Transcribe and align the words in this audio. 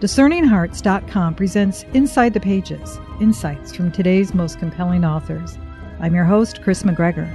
DiscerningHearts.com 0.00 1.34
presents 1.34 1.82
Inside 1.92 2.32
the 2.32 2.38
Pages 2.38 3.00
insights 3.20 3.74
from 3.74 3.90
today's 3.90 4.32
most 4.32 4.60
compelling 4.60 5.04
authors. 5.04 5.58
I'm 5.98 6.14
your 6.14 6.24
host, 6.24 6.62
Kris 6.62 6.84
McGregor, 6.84 7.28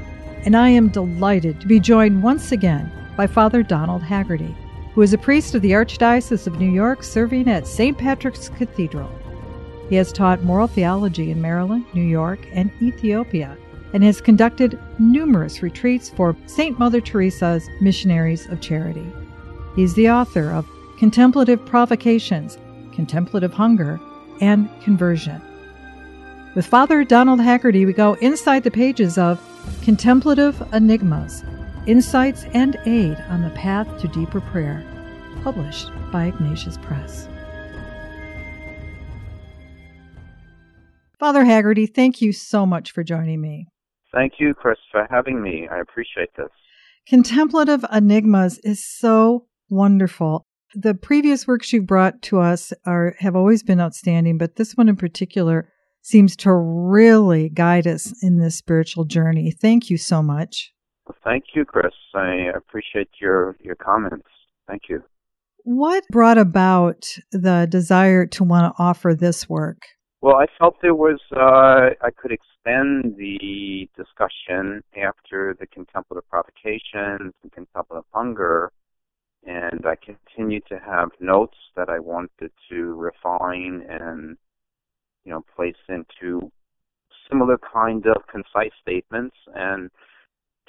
and 0.46 0.55
I 0.55 0.70
am 0.70 0.88
delighted 0.88 1.60
to 1.60 1.68
be 1.68 1.81
joined 1.81 2.23
once 2.23 2.54
again 2.54 2.89
by 3.18 3.28
Father 3.28 3.63
Donald 3.63 4.02
Haggerty, 4.02 4.55
who 4.94 5.02
is 5.02 5.12
a 5.12 5.18
priest 5.18 5.55
of 5.55 5.62
the 5.62 5.71
Archdiocese 5.71 6.47
of 6.47 6.57
New 6.57 6.71
York 6.71 7.04
serving 7.04 7.49
at 7.49 7.68
St. 7.68 7.98
Patrick's 7.98 8.48
Cathedral. 8.48 9.11
He 9.89 9.98
has 9.98 10.14
taught 10.14 10.43
moral 10.43 10.68
theology 10.68 11.32
in 11.32 11.41
Maryland, 11.41 11.86
New 11.93 12.02
York, 12.02 12.48
and 12.54 12.71
Ethiopia, 12.82 13.57
and 13.91 14.05
has 14.05 14.21
conducted 14.21 14.80
numerous 15.00 15.61
retreats 15.61 16.09
for 16.09 16.34
St. 16.45 16.80
Mother 16.80 17.02
Teresa's 17.02 17.68
Missionaries 17.82 18.48
of 18.48 18.61
Charity. 18.61 19.11
He's 19.75 19.95
the 19.95 20.09
author 20.09 20.50
of 20.50 20.66
contemplative 21.04 21.65
provocations, 21.65 22.57
contemplative 22.93 23.52
hunger, 23.52 23.99
and 24.39 24.70
conversion. 24.80 25.41
With 26.55 26.66
Father 26.66 27.03
Donald 27.03 27.41
Haggerty, 27.41 27.85
we 27.85 27.91
go 27.91 28.13
inside 28.21 28.63
the 28.63 28.71
pages 28.71 29.17
of 29.17 29.38
Contemplative 29.81 30.61
Enigmas 30.71 31.44
Insights 31.88 32.45
and 32.53 32.77
Aid 32.85 33.17
on 33.27 33.41
the 33.41 33.49
Path 33.49 33.99
to 33.99 34.08
Deeper 34.08 34.39
Prayer, 34.39 34.81
published 35.44 35.89
by 36.09 36.27
Ignatius 36.27 36.77
Press. 36.77 37.27
Father 41.20 41.44
Haggerty, 41.44 41.85
thank 41.85 42.22
you 42.22 42.31
so 42.31 42.66
much 42.66 42.94
for 42.94 43.03
joining 43.03 43.41
me. 43.41 43.67
Thank 44.13 44.35
you, 44.39 44.53
Kris, 44.53 44.77
for 44.89 45.05
having 45.11 45.41
me. 45.41 45.67
I 45.70 45.81
appreciate 45.81 46.30
this. 46.38 46.47
Contemplative 47.05 47.83
Enigmas 47.91 48.58
is 48.59 48.81
so 48.81 49.47
wonderful. 49.70 50.45
The 50.76 50.95
previous 50.95 51.48
works 51.48 51.72
you've 51.72 51.86
brought 51.86 52.22
to 52.23 52.40
us 52.40 52.73
are 52.86 53.16
have 53.20 53.36
always 53.36 53.64
been 53.64 53.80
outstanding, 53.80 54.38
but 54.38 54.55
this 54.55 54.73
one 54.73 54.90
in 54.90 54.95
particular 54.95 55.70
seems 56.02 56.36
to 56.38 56.53
really 56.53 57.50
guide 57.50 57.88
us 57.88 58.14
in 58.23 58.39
this 58.39 58.58
spiritual 58.58 59.06
journey. 59.06 59.52
Thank 59.52 59.89
you 59.89 59.97
so 59.97 60.22
much. 60.23 60.73
Thank 61.23 61.45
you, 61.56 61.66
Kris. 61.66 61.94
I 62.16 62.50
appreciate 62.56 63.09
your 63.22 63.56
your 63.62 63.75
comments. 63.75 64.28
Thank 64.67 64.84
you. 64.89 65.03
What 65.64 66.03
brought 66.12 66.38
about 66.38 67.08
the 67.31 67.67
desire 67.69 68.25
to 68.28 68.44
want 68.44 68.75
to 68.75 68.84
offer 68.84 69.14
this 69.14 69.47
work? 69.47 69.81
Well, 70.22 70.36
I 70.36 70.45
felt 70.58 70.78
there 70.81 70.95
was 70.95 71.19
uh, 71.36 71.95
I 72.02 72.09
could 72.17 72.31
extend 72.31 73.16
the 73.17 73.90
discussion 73.95 74.81
after 74.97 75.56
the 75.59 75.67
contemplative 75.67 76.28
provocations 76.30 77.34
and 77.44 77.52
contemplative 77.52 78.06
hunger 78.12 78.72
and 79.45 79.86
I 79.86 79.95
continue 79.95 80.61
to 80.69 80.80
have 80.80 81.09
notes 81.19 81.58
that 81.75 81.89
I 81.89 81.99
wanted 81.99 82.52
to 82.69 82.94
refine 82.94 83.83
and 83.89 84.38
you 85.25 85.31
know 85.31 85.44
place 85.55 85.75
into 85.89 86.52
similar 87.30 87.58
kind 87.58 88.05
of 88.05 88.23
concise 88.27 88.73
statements 88.81 89.35
and 89.55 89.89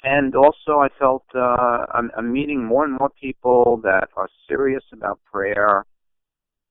and 0.05 0.35
also 0.35 0.79
I 0.79 0.89
felt 0.99 1.25
uh, 1.33 1.85
I'm, 1.93 2.11
I'm 2.15 2.31
meeting 2.31 2.63
more 2.63 2.83
and 2.83 2.95
more 2.99 3.09
people 3.19 3.79
that 3.83 4.09
are 4.15 4.29
serious 4.47 4.83
about 4.93 5.19
prayer, 5.31 5.85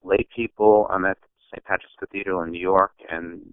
lay 0.04 0.24
people. 0.34 0.86
I'm 0.88 1.04
at 1.04 1.18
St. 1.50 1.64
Patrick's 1.64 1.94
Cathedral 1.98 2.42
in 2.42 2.52
New 2.52 2.60
York, 2.60 2.92
and 3.10 3.52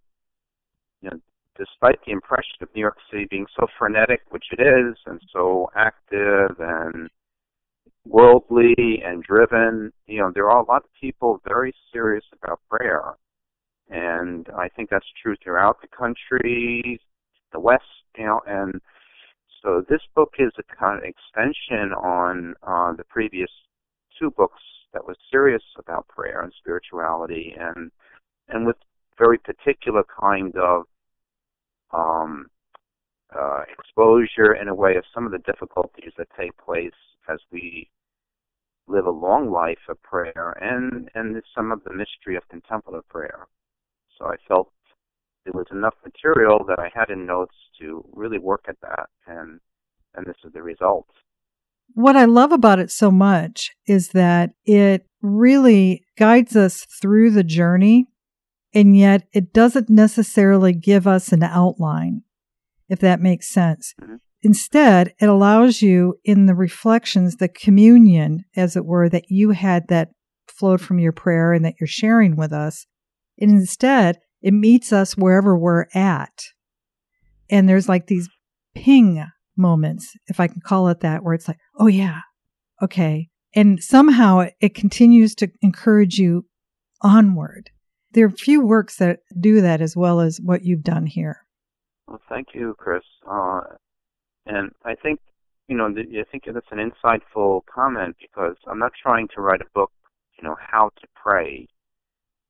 you 1.02 1.10
know, 1.10 1.18
despite 1.58 1.98
the 2.06 2.12
impression 2.12 2.62
of 2.62 2.70
New 2.76 2.82
York 2.82 2.98
City 3.10 3.26
being 3.30 3.48
so 3.60 3.66
frenetic, 3.80 4.22
which 4.30 4.46
it 4.52 4.62
is, 4.62 4.98
and 5.08 5.20
so 5.34 5.72
active 5.76 6.56
and 6.60 7.10
worldly 8.06 9.02
and 9.06 9.24
driven. 9.24 9.92
You 10.08 10.20
know, 10.22 10.32
there 10.34 10.50
are 10.50 10.62
a 10.62 10.66
lot 10.66 10.84
of 10.84 10.90
people 11.00 11.42
very 11.48 11.74
serious 11.94 12.26
about 12.42 12.60
prayer. 12.70 13.14
And 13.90 14.48
I 14.58 14.70
think 14.70 14.90
that's 14.90 15.06
true 15.22 15.36
throughout 15.44 15.82
the 15.82 15.88
country, 15.88 17.00
the 17.52 17.60
West, 17.60 17.84
you 18.18 18.26
know, 18.26 18.42
and 18.48 18.82
so 19.62 19.84
this 19.88 20.02
book 20.16 20.34
is 20.40 20.52
a 20.58 20.76
kind 20.76 20.98
of 20.98 21.04
extension 21.04 21.94
on 21.94 22.56
uh, 22.64 22.94
the 22.94 23.04
previous 23.04 23.50
two 24.18 24.32
books 24.32 24.62
that 24.94 25.06
was 25.06 25.18
serious 25.30 25.64
about 25.78 26.08
prayer 26.08 26.42
and 26.42 26.52
spirituality 26.58 27.56
and 27.60 27.92
and 28.50 28.66
with 28.66 28.76
very 29.18 29.38
particular 29.38 30.04
kind 30.20 30.56
of 30.58 30.84
um, 31.94 32.48
uh, 33.38 33.62
exposure 33.72 34.54
in 34.60 34.68
a 34.68 34.76
way 34.76 34.96
of 34.96 35.04
some 35.14 35.26
of 35.26 35.32
the 35.32 35.38
difficulties 35.40 36.12
that 36.18 36.28
take 36.38 36.58
place 36.58 36.92
as 37.30 37.40
we 37.52 37.90
live 38.88 39.06
a 39.06 39.12
long 39.12 39.52
life 39.52 39.80
of 39.90 40.02
prayer 40.02 40.58
and 40.60 41.10
and 41.16 41.42
some 41.56 41.72
of 41.72 41.84
the 41.84 41.94
mystery 41.94 42.36
of 42.36 42.48
contemplative 42.50 43.08
prayer. 43.10 43.48
So 44.18 44.26
I 44.26 44.36
felt 44.48 44.72
there 45.46 45.54
was 45.54 45.68
enough 45.72 45.96
material 46.04 46.64
that 46.68 46.80
I 46.80 46.90
had 46.94 47.10
in 47.10 47.26
notes 47.26 47.56
to 47.80 48.06
really 48.14 48.38
work 48.38 48.66
at 48.68 48.80
that 48.82 49.10
and 49.28 49.60
and 50.14 50.26
this 50.26 50.36
is 50.44 50.52
the 50.54 50.62
result. 50.62 51.08
What 51.94 52.16
I 52.16 52.26
love 52.26 52.52
about 52.52 52.80
it 52.80 52.92
so 52.92 53.12
much 53.12 53.72
is 53.86 54.10
that 54.10 54.52
it 54.66 55.06
really 55.22 56.06
guides 56.18 56.56
us 56.56 56.86
through 57.02 57.32
the 57.32 57.44
journey 57.44 58.08
and 58.74 58.96
yet 58.96 59.28
it 59.34 59.54
doesn't 59.54 59.90
necessarily 59.90 60.74
give 60.74 61.06
us 61.06 61.32
an 61.32 61.44
outline 61.44 62.24
if 62.92 63.00
that 63.00 63.22
makes 63.22 63.48
sense. 63.48 63.96
Mm-hmm. 64.02 64.16
Instead, 64.44 65.14
it 65.20 65.30
allows 65.30 65.82
you 65.82 66.16
in 66.24 66.48
the 66.48 66.56
reflections, 66.56 67.36
the 67.36 67.48
communion, 67.48 68.44
as 68.56 68.76
it 68.76 68.86
were, 68.86 69.08
that 69.08 69.30
you 69.30 69.52
had 69.52 69.88
that 69.88 70.10
flowed 70.48 70.82
from 70.82 71.00
your 71.00 71.12
prayer 71.12 71.54
and 71.54 71.64
that 71.64 71.76
you're 71.80 71.88
sharing 71.88 72.36
with 72.36 72.52
us. 72.52 72.88
And 73.40 73.52
instead, 73.52 74.20
it 74.42 74.54
meets 74.54 74.92
us 74.92 75.16
wherever 75.16 75.58
we're 75.58 75.86
at. 75.94 76.44
And 77.50 77.70
there's 77.70 77.88
like 77.88 78.08
these 78.08 78.30
ping 78.74 79.24
moments, 79.56 80.16
if 80.28 80.40
I 80.40 80.48
can 80.48 80.62
call 80.66 80.88
it 80.88 81.02
that, 81.02 81.24
where 81.24 81.34
it's 81.34 81.48
like, 81.48 81.60
oh 81.78 81.88
yeah, 81.88 82.22
okay. 82.82 83.30
And 83.54 83.84
somehow 83.84 84.48
it 84.60 84.74
continues 84.74 85.36
to 85.36 85.50
encourage 85.62 86.18
you 86.18 86.46
onward. 87.02 87.70
There 88.14 88.26
are 88.26 88.32
few 88.32 88.66
works 88.66 88.98
that 88.98 89.20
do 89.40 89.62
that 89.62 89.82
as 89.82 89.96
well 89.96 90.20
as 90.20 90.40
what 90.44 90.64
you've 90.64 90.84
done 90.84 91.06
here. 91.06 91.46
Well, 92.08 92.22
thank 92.28 92.50
you, 92.54 92.76
Kris. 92.78 93.04
Uh, 93.30 93.62
and 94.46 94.72
I 94.86 94.96
think, 94.96 95.20
you 95.68 95.78
know, 95.78 95.88
I 95.88 96.24
think 96.32 96.44
that's 96.46 96.66
an 96.72 96.92
insightful 96.92 97.62
comment 97.66 98.16
because 98.20 98.56
I'm 98.68 98.80
not 98.80 98.92
trying 99.02 99.28
to 99.36 99.42
write 99.42 99.62
a 99.62 99.70
book, 99.74 99.92
you 100.38 100.48
know, 100.48 100.56
how 100.60 100.92
to 101.00 101.08
pray. 101.16 101.68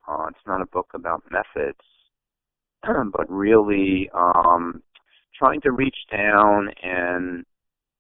Uh, 0.08 0.28
it's 0.30 0.48
not 0.48 0.62
a 0.62 0.66
book 0.66 0.90
about 0.94 1.24
methods, 1.30 1.80
but 2.84 3.30
really 3.30 4.10
um, 4.14 4.82
trying 5.38 5.62
to 5.62 5.72
reach 5.72 5.98
down 6.12 6.70
and 6.82 7.46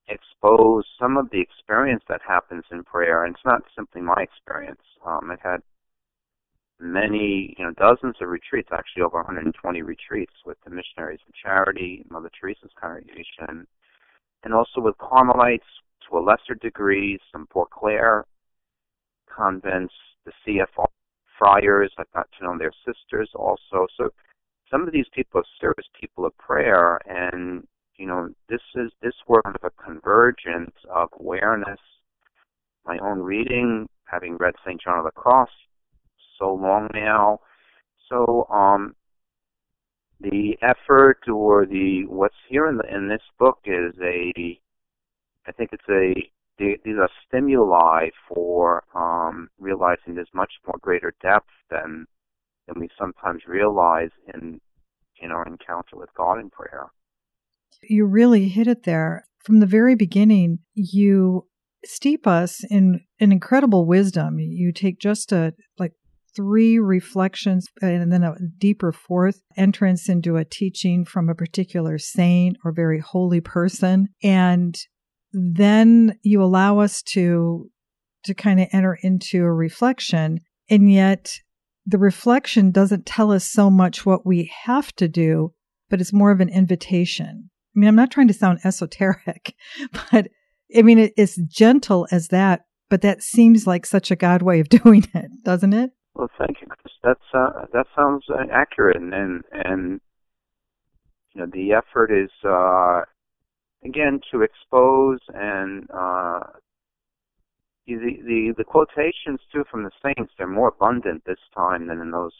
expose 0.07 0.85
some 0.99 1.17
of 1.17 1.29
the 1.31 1.39
experience 1.39 2.03
that 2.09 2.21
happens 2.27 2.63
in 2.71 2.83
prayer. 2.83 3.23
And 3.23 3.35
it's 3.35 3.45
not 3.45 3.61
simply 3.75 4.01
my 4.01 4.15
experience. 4.19 4.81
Um, 5.05 5.29
I've 5.31 5.41
had 5.41 5.61
many, 6.79 7.55
you 7.57 7.65
know, 7.65 7.71
dozens 7.71 8.15
of 8.21 8.29
retreats, 8.29 8.69
actually 8.71 9.03
over 9.03 9.17
120 9.17 9.81
retreats 9.83 10.33
with 10.45 10.57
the 10.63 10.71
Missionaries 10.71 11.19
of 11.27 11.33
Charity, 11.35 12.03
Mother 12.09 12.31
Teresa's 12.39 12.71
congregation, 12.79 13.67
and 14.43 14.53
also 14.53 14.81
with 14.81 14.97
Carmelites 14.97 15.63
to 16.09 16.17
a 16.17 16.19
lesser 16.19 16.55
degree, 16.55 17.19
some 17.31 17.47
Poor 17.47 17.67
Clare 17.71 18.25
convents, 19.35 19.93
the 20.25 20.31
CFR 20.45 20.87
friars. 21.37 21.91
I've 21.97 22.11
got 22.13 22.27
to 22.37 22.45
know 22.45 22.57
their 22.57 22.73
sisters 22.85 23.29
also. 23.33 23.87
So 23.97 24.09
some 24.69 24.83
of 24.87 24.93
these 24.93 25.07
people 25.13 25.41
are 25.41 25.59
serious 25.59 25.87
people 25.99 26.25
of 26.25 26.37
prayer, 26.37 26.99
and 27.07 27.67
you 27.97 28.07
know 28.07 28.29
this 28.49 28.61
is 28.75 28.91
this 29.01 29.15
work 29.27 29.45
of 29.45 29.55
a 29.63 29.83
convergence 29.83 30.75
of 30.93 31.09
awareness. 31.19 31.79
My 32.85 32.97
own 32.99 33.19
reading, 33.19 33.87
having 34.05 34.37
read 34.37 34.55
Saint 34.65 34.81
John 34.81 34.99
of 34.99 35.05
the 35.05 35.11
Cross 35.11 35.49
so 36.39 36.53
long 36.53 36.89
now, 36.93 37.39
so 38.09 38.47
um, 38.49 38.95
the 40.21 40.57
effort 40.61 41.19
or 41.27 41.65
the 41.65 42.05
what's 42.07 42.35
here 42.49 42.67
in 42.67 42.77
the 42.77 42.95
in 42.95 43.07
this 43.07 43.21
book 43.39 43.59
is 43.65 43.93
a 44.01 44.59
I 45.47 45.51
think 45.51 45.71
it's 45.73 45.83
a 45.89 46.13
these 46.59 46.97
are 46.99 47.09
stimuli 47.27 48.09
for 48.27 48.83
um, 48.93 49.49
realizing 49.59 50.13
there's 50.13 50.29
much 50.33 50.51
more 50.67 50.77
greater 50.79 51.13
depth 51.21 51.49
than 51.71 52.05
than 52.67 52.79
we 52.79 52.87
sometimes 52.99 53.43
realize 53.47 54.11
in 54.33 54.59
in 55.21 55.31
our 55.31 55.45
encounter 55.47 55.95
with 55.95 56.09
God 56.15 56.39
in 56.39 56.49
prayer. 56.49 56.87
You 57.83 58.05
really 58.05 58.49
hit 58.49 58.67
it 58.67 58.83
there. 58.83 59.25
From 59.39 59.59
the 59.59 59.65
very 59.65 59.95
beginning, 59.95 60.59
you 60.75 61.47
steep 61.83 62.27
us 62.27 62.63
in 62.69 63.01
an 63.19 63.31
incredible 63.31 63.85
wisdom. 63.85 64.39
You 64.39 64.71
take 64.71 64.99
just 64.99 65.31
a 65.31 65.53
like 65.79 65.93
three 66.35 66.79
reflections 66.79 67.67
and 67.81 68.11
then 68.11 68.23
a 68.23 68.35
deeper 68.57 68.91
fourth 68.91 69.41
entrance 69.57 70.07
into 70.09 70.37
a 70.37 70.45
teaching 70.45 71.05
from 71.05 71.29
a 71.29 71.35
particular 71.35 71.97
saint 71.97 72.57
or 72.63 72.71
very 72.71 72.99
holy 72.99 73.41
person. 73.41 74.07
And 74.23 74.77
then 75.33 76.17
you 76.23 76.41
allow 76.41 76.79
us 76.79 77.01
to, 77.13 77.69
to 78.23 78.33
kind 78.33 78.59
of 78.59 78.67
enter 78.71 78.97
into 79.01 79.43
a 79.43 79.53
reflection 79.53 80.39
And 80.69 80.91
yet 80.91 81.33
the 81.85 81.97
reflection 81.97 82.71
doesn't 82.71 83.05
tell 83.05 83.31
us 83.31 83.45
so 83.45 83.69
much 83.69 84.05
what 84.05 84.25
we 84.25 84.51
have 84.63 84.93
to 84.95 85.07
do, 85.07 85.53
but 85.89 85.99
it's 85.99 86.13
more 86.13 86.31
of 86.31 86.39
an 86.39 86.49
invitation. 86.49 87.49
I 87.75 87.79
mean, 87.79 87.89
I'm 87.89 87.95
not 87.95 88.11
trying 88.11 88.29
to 88.29 88.33
sound 88.33 88.59
esoteric, 88.63 89.53
but 90.11 90.29
I 90.75 90.81
mean, 90.81 91.11
it's 91.17 91.35
gentle 91.47 92.07
as 92.11 92.29
that, 92.29 92.61
but 92.89 93.01
that 93.01 93.21
seems 93.21 93.67
like 93.67 93.85
such 93.85 94.11
a 94.11 94.15
God 94.15 94.41
way 94.41 94.59
of 94.59 94.69
doing 94.83 95.05
it, 95.13 95.31
doesn't 95.43 95.73
it? 95.73 95.91
Well, 96.15 96.29
thank 96.37 96.61
you, 96.61 96.67
Kris. 96.67 96.93
That's 97.03 97.19
uh, 97.33 97.65
that 97.73 97.87
sounds 97.95 98.25
uh, 98.29 98.43
accurate, 98.51 98.97
and, 98.97 99.43
and 99.51 100.01
you 101.33 101.41
know 101.41 101.47
the 101.51 101.73
effort 101.73 102.11
is 102.11 102.31
uh, 102.45 103.01
again 103.85 104.19
to 104.31 104.41
expose 104.41 105.19
and 105.33 105.87
uh, 105.91 106.41
the, 107.87 107.95
the 108.25 108.53
the 108.57 108.63
quotations 108.63 109.39
too 109.53 109.63
from 109.71 109.83
the 109.83 109.91
saints 110.03 110.33
they're 110.37 110.47
more 110.47 110.69
abundant 110.69 111.23
this 111.25 111.39
time 111.55 111.87
than 111.87 111.99
in 112.01 112.11
those 112.11 112.33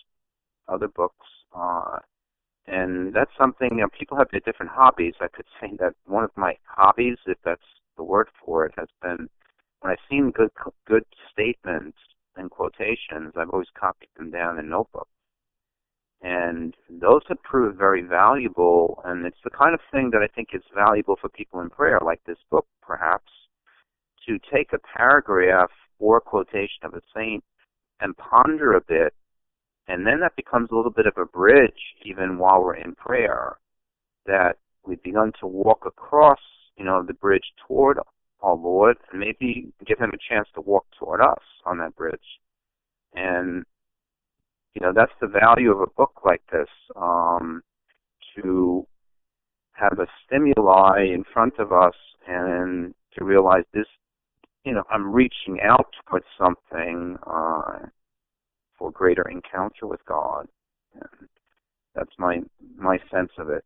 other 0.67 0.87
books, 0.87 1.27
uh, 1.55 1.97
and 2.67 3.13
that's 3.13 3.31
something 3.37 3.69
you 3.71 3.77
know 3.81 3.89
people 3.97 4.17
have 4.17 4.27
their 4.31 4.41
different 4.41 4.71
hobbies. 4.71 5.15
I 5.21 5.27
could 5.27 5.45
say 5.61 5.69
that 5.79 5.93
one 6.05 6.23
of 6.23 6.31
my 6.35 6.55
hobbies, 6.65 7.17
if 7.27 7.37
that's 7.45 7.61
the 7.97 8.03
word 8.03 8.27
for 8.45 8.65
it, 8.65 8.73
has 8.77 8.87
been 9.01 9.29
when 9.81 9.91
I've 9.93 10.05
seen 10.09 10.31
good 10.31 10.51
good 10.87 11.05
statements 11.31 11.97
and 12.35 12.49
quotations, 12.49 13.33
I've 13.35 13.49
always 13.49 13.67
copied 13.79 14.09
them 14.17 14.31
down 14.31 14.59
in 14.59 14.69
notebooks. 14.69 15.09
And 16.21 16.75
those 16.89 17.21
have 17.29 17.41
proved 17.41 17.77
very 17.77 18.03
valuable, 18.03 19.01
and 19.05 19.25
it's 19.25 19.41
the 19.43 19.49
kind 19.49 19.73
of 19.73 19.79
thing 19.91 20.11
that 20.11 20.21
I 20.21 20.27
think 20.27 20.49
is 20.53 20.61
valuable 20.73 21.17
for 21.19 21.29
people 21.29 21.61
in 21.61 21.69
prayer, 21.69 21.99
like 22.03 22.23
this 22.25 22.37
book, 22.49 22.67
perhaps, 22.81 23.31
to 24.27 24.37
take 24.53 24.71
a 24.71 24.97
paragraph 24.97 25.71
or 25.97 26.21
quotation 26.21 26.83
of 26.83 26.93
a 26.93 27.01
saint 27.15 27.43
and 27.99 28.15
ponder 28.17 28.73
a 28.73 28.81
bit, 28.81 29.13
and 29.87 30.05
then 30.05 30.19
that 30.19 30.35
becomes 30.35 30.69
a 30.71 30.75
little 30.75 30.91
bit 30.91 31.07
of 31.07 31.17
a 31.17 31.25
bridge, 31.25 31.95
even 32.05 32.37
while 32.37 32.63
we're 32.63 32.75
in 32.75 32.93
prayer, 32.95 33.57
that 34.25 34.57
we've 34.85 35.01
begun 35.03 35.31
to 35.39 35.47
walk 35.47 35.85
across, 35.85 36.39
you 36.77 36.85
know, 36.85 37.03
the 37.03 37.13
bridge 37.13 37.53
toward 37.67 37.97
our 38.41 38.55
Lord, 38.55 38.97
and 39.11 39.19
maybe 39.19 39.71
give 39.85 39.99
Him 39.99 40.11
a 40.13 40.33
chance 40.33 40.47
to 40.55 40.61
walk 40.61 40.85
toward 40.97 41.21
us 41.21 41.43
on 41.65 41.77
that 41.79 41.95
bridge. 41.95 42.19
And 43.13 43.65
you 44.75 44.81
know 44.81 44.93
that's 44.95 45.11
the 45.19 45.27
value 45.27 45.71
of 45.71 45.81
a 45.81 45.91
book 45.97 46.21
like 46.25 46.41
this 46.51 46.69
um, 46.95 47.61
to 48.35 48.87
have 49.73 49.99
a 49.99 50.07
stimuli 50.25 51.05
in 51.13 51.23
front 51.33 51.53
of 51.59 51.71
us 51.71 51.95
and 52.27 52.93
to 53.17 53.25
realize 53.25 53.63
this 53.73 53.87
you 54.63 54.73
know 54.73 54.83
i'm 54.89 55.11
reaching 55.11 55.59
out 55.63 55.87
towards 56.07 56.25
something 56.37 57.17
uh, 57.25 57.87
for 58.77 58.91
greater 58.91 59.27
encounter 59.29 59.85
with 59.85 60.03
god. 60.05 60.47
And 60.93 61.29
that's 61.95 62.11
my 62.17 62.41
my 62.77 62.99
sense 63.11 63.31
of 63.37 63.49
it. 63.49 63.63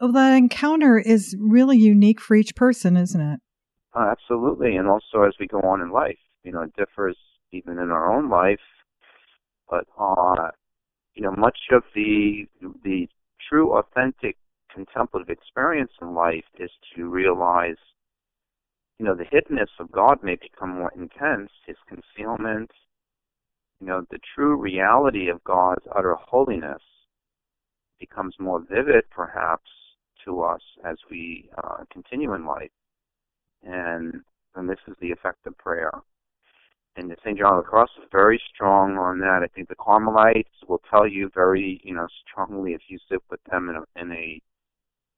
Well 0.00 0.12
that 0.12 0.36
encounter 0.36 0.98
is 0.98 1.36
really 1.38 1.78
unique 1.78 2.20
for 2.20 2.34
each 2.34 2.54
person 2.54 2.96
isn't 2.96 3.20
it 3.20 3.40
uh, 3.94 4.10
absolutely 4.10 4.76
and 4.76 4.88
also 4.88 5.22
as 5.22 5.34
we 5.38 5.46
go 5.46 5.60
on 5.60 5.80
in 5.80 5.90
life 5.90 6.18
you 6.44 6.52
know 6.52 6.62
it 6.62 6.74
differs 6.76 7.16
even 7.52 7.78
in 7.78 7.90
our 7.90 8.12
own 8.12 8.28
life 8.28 8.60
but 9.68 9.86
uh, 9.98 10.50
you 11.14 11.22
know, 11.22 11.32
much 11.36 11.58
of 11.70 11.82
the 11.94 12.46
the 12.82 13.08
true, 13.48 13.76
authentic 13.76 14.36
contemplative 14.72 15.28
experience 15.28 15.92
in 16.00 16.14
life 16.14 16.44
is 16.58 16.70
to 16.94 17.08
realize, 17.08 17.76
you 18.98 19.04
know, 19.04 19.14
the 19.14 19.24
hiddenness 19.24 19.68
of 19.78 19.90
God 19.90 20.22
may 20.22 20.36
become 20.36 20.70
more 20.70 20.92
intense, 20.94 21.50
His 21.66 21.76
concealment, 21.88 22.70
you 23.80 23.86
know, 23.86 24.04
the 24.10 24.18
true 24.34 24.56
reality 24.56 25.28
of 25.28 25.42
God's 25.44 25.84
utter 25.94 26.14
holiness 26.14 26.82
becomes 27.98 28.34
more 28.38 28.60
vivid, 28.60 29.04
perhaps, 29.10 29.70
to 30.24 30.42
us 30.42 30.62
as 30.84 30.96
we 31.10 31.50
uh, 31.58 31.84
continue 31.92 32.34
in 32.34 32.46
life. 32.46 32.70
And 33.62 34.22
and 34.54 34.68
this 34.68 34.78
is 34.88 34.96
the 35.00 35.12
effect 35.12 35.46
of 35.46 35.56
prayer 35.58 35.92
and 36.96 37.10
the 37.10 37.16
St. 37.24 37.38
John 37.38 37.58
of 37.58 37.64
the 37.64 37.68
Cross 37.68 37.90
is 37.98 38.08
very 38.10 38.40
strong 38.52 38.96
on 38.96 39.20
that. 39.20 39.40
I 39.42 39.46
think 39.46 39.68
the 39.68 39.74
Carmelites 39.74 40.50
will 40.68 40.82
tell 40.90 41.06
you 41.06 41.30
very, 41.34 41.80
you 41.84 41.94
know, 41.94 42.06
strongly 42.26 42.72
if 42.72 42.82
you 42.88 42.98
sit 43.08 43.22
with 43.30 43.40
them 43.50 43.70
in 43.70 43.76
a 43.76 44.00
in 44.00 44.12
a 44.12 44.42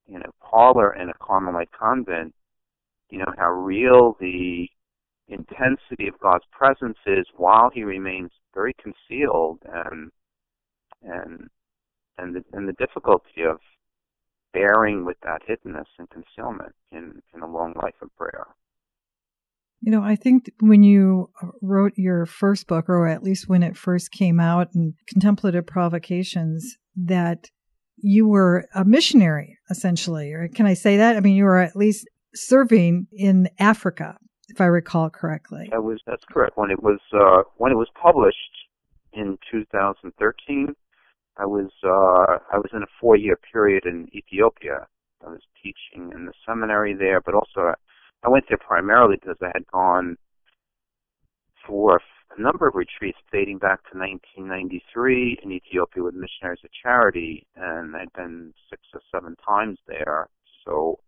in 0.09 0.23
a 0.23 0.45
parlor 0.45 0.95
in 0.95 1.09
a 1.09 1.15
Carmelite 1.15 1.73
convent, 1.73 2.35
you 3.11 3.19
know 3.19 3.33
how 3.37 3.51
real 3.51 4.17
the 4.21 4.69
intensity 5.29 6.09
of 6.09 6.19
God's 6.21 6.45
presence 6.51 6.99
is 7.07 7.27
while 7.37 7.71
He 7.73 7.85
remains 7.85 8.31
very 8.55 8.75
concealed, 8.75 9.61
and 9.65 10.11
and 11.03 11.49
and 12.19 12.37
the 12.37 12.45
and 12.53 12.69
the 12.69 12.75
difficulty 12.75 13.43
of 13.49 13.61
bearing 14.53 15.05
with 15.05 15.17
that 15.23 15.43
hiddenness 15.49 15.87
and 15.99 16.09
concealment 16.11 16.75
in 16.91 17.23
in 17.35 17.43
a 17.43 17.51
long 17.51 17.75
life 17.83 17.95
of 18.03 18.15
prayer. 18.17 18.47
You 19.81 19.91
know, 19.91 20.03
I 20.03 20.15
think 20.15 20.51
when 20.61 20.85
you 20.85 21.31
wrote 21.61 21.95
your 21.97 22.25
first 22.25 22.69
book, 22.69 22.89
or 22.89 23.09
at 23.09 23.25
least 23.25 23.49
when 23.49 23.65
it 23.65 23.77
first 23.77 24.13
came 24.13 24.39
out 24.39 24.69
in 24.75 24.95
Contemplative 25.09 25.67
Provocations, 25.67 26.77
that 26.97 27.51
you 27.97 28.29
were 28.29 28.69
a 28.75 28.85
missionary, 28.85 29.59
essentially. 29.71 30.33
Or 30.33 30.49
can 30.49 30.67
I 30.67 30.75
say 30.75 30.97
that? 30.99 31.17
I 31.17 31.21
mean, 31.21 31.35
you 31.35 31.45
were 31.45 31.59
at 31.59 31.75
least 31.75 32.09
serving 32.35 33.09
in 33.13 33.49
Africa, 33.59 34.17
if 34.49 34.61
I 34.61 34.67
recall 34.67 35.11
correctly. 35.11 35.69
That 35.73 35.83
was 35.83 36.01
that's 36.07 36.25
correct. 36.31 36.57
When 36.57 36.71
it 36.71 36.83
was 36.83 37.01
uh, 37.13 37.43
when 37.57 37.73
it 37.73 37.77
was 37.77 37.89
published 38.01 38.37
in 39.13 39.39
2013, 39.51 40.75
I 41.37 41.47
was 41.47 41.71
uh, 41.85 42.39
I 42.53 42.59
was 42.59 42.71
in 42.73 42.83
a 42.83 42.93
four 43.01 43.17
year 43.17 43.39
period 43.53 43.87
in 43.87 44.09
Ethiopia. 44.15 44.87
I 45.25 45.31
was 45.31 45.41
teaching 45.63 46.13
in 46.13 46.27
the 46.27 46.33
seminary 46.47 46.95
there, 46.95 47.21
but 47.21 47.35
also 47.35 47.75
I 48.25 48.29
went 48.29 48.45
there 48.49 48.59
primarily 48.59 49.17
because 49.17 49.39
I 49.41 49.51
had 49.55 49.67
gone 49.73 50.17
for 51.67 52.01
a 52.37 52.41
number 52.41 52.67
of 52.67 52.75
retreats 52.75 53.19
dating 53.33 53.59
back 53.59 53.83
to 53.91 53.99
1993 53.99 55.41
in 55.43 55.53
Ethiopia 55.53 56.03
with 56.03 56.15
Missionaries 56.15 56.61
of 56.65 56.71
Charity, 56.83 57.47
and 57.57 57.95
I'd 57.97 58.13
been 58.15 58.53
six 58.71 58.83
or 58.95 59.01
seven 59.13 59.37
times 59.47 59.79
there. 59.87 60.29
So 60.65 60.99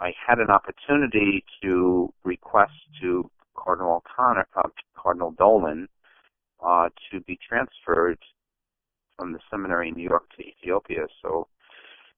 I 0.00 0.12
had 0.26 0.38
an 0.38 0.50
opportunity 0.50 1.44
to 1.62 2.12
request 2.24 2.72
to 3.02 3.30
Cardinal 3.56 4.02
O'Connor, 4.02 4.46
uh, 4.56 4.68
Cardinal 4.96 5.32
Dolan, 5.32 5.88
uh, 6.64 6.88
to 7.10 7.20
be 7.20 7.38
transferred 7.46 8.18
from 9.20 9.32
the 9.32 9.38
seminary 9.50 9.88
in 9.88 9.94
New 9.94 10.08
York 10.08 10.24
to 10.36 10.42
Ethiopia. 10.42 11.06
So, 11.22 11.46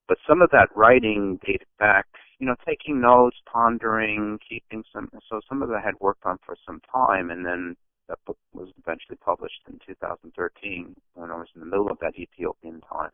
but 0.07 0.19
some 0.29 0.41
of 0.41 0.51
that 0.51 0.69
writing 0.77 1.41
dated 1.45 1.67
back 1.79 2.07
you 2.43 2.49
know, 2.49 2.57
taking 2.67 3.01
notes, 3.01 3.37
pondering, 3.47 4.37
keeping 4.49 4.83
some. 4.93 5.09
So 5.31 5.41
some 5.49 5.63
of 5.63 5.69
that 5.69 5.77
I 5.77 5.81
had 5.81 5.95
worked 6.01 6.27
on 6.27 6.39
for 6.45 6.57
some 6.67 6.81
time, 6.93 7.31
and 7.31 7.47
then 7.47 7.77
that 8.09 8.19
book 8.27 8.37
was 8.53 8.69
eventually 8.85 9.17
published 9.25 9.61
in 9.69 9.79
2013 9.87 10.97
when 11.15 11.31
I 11.31 11.37
was 11.37 11.47
in 11.55 11.61
the 11.61 11.67
middle 11.67 11.89
of 11.89 11.99
that 12.01 12.15
Ethiopian 12.19 12.81
time. 12.81 13.11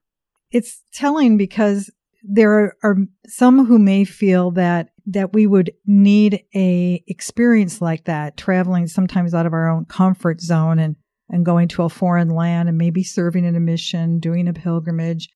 It's 0.50 0.82
telling 0.94 1.36
because 1.36 1.90
there 2.22 2.74
are, 2.82 2.96
some 3.26 3.66
who 3.66 3.78
may 3.78 4.04
feel 4.04 4.50
that 4.52 4.92
that 5.04 5.34
we 5.34 5.46
would 5.46 5.72
need 5.86 6.42
a 6.54 7.04
experience 7.06 7.82
like 7.82 8.04
that, 8.04 8.38
traveling 8.38 8.86
sometimes 8.86 9.34
out 9.34 9.44
of 9.44 9.52
our 9.52 9.68
own 9.68 9.84
comfort 9.84 10.40
zone 10.40 10.78
and 10.78 10.96
and 11.30 11.44
going 11.44 11.68
to 11.68 11.82
a 11.82 11.88
foreign 11.88 12.30
land 12.30 12.68
and 12.68 12.78
maybe 12.78 13.02
serving 13.02 13.44
in 13.44 13.56
a 13.56 13.60
mission, 13.60 14.18
doing 14.18 14.48
a 14.48 14.52
pilgrimage 14.52 15.28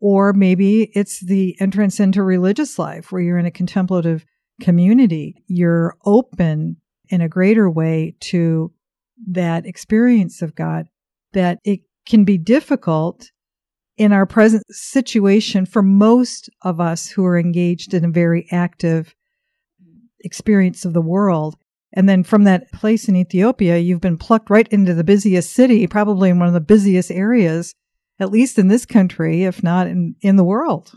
or 0.00 0.32
maybe 0.32 0.90
it's 0.94 1.20
the 1.20 1.56
entrance 1.60 2.00
into 2.00 2.22
religious 2.22 2.78
life 2.78 3.12
where 3.12 3.20
you're 3.20 3.38
in 3.38 3.46
a 3.46 3.50
contemplative 3.50 4.24
community. 4.60 5.44
You're 5.46 5.96
open 6.04 6.78
in 7.10 7.20
a 7.20 7.28
greater 7.28 7.70
way 7.70 8.16
to 8.20 8.72
that 9.28 9.66
experience 9.66 10.40
of 10.40 10.54
God, 10.54 10.86
that 11.32 11.58
it 11.64 11.80
can 12.06 12.24
be 12.24 12.38
difficult 12.38 13.30
in 13.98 14.12
our 14.12 14.24
present 14.24 14.64
situation 14.70 15.66
for 15.66 15.82
most 15.82 16.48
of 16.62 16.80
us 16.80 17.08
who 17.10 17.24
are 17.26 17.38
engaged 17.38 17.92
in 17.92 18.04
a 18.04 18.10
very 18.10 18.46
active 18.50 19.14
experience 20.20 20.86
of 20.86 20.94
the 20.94 21.02
world. 21.02 21.56
And 21.92 22.08
then 22.08 22.22
from 22.22 22.44
that 22.44 22.70
place 22.72 23.08
in 23.08 23.16
Ethiopia, 23.16 23.78
you've 23.78 24.00
been 24.00 24.18
plucked 24.18 24.48
right 24.48 24.68
into 24.68 24.94
the 24.94 25.04
busiest 25.04 25.52
city, 25.52 25.86
probably 25.86 26.30
in 26.30 26.38
one 26.38 26.48
of 26.48 26.54
the 26.54 26.60
busiest 26.60 27.10
areas 27.10 27.74
at 28.20 28.30
least 28.30 28.58
in 28.58 28.68
this 28.68 28.84
country, 28.84 29.44
if 29.44 29.62
not 29.62 29.86
in, 29.86 30.14
in 30.20 30.36
the 30.36 30.44
world. 30.44 30.92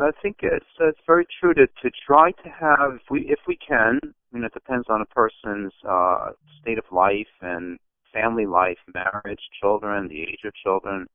I 0.00 0.10
think 0.22 0.38
it's 0.42 0.66
it's 0.78 1.00
very 1.06 1.26
true 1.40 1.54
to 1.54 1.66
to 1.66 1.90
try 2.06 2.32
to 2.32 2.48
have 2.48 2.94
if 2.94 3.02
we 3.10 3.22
if 3.22 3.40
we 3.46 3.56
can. 3.56 3.98
I 4.04 4.08
mean, 4.32 4.44
it 4.44 4.52
depends 4.52 4.86
on 4.88 5.00
a 5.00 5.06
person's 5.06 5.72
uh, 5.88 6.30
state 6.60 6.78
of 6.78 6.84
life 6.92 7.26
and 7.40 7.78
family 8.12 8.46
life, 8.46 8.78
marriage, 8.94 9.40
children, 9.60 10.08
the 10.08 10.22
age 10.22 10.42
of 10.44 10.52
children, 10.54 11.06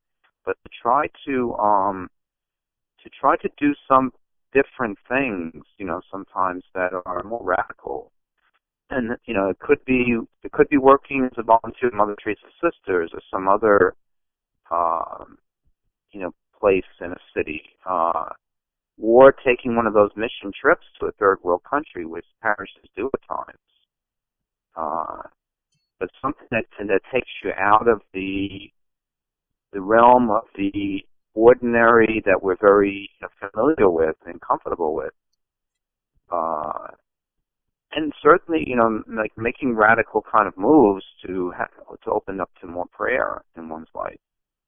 but 0.45 0.57
to 0.63 0.69
try 0.81 1.07
to 1.25 1.53
um 1.55 2.09
to 3.03 3.09
try 3.09 3.37
to 3.37 3.49
do 3.57 3.73
some 3.87 4.11
different 4.53 4.97
things, 5.07 5.63
you 5.77 5.85
know, 5.85 6.01
sometimes 6.11 6.63
that 6.73 6.91
are 7.05 7.23
more 7.23 7.43
radical. 7.43 8.11
And 8.89 9.17
you 9.25 9.33
know, 9.33 9.49
it 9.49 9.59
could 9.59 9.83
be 9.85 10.17
it 10.43 10.51
could 10.51 10.69
be 10.69 10.77
working 10.77 11.27
as 11.29 11.37
a 11.37 11.43
volunteer 11.43 11.89
with 11.89 11.93
Mother 11.93 12.15
Teresa 12.21 12.47
Sisters 12.61 13.11
or 13.13 13.21
some 13.31 13.47
other, 13.47 13.95
um, 14.71 15.37
you 16.11 16.21
know, 16.21 16.31
place 16.59 16.83
in 17.01 17.11
a 17.11 17.17
city, 17.35 17.61
uh, 17.89 18.29
or 19.01 19.31
taking 19.31 19.75
one 19.75 19.87
of 19.87 19.93
those 19.93 20.11
mission 20.15 20.51
trips 20.59 20.85
to 20.99 21.07
a 21.07 21.11
third 21.13 21.39
world 21.43 21.61
country, 21.69 22.05
which 22.05 22.25
parishes 22.41 22.89
do 22.95 23.09
at 23.13 23.27
times. 23.27 23.59
Uh, 24.75 25.21
but 25.99 26.09
something 26.21 26.47
that 26.51 26.65
that 26.79 27.01
takes 27.13 27.29
you 27.43 27.51
out 27.57 27.87
of 27.87 28.01
the 28.13 28.71
the 29.73 29.81
realm 29.81 30.29
of 30.29 30.43
the 30.55 31.01
ordinary 31.33 32.21
that 32.25 32.41
we're 32.41 32.57
very 32.61 33.09
familiar 33.39 33.89
with 33.89 34.15
and 34.25 34.39
comfortable 34.41 34.95
with. 34.95 35.13
Uh, 36.31 36.87
and 37.95 38.11
certainly, 38.21 38.63
you 38.67 38.75
know, 38.75 39.01
like 39.07 39.31
making 39.37 39.75
radical 39.75 40.21
kind 40.21 40.47
of 40.47 40.57
moves 40.57 41.05
to 41.25 41.51
have, 41.57 41.69
to 42.03 42.11
open 42.11 42.41
up 42.41 42.51
to 42.59 42.67
more 42.67 42.85
prayer 42.87 43.41
in 43.55 43.69
one's 43.69 43.87
life. 43.95 44.19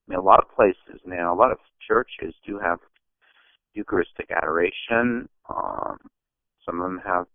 I 0.07 0.12
mean, 0.12 0.19
a 0.19 0.24
lot 0.24 0.39
of 0.39 0.55
places 0.55 1.01
now, 1.05 1.34
a 1.34 1.36
lot 1.36 1.51
of 1.51 1.57
churches 1.86 2.34
do 2.46 2.57
have 2.57 2.79
Eucharistic 3.74 4.31
adoration. 4.31 5.27
Um, 5.50 5.98
some 6.65 6.81
of 6.81 6.89
them 6.89 7.01
have 7.05 7.25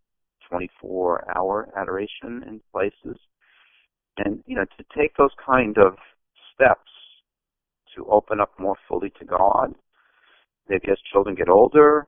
24-hour 0.50 1.68
adoration 1.76 2.42
in 2.46 2.60
places, 2.72 3.18
and 4.16 4.42
you 4.46 4.56
know, 4.56 4.64
to 4.64 4.84
take 4.96 5.14
those 5.16 5.30
kind 5.44 5.76
of 5.76 5.96
steps 6.54 6.90
to 7.96 8.06
open 8.06 8.40
up 8.40 8.52
more 8.58 8.76
fully 8.88 9.12
to 9.18 9.24
God. 9.26 9.74
Maybe 10.68 10.88
as 10.90 10.98
children 11.12 11.34
get 11.34 11.48
older, 11.50 12.06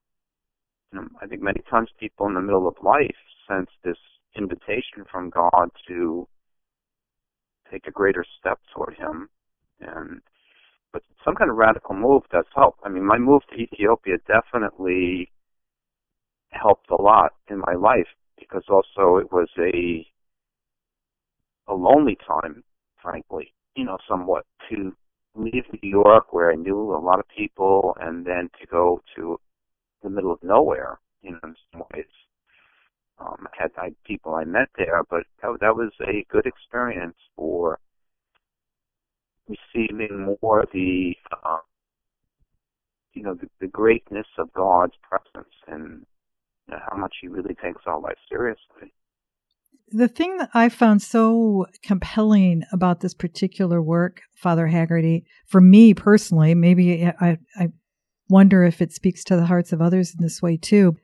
I 1.21 1.27
think 1.27 1.43
many 1.43 1.61
times 1.71 1.91
people 1.99 2.27
in 2.27 2.35
the 2.35 2.41
middle 2.41 2.69
of 2.69 2.77
life 2.83 3.17
sense 3.49 3.71
this 3.85 3.97
invitation 4.37 5.05
from 5.11 5.31
God 5.31 5.71
to 5.89 6.27
take 7.71 7.87
a 7.87 7.91
greater 7.91 8.25
step 8.39 8.59
toward 8.75 8.95
Him, 8.97 9.29
and 9.81 10.21
but 10.93 11.03
some 11.25 11.35
kind 11.35 11.51
of 11.51 11.57
radical 11.57 11.95
move 11.95 12.23
does 12.31 12.45
help. 12.55 12.77
I 12.85 12.89
mean, 12.89 13.05
my 13.05 13.19
move 13.19 13.43
to 13.51 13.57
Ethiopia 13.57 14.17
definitely 14.27 15.31
helped 16.51 16.91
a 16.91 17.01
lot 17.01 17.33
in 17.49 17.59
my 17.59 17.75
life 17.75 18.07
because 18.39 18.65
also 18.69 19.17
it 19.17 19.33
was 19.33 19.49
a 19.59 20.07
a 21.67 21.75
lonely 21.75 22.17
time, 22.27 22.63
frankly, 23.03 23.53
you 23.75 23.85
know, 23.85 23.99
somewhat 24.09 24.45
to 24.71 24.95
leave 25.35 25.65
New 25.83 25.91
York 25.91 26.33
where 26.33 26.51
I 26.53 26.55
knew 26.55 26.95
a 26.95 27.01
lot 27.01 27.19
of 27.19 27.25
people 27.37 27.97
and 28.01 28.25
then 28.25 28.51
to 28.61 28.67
go 28.67 29.01
to 29.17 29.41
the 30.05 30.11
middle 30.11 30.33
of 30.33 30.43
nowhere, 30.43 31.01
you 31.23 31.33
know, 31.33 31.39
in 31.43 31.55
some 31.73 31.83
ways. 31.93 32.05
Um, 33.19 33.47
I 33.47 33.63
had 33.63 33.71
I, 33.77 33.91
people 34.05 34.35
I 34.35 34.45
met 34.45 34.69
there, 34.77 35.03
but 35.09 35.25
that, 35.43 35.57
that 35.61 35.75
was 35.75 35.93
a 36.07 36.25
good 36.31 36.47
experience 36.47 37.17
for 37.37 37.79
receiving 39.49 40.37
more 40.41 40.65
the, 40.73 41.15
uh, 41.45 41.59
you 43.13 43.23
know, 43.23 43.35
the, 43.35 43.49
the 43.61 43.67
greatness 43.67 44.27
of 44.39 44.53
God's 44.53 44.95
presence 45.03 45.55
and 45.67 46.05
you 46.69 46.75
know, 46.75 46.81
how 46.91 46.97
much 46.97 47.17
He 47.21 47.29
really 47.29 47.55
takes 47.55 47.83
our 47.87 48.01
life 48.01 48.19
seriously. 48.29 48.93
The 49.89 50.09
thing 50.09 50.39
that 50.39 50.51
I 50.55 50.71
found 50.71 51.03
so 51.03 51.67
compelling 51.83 52.65
about 52.73 53.01
this 53.01 53.15
particular 53.15 53.81
work, 53.81 54.23
Father 54.35 54.67
Haggerty, 54.67 55.25
for 55.47 55.61
me 55.61 55.95
personally, 55.95 56.55
maybe 56.55 57.07
I, 57.07 57.39
I 57.57 57.69
wonder 58.29 58.65
if 58.65 58.81
it 58.81 58.93
speaks 58.93 59.25
to 59.25 59.37
the 59.37 59.47
hearts 59.47 59.73
of 59.73 59.81
others 59.81 60.15
in 60.15 60.23
this 60.23 60.43
way 60.43 60.57
too. 60.57 60.97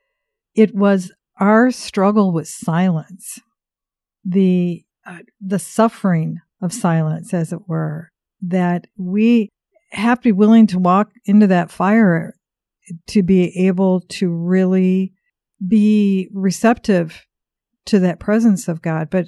It 0.54 0.74
was 0.74 1.12
our 1.38 1.70
struggle 1.70 2.32
with 2.32 2.48
silence, 2.48 3.38
the 4.24 4.84
uh, 5.06 5.18
the 5.40 5.58
suffering 5.58 6.40
of 6.60 6.72
silence, 6.72 7.32
as 7.32 7.52
it 7.52 7.68
were, 7.68 8.10
that 8.42 8.86
we 8.98 9.48
have 9.92 10.18
to 10.20 10.28
be 10.28 10.32
willing 10.32 10.66
to 10.68 10.78
walk 10.78 11.10
into 11.24 11.46
that 11.46 11.70
fire 11.70 12.34
to 13.06 13.22
be 13.22 13.66
able 13.66 14.00
to 14.00 14.30
really 14.30 15.12
be 15.66 16.28
receptive 16.32 17.26
to 17.86 17.98
that 18.00 18.20
presence 18.20 18.68
of 18.68 18.82
God. 18.82 19.08
But 19.10 19.26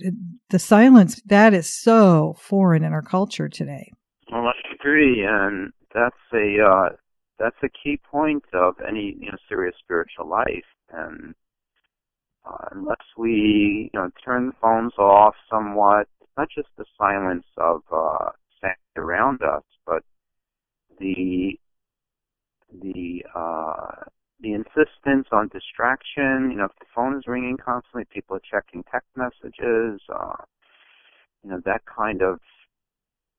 the 0.51 0.59
silence, 0.59 1.21
that 1.27 1.55
is 1.55 1.69
so 1.69 2.37
foreign 2.39 2.85
in 2.85 2.93
our 2.93 3.03
culture 3.03 3.49
today. 3.49 3.91
Well, 4.31 4.47
I 4.47 4.75
agree, 4.75 5.25
and 5.27 5.73
that's 5.95 6.17
a 6.33 6.57
uh, 6.65 6.89
that's 7.39 7.57
a 7.63 7.69
key 7.69 7.99
point 8.11 8.45
of 8.53 8.75
any 8.87 9.17
you 9.19 9.31
know 9.31 9.39
serious 9.49 9.75
spiritual 9.83 10.29
life. 10.29 10.65
And 10.91 11.35
uh, 12.47 12.69
unless 12.73 13.05
we 13.17 13.91
you 13.93 14.01
know 14.01 14.11
turn 14.25 14.47
the 14.47 14.53
phones 14.61 14.93
off 14.99 15.35
somewhat, 15.51 16.09
not 16.37 16.49
just 16.55 16.69
the 16.77 16.85
silence 16.99 17.47
of 17.57 17.83
uh, 17.93 18.31
sound 18.61 18.77
around 18.97 19.43
us, 19.43 19.65
but 19.87 20.03
the 20.99 21.59
the 22.81 23.25
uh, 23.35 24.05
the 24.41 24.53
insistence 24.53 25.29
on 25.33 25.49
distraction. 25.49 26.51
You 26.51 26.59
know, 26.59 26.65
if 26.65 26.79
the 26.79 26.87
phone 26.95 27.17
is 27.17 27.25
ringing 27.27 27.57
constantly, 27.57 28.05
people 28.13 28.37
are 28.37 28.41
checking 28.51 28.85
text 28.91 29.09
messages. 29.17 30.01
Uh, 30.09 30.45
you 31.43 31.51
know, 31.51 31.61
that 31.65 31.83
kind 31.87 32.23
of 32.23 32.41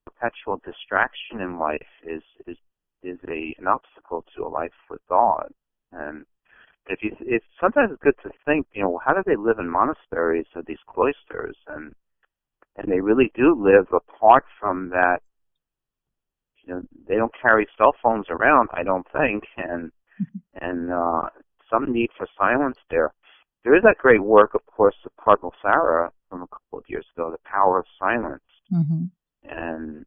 perpetual 0.06 0.62
distraction 0.66 1.42
in 1.42 1.60
life 1.60 1.82
is 2.06 2.24
is 2.48 2.58
is 3.04 3.20
a 3.28 3.56
an 3.60 3.68
obstacle 3.68 4.26
to 4.36 4.44
a 4.44 4.50
life 4.50 4.72
with 4.90 5.02
God. 5.10 5.50
And 5.92 6.26
if 6.88 7.00
you, 7.02 7.16
it's 7.22 7.46
sometimes 7.60 7.92
it's 7.92 8.02
good 8.02 8.16
to 8.24 8.32
think, 8.46 8.68
you 8.74 8.84
know, 8.84 9.00
how 9.04 9.14
do 9.14 9.22
they 9.26 9.36
live 9.36 9.60
in 9.60 9.70
monasteries 9.70 10.48
or 10.56 10.64
these 10.66 10.84
cloisters, 10.88 11.56
and 11.68 11.94
and 12.76 12.92
they 12.92 13.00
really 13.00 13.32
do 13.36 13.56
live 13.56 13.88
apart 13.94 14.46
from 14.60 14.90
that. 14.90 15.20
You 16.66 16.74
know, 16.74 16.82
they 17.08 17.16
don't 17.16 17.34
carry 17.42 17.68
cell 17.78 17.94
phones 18.02 18.28
around, 18.30 18.70
I 18.74 18.84
don't 18.84 19.08
think, 19.12 19.44
and 19.58 19.92
and 20.60 20.92
uh, 20.92 21.30
some 21.70 21.92
need 21.92 22.10
for 22.18 22.28
silence 22.38 22.78
there. 22.90 23.14
There 23.64 23.76
is 23.76 23.84
that 23.84 23.98
great 23.98 24.24
work, 24.24 24.54
of 24.56 24.66
course, 24.66 24.96
of 25.06 25.12
Cardinal 25.24 25.54
Sarah 25.62 26.12
from 26.30 26.42
a 26.42 26.48
couple 26.48 26.80
of 26.80 26.86
years 26.88 27.06
ago, 27.16 27.32
The 27.32 27.38
Power 27.50 27.80
of 27.80 27.86
Silence, 27.98 28.44
mm-hmm. 28.72 29.06
and 29.44 30.06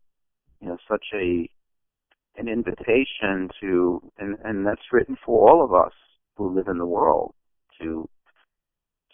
you 0.61 0.69
know, 0.69 0.77
such 0.89 1.07
a 1.15 1.49
an 2.39 2.49
invitation 2.49 3.49
to, 3.61 4.03
and 4.19 4.37
and 4.45 4.67
that's 4.67 4.93
written 4.93 5.17
for 5.25 5.49
all 5.49 5.65
of 5.65 5.73
us 5.73 5.93
who 6.37 6.55
live 6.55 6.69
in 6.69 6.79
the 6.79 6.87
world 6.87 7.35
to 7.81 8.09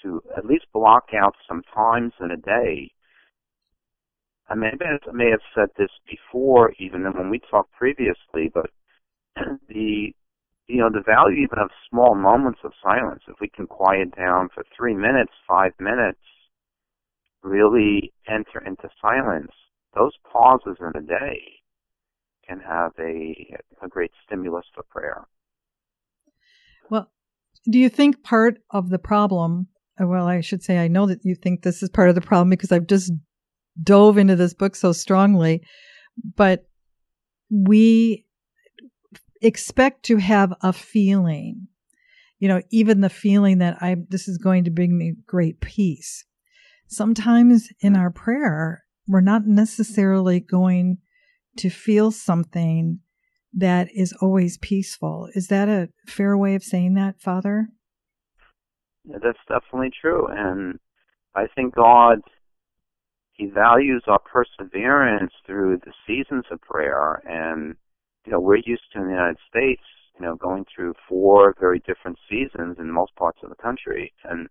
to 0.02 0.22
at 0.36 0.44
least 0.44 0.66
block 0.72 1.10
out 1.14 1.34
some 1.48 1.62
times 1.74 2.12
in 2.20 2.30
a 2.30 2.36
day. 2.36 2.90
I 4.48 4.54
may, 4.54 4.68
I 4.68 5.12
may 5.12 5.30
have 5.30 5.40
said 5.54 5.68
this 5.78 5.90
before, 6.10 6.72
even 6.78 7.04
when 7.04 7.30
we 7.30 7.40
talked 7.50 7.72
previously, 7.72 8.50
but 8.52 8.70
the 9.68 10.12
you 10.68 10.78
know, 10.78 10.90
the 10.90 11.02
value 11.04 11.42
even 11.42 11.58
of 11.58 11.70
small 11.90 12.14
moments 12.14 12.60
of 12.64 12.72
silence, 12.82 13.22
if 13.28 13.36
we 13.40 13.48
can 13.48 13.66
quiet 13.66 14.14
down 14.16 14.48
for 14.54 14.64
three 14.76 14.94
minutes, 14.94 15.32
five 15.46 15.72
minutes, 15.78 16.20
really 17.42 18.12
enter 18.28 18.64
into 18.64 18.88
silence, 19.00 19.50
those 19.94 20.12
pauses 20.32 20.76
in 20.80 20.92
a 20.96 21.04
day 21.04 21.62
can 22.52 22.61
have 22.61 22.92
a, 22.99 23.56
a 23.82 23.88
great 23.88 24.11
stimulus 24.26 24.64
for 24.75 24.82
prayer. 24.85 25.26
Well, 26.90 27.11
do 27.71 27.78
you 27.78 27.88
think 27.88 28.23
part 28.23 28.59
of 28.71 28.90
the 28.90 28.99
problem, 28.99 29.68
uh, 30.00 30.06
well, 30.06 30.26
I 30.26 30.40
should 30.40 30.62
say, 30.62 30.78
I 30.78 30.88
know 30.88 31.06
that 31.06 31.25
you 31.25 31.35
think 31.35 31.62
this 31.62 31.82
is 31.82 31.88
part 31.88 32.09
of 32.09 32.14
the 32.14 32.21
problem 32.21 32.50
because 32.50 32.73
I've 32.73 32.87
just 32.87 33.12
dove 33.82 34.18
into 34.18 34.37
this 34.37 34.54
book 34.54 34.76
so 34.76 34.92
strongly, 34.92 35.62
but 36.37 36.66
we 37.50 38.26
expect 39.40 40.04
to 40.04 40.18
have 40.18 40.52
a 40.61 40.73
feeling, 40.73 41.68
you 42.38 42.49
know, 42.49 42.61
even 42.71 43.00
the 43.00 43.11
feeling 43.11 43.59
that 43.59 43.78
I 43.80 43.97
this 44.09 44.28
is 44.28 44.38
going 44.38 44.64
to 44.64 44.71
bring 44.71 44.97
me 44.97 45.14
great 45.26 45.61
peace. 45.61 46.25
Sometimes 46.87 47.68
in 47.80 47.97
our 47.97 48.11
prayer, 48.11 48.85
we're 49.09 49.23
not 49.23 49.47
necessarily 49.47 50.40
going 50.40 50.99
to 51.56 51.71
feel 51.71 52.11
something 52.11 53.00
that 53.52 53.88
is 53.94 54.14
always 54.21 54.59
peaceful. 54.59 55.28
Is 55.35 55.49
that 55.49 55.68
a 55.68 55.88
fair 56.06 56.37
way 56.37 56.54
of 56.54 56.62
saying 56.62 56.94
that, 56.94 57.21
Father? 57.21 57.68
Yeah, 59.04 59.18
that's 59.23 59.38
definitely 59.49 59.90
true. 60.00 60.26
And 60.28 60.78
I 61.35 61.47
think 61.54 61.75
God, 61.75 62.21
He 63.32 63.47
values 63.47 64.04
our 64.06 64.21
perseverance 64.21 65.32
through 65.47 65.78
the 65.85 65.92
seasons 66.06 66.44
of 66.50 66.61
prayer. 66.62 67.23
And 67.26 67.76
you 68.25 68.32
know, 68.32 68.40
we're 68.40 68.56
used 68.56 68.82
to 68.92 69.00
in 69.00 69.06
the 69.06 69.11
United 69.11 69.38
States, 69.49 69.82
you 70.18 70.25
know, 70.25 70.37
going 70.37 70.64
through 70.75 70.94
four 71.09 71.54
very 71.59 71.80
different 71.80 72.18
seasons 72.30 72.76
in 72.78 72.90
most 72.90 73.14
parts 73.16 73.40
of 73.42 73.50
the 73.50 73.56
country. 73.56 74.12
And 74.25 74.49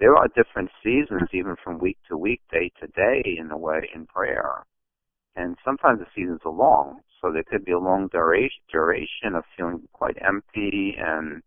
there 0.00 0.16
are 0.16 0.28
different 0.28 0.70
seasons 0.82 1.28
even 1.32 1.56
from 1.62 1.78
week 1.78 1.98
to 2.08 2.16
week, 2.16 2.40
day 2.50 2.70
to 2.80 2.86
day 2.88 3.36
in 3.38 3.50
a 3.50 3.56
way 3.56 3.88
in 3.94 4.06
prayer. 4.06 4.64
And 5.38 5.56
sometimes 5.64 6.00
the 6.00 6.06
seasons 6.16 6.40
are 6.44 6.52
long. 6.52 7.00
So 7.22 7.32
there 7.32 7.44
could 7.44 7.64
be 7.64 7.72
a 7.72 7.78
long 7.78 8.08
duration, 8.08 8.62
duration 8.72 9.36
of 9.36 9.44
feeling 9.56 9.88
quite 9.92 10.18
empty 10.26 10.96
and, 10.98 11.42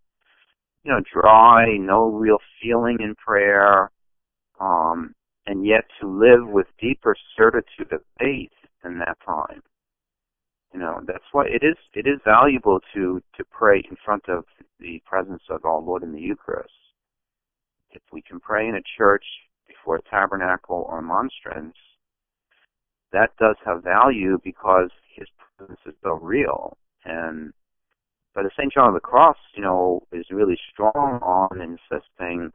you 0.84 0.92
know, 0.94 1.02
dry, 1.14 1.78
no 1.78 2.06
real 2.12 2.40
feeling 2.62 3.00
in 3.02 3.16
prayer. 3.16 3.92
um, 4.62 5.16
and 5.48 5.66
yet 5.66 5.86
to 6.02 6.08
live 6.08 6.48
with 6.48 6.68
deeper 6.80 7.16
certitude 7.38 7.92
of 7.92 8.02
faith 8.20 8.52
in 8.86 9.00
that 9.00 9.18
time. 9.26 9.62
You 10.74 10.80
know, 10.80 11.02
that's 11.06 11.26
why 11.34 11.46
it 11.48 11.64
is 11.64 11.78
it 11.94 12.08
is 12.08 12.20
valuable 12.26 12.80
to 12.94 13.22
to 13.38 13.44
pray 13.52 13.84
in 13.90 13.98
front 14.06 14.30
of 14.30 14.46
the 14.80 15.02
presence 15.06 15.44
of 15.50 15.66
our 15.66 15.82
Lord 15.82 16.04
in 16.04 16.14
the 16.14 16.22
Eucharist. 16.22 16.74
If 17.92 18.02
we 18.14 18.22
can 18.22 18.40
pray 18.40 18.68
in 18.68 18.76
a 18.76 18.82
church 18.98 19.26
before 19.68 19.98
a 19.98 20.02
tabernacle 20.10 20.86
or 20.90 21.02
monstrance, 21.02 21.76
that 23.14 23.32
does 23.40 23.56
have 23.66 23.84
value 23.84 24.40
because 24.44 24.90
his 25.16 25.28
presence 25.58 25.80
is 25.86 25.94
so 26.04 26.14
real. 26.22 26.78
And 27.06 27.54
but 28.34 28.44
the 28.44 28.52
St. 28.58 28.72
John 28.74 28.88
of 28.90 28.94
the 28.94 29.02
Cross, 29.02 29.38
you 29.56 29.62
know, 29.62 30.04
is 30.14 30.26
really 30.32 30.58
strong 30.72 31.20
on 31.22 31.60
insisting 31.60 32.52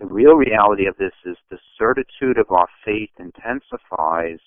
the 0.00 0.06
real 0.06 0.34
reality 0.34 0.86
of 0.86 0.96
this 0.96 1.12
is 1.26 1.36
the 1.50 1.58
certitude 1.76 2.38
of 2.38 2.50
our 2.50 2.68
faith 2.84 3.10
intensifies 3.18 4.38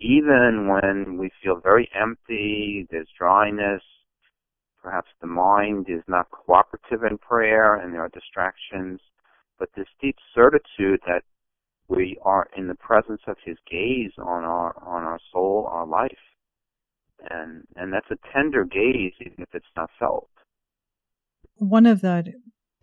even 0.00 0.68
when 0.68 1.18
we 1.18 1.30
feel 1.42 1.60
very 1.60 1.88
empty, 1.94 2.86
there's 2.90 3.08
dryness, 3.16 3.82
perhaps 4.82 5.08
the 5.20 5.26
mind 5.26 5.86
is 5.88 6.02
not 6.08 6.30
cooperative 6.30 7.04
in 7.08 7.18
prayer 7.18 7.76
and 7.76 7.94
there 7.94 8.02
are 8.02 8.10
distractions, 8.10 9.00
but 9.58 9.70
this 9.76 9.86
deep 10.00 10.16
certitude 10.34 11.00
that 11.06 11.22
we 11.88 12.18
are 12.22 12.48
in 12.56 12.68
the 12.68 12.74
presence 12.74 13.20
of 13.26 13.36
his 13.44 13.56
gaze 13.70 14.12
on 14.18 14.44
our 14.44 14.74
on 14.84 15.02
our 15.04 15.18
soul, 15.32 15.68
our 15.70 15.86
life. 15.86 16.12
And 17.30 17.64
and 17.76 17.92
that's 17.92 18.10
a 18.10 18.18
tender 18.32 18.64
gaze 18.64 19.12
even 19.20 19.38
if 19.38 19.48
it's 19.54 19.66
not 19.76 19.90
felt. 19.98 20.28
One 21.56 21.86
of 21.86 22.00
the 22.00 22.32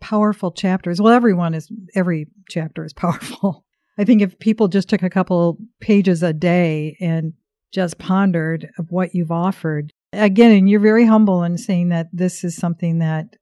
powerful 0.00 0.50
chapters, 0.50 1.00
well 1.00 1.12
everyone 1.12 1.54
is 1.54 1.70
every 1.94 2.28
chapter 2.48 2.84
is 2.84 2.92
powerful. 2.92 3.64
I 3.98 4.04
think 4.04 4.22
if 4.22 4.38
people 4.38 4.68
just 4.68 4.88
took 4.88 5.02
a 5.02 5.10
couple 5.10 5.58
pages 5.80 6.22
a 6.22 6.32
day 6.32 6.96
and 6.98 7.34
just 7.72 7.98
pondered 7.98 8.70
of 8.78 8.86
what 8.90 9.14
you've 9.14 9.30
offered, 9.30 9.92
again, 10.12 10.52
and 10.52 10.68
you're 10.68 10.80
very 10.80 11.06
humble 11.06 11.42
in 11.42 11.58
saying 11.58 11.88
that 11.88 12.08
this 12.12 12.44
is 12.44 12.54
something 12.54 12.98
that 12.98 13.36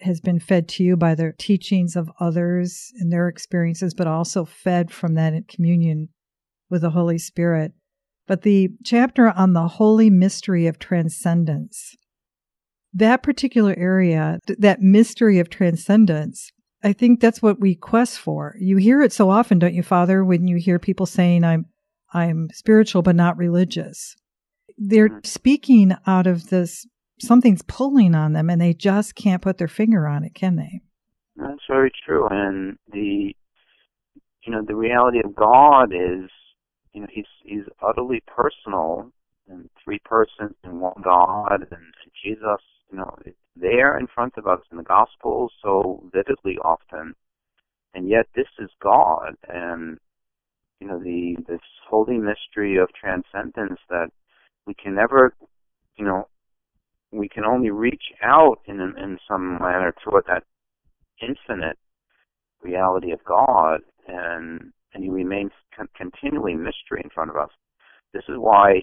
has 0.00 0.20
been 0.20 0.38
fed 0.38 0.68
to 0.68 0.84
you 0.84 0.96
by 0.96 1.14
the 1.14 1.32
teachings 1.38 1.96
of 1.96 2.10
others 2.20 2.92
and 3.00 3.12
their 3.12 3.28
experiences, 3.28 3.94
but 3.94 4.06
also 4.06 4.44
fed 4.44 4.90
from 4.90 5.14
that 5.14 5.48
communion 5.48 6.08
with 6.70 6.82
the 6.82 6.90
Holy 6.90 7.18
Spirit. 7.18 7.72
But 8.26 8.42
the 8.42 8.70
chapter 8.84 9.30
on 9.30 9.52
the 9.52 9.66
holy 9.66 10.10
mystery 10.10 10.66
of 10.66 10.78
transcendence, 10.78 11.96
that 12.94 13.22
particular 13.22 13.74
area, 13.76 14.38
that 14.58 14.80
mystery 14.80 15.38
of 15.38 15.50
transcendence, 15.50 16.50
I 16.84 16.92
think 16.92 17.20
that's 17.20 17.42
what 17.42 17.60
we 17.60 17.74
quest 17.74 18.18
for. 18.18 18.54
You 18.58 18.76
hear 18.76 19.02
it 19.02 19.12
so 19.12 19.30
often, 19.30 19.58
don't 19.58 19.74
you, 19.74 19.82
Father, 19.82 20.24
when 20.24 20.46
you 20.46 20.56
hear 20.56 20.78
people 20.78 21.06
saying, 21.06 21.44
I'm, 21.44 21.66
I'm 22.12 22.48
spiritual 22.52 23.02
but 23.02 23.16
not 23.16 23.36
religious. 23.36 24.14
They're 24.88 25.08
mm-hmm. 25.08 25.24
speaking 25.24 25.92
out 26.06 26.26
of 26.26 26.48
this, 26.48 26.86
something's 27.20 27.62
pulling 27.62 28.14
on 28.14 28.32
them 28.32 28.50
and 28.50 28.60
they 28.60 28.74
just 28.74 29.14
can't 29.14 29.42
put 29.42 29.58
their 29.58 29.68
finger 29.68 30.06
on 30.06 30.24
it, 30.24 30.34
can 30.34 30.56
they? 30.56 30.80
That's 31.36 31.62
very 31.68 31.92
true. 32.04 32.26
And 32.28 32.78
the, 32.92 33.34
you 34.44 34.52
know, 34.52 34.62
the 34.66 34.74
reality 34.74 35.20
of 35.24 35.34
God 35.34 35.92
is, 35.92 36.30
you 36.92 37.00
know, 37.00 37.06
he's, 37.10 37.26
he's 37.44 37.64
utterly 37.82 38.22
personal 38.26 39.10
and 39.48 39.68
three 39.82 40.00
persons 40.04 40.54
in 40.64 40.80
one 40.80 41.00
God 41.02 41.66
and 41.70 41.94
Jesus, 42.22 42.60
you 42.90 42.98
know, 42.98 43.16
there 43.56 43.98
in 43.98 44.06
front 44.06 44.34
of 44.36 44.46
us 44.46 44.60
in 44.70 44.78
the 44.78 44.82
Gospels 44.82 45.52
so 45.62 46.02
vividly 46.12 46.58
often, 46.62 47.14
and 47.94 48.08
yet 48.08 48.26
this 48.34 48.48
is 48.58 48.70
God, 48.80 49.36
and 49.48 49.98
you 50.80 50.86
know 50.86 50.98
the 50.98 51.36
this 51.46 51.60
holy 51.88 52.18
mystery 52.18 52.76
of 52.76 52.88
transcendence 52.92 53.80
that 53.88 54.08
we 54.66 54.74
can 54.74 54.94
never, 54.94 55.34
you 55.96 56.04
know, 56.04 56.28
we 57.10 57.28
can 57.28 57.44
only 57.44 57.70
reach 57.70 58.04
out 58.22 58.58
in 58.66 58.80
in 58.80 59.18
some 59.28 59.58
manner 59.60 59.94
toward 60.04 60.24
that 60.26 60.44
infinite 61.20 61.78
reality 62.62 63.12
of 63.12 63.22
God, 63.24 63.80
and 64.08 64.72
and 64.94 65.04
He 65.04 65.10
remains 65.10 65.52
con- 65.76 65.88
continually 65.96 66.54
mystery 66.54 67.00
in 67.02 67.10
front 67.10 67.30
of 67.30 67.36
us. 67.36 67.50
This 68.12 68.24
is 68.28 68.36
why 68.36 68.82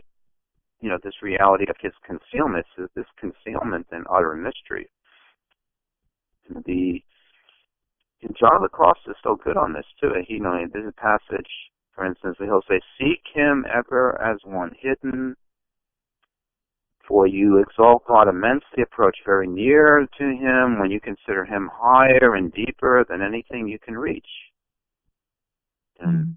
you 0.81 0.89
know, 0.89 0.97
this 1.03 1.21
reality 1.21 1.65
of 1.69 1.75
his 1.81 1.91
concealment 2.05 2.65
is 2.77 2.89
this 2.95 3.05
concealment 3.19 3.87
and 3.91 4.05
utter 4.09 4.35
mystery. 4.35 4.89
The 6.49 7.03
John 8.39 8.55
of 8.55 8.61
the 8.61 8.69
Cross 8.69 8.97
is 9.07 9.15
so 9.23 9.35
good 9.35 9.57
on 9.57 9.73
this 9.73 9.85
too. 10.01 10.11
He, 10.25 10.35
you 10.35 10.39
know, 10.39 10.57
there's 10.71 10.87
a 10.87 11.01
passage, 11.01 11.49
for 11.93 12.05
instance, 12.05 12.37
he'll 12.39 12.63
say, 12.67 12.79
"Seek 12.97 13.21
Him 13.33 13.65
ever 13.71 14.19
as 14.21 14.37
one 14.43 14.75
hidden, 14.79 15.35
for 17.09 17.27
you 17.27 17.57
exalt 17.57 18.05
God 18.05 18.29
immensely, 18.29 18.83
approach 18.83 19.17
very 19.25 19.47
near 19.47 20.07
to 20.17 20.23
Him 20.23 20.79
when 20.79 20.91
you 20.91 21.01
consider 21.01 21.43
Him 21.43 21.69
higher 21.73 22.35
and 22.35 22.53
deeper 22.53 23.03
than 23.09 23.21
anything 23.21 23.67
you 23.67 23.79
can 23.79 23.97
reach." 23.97 24.29
Mm. 26.01 26.35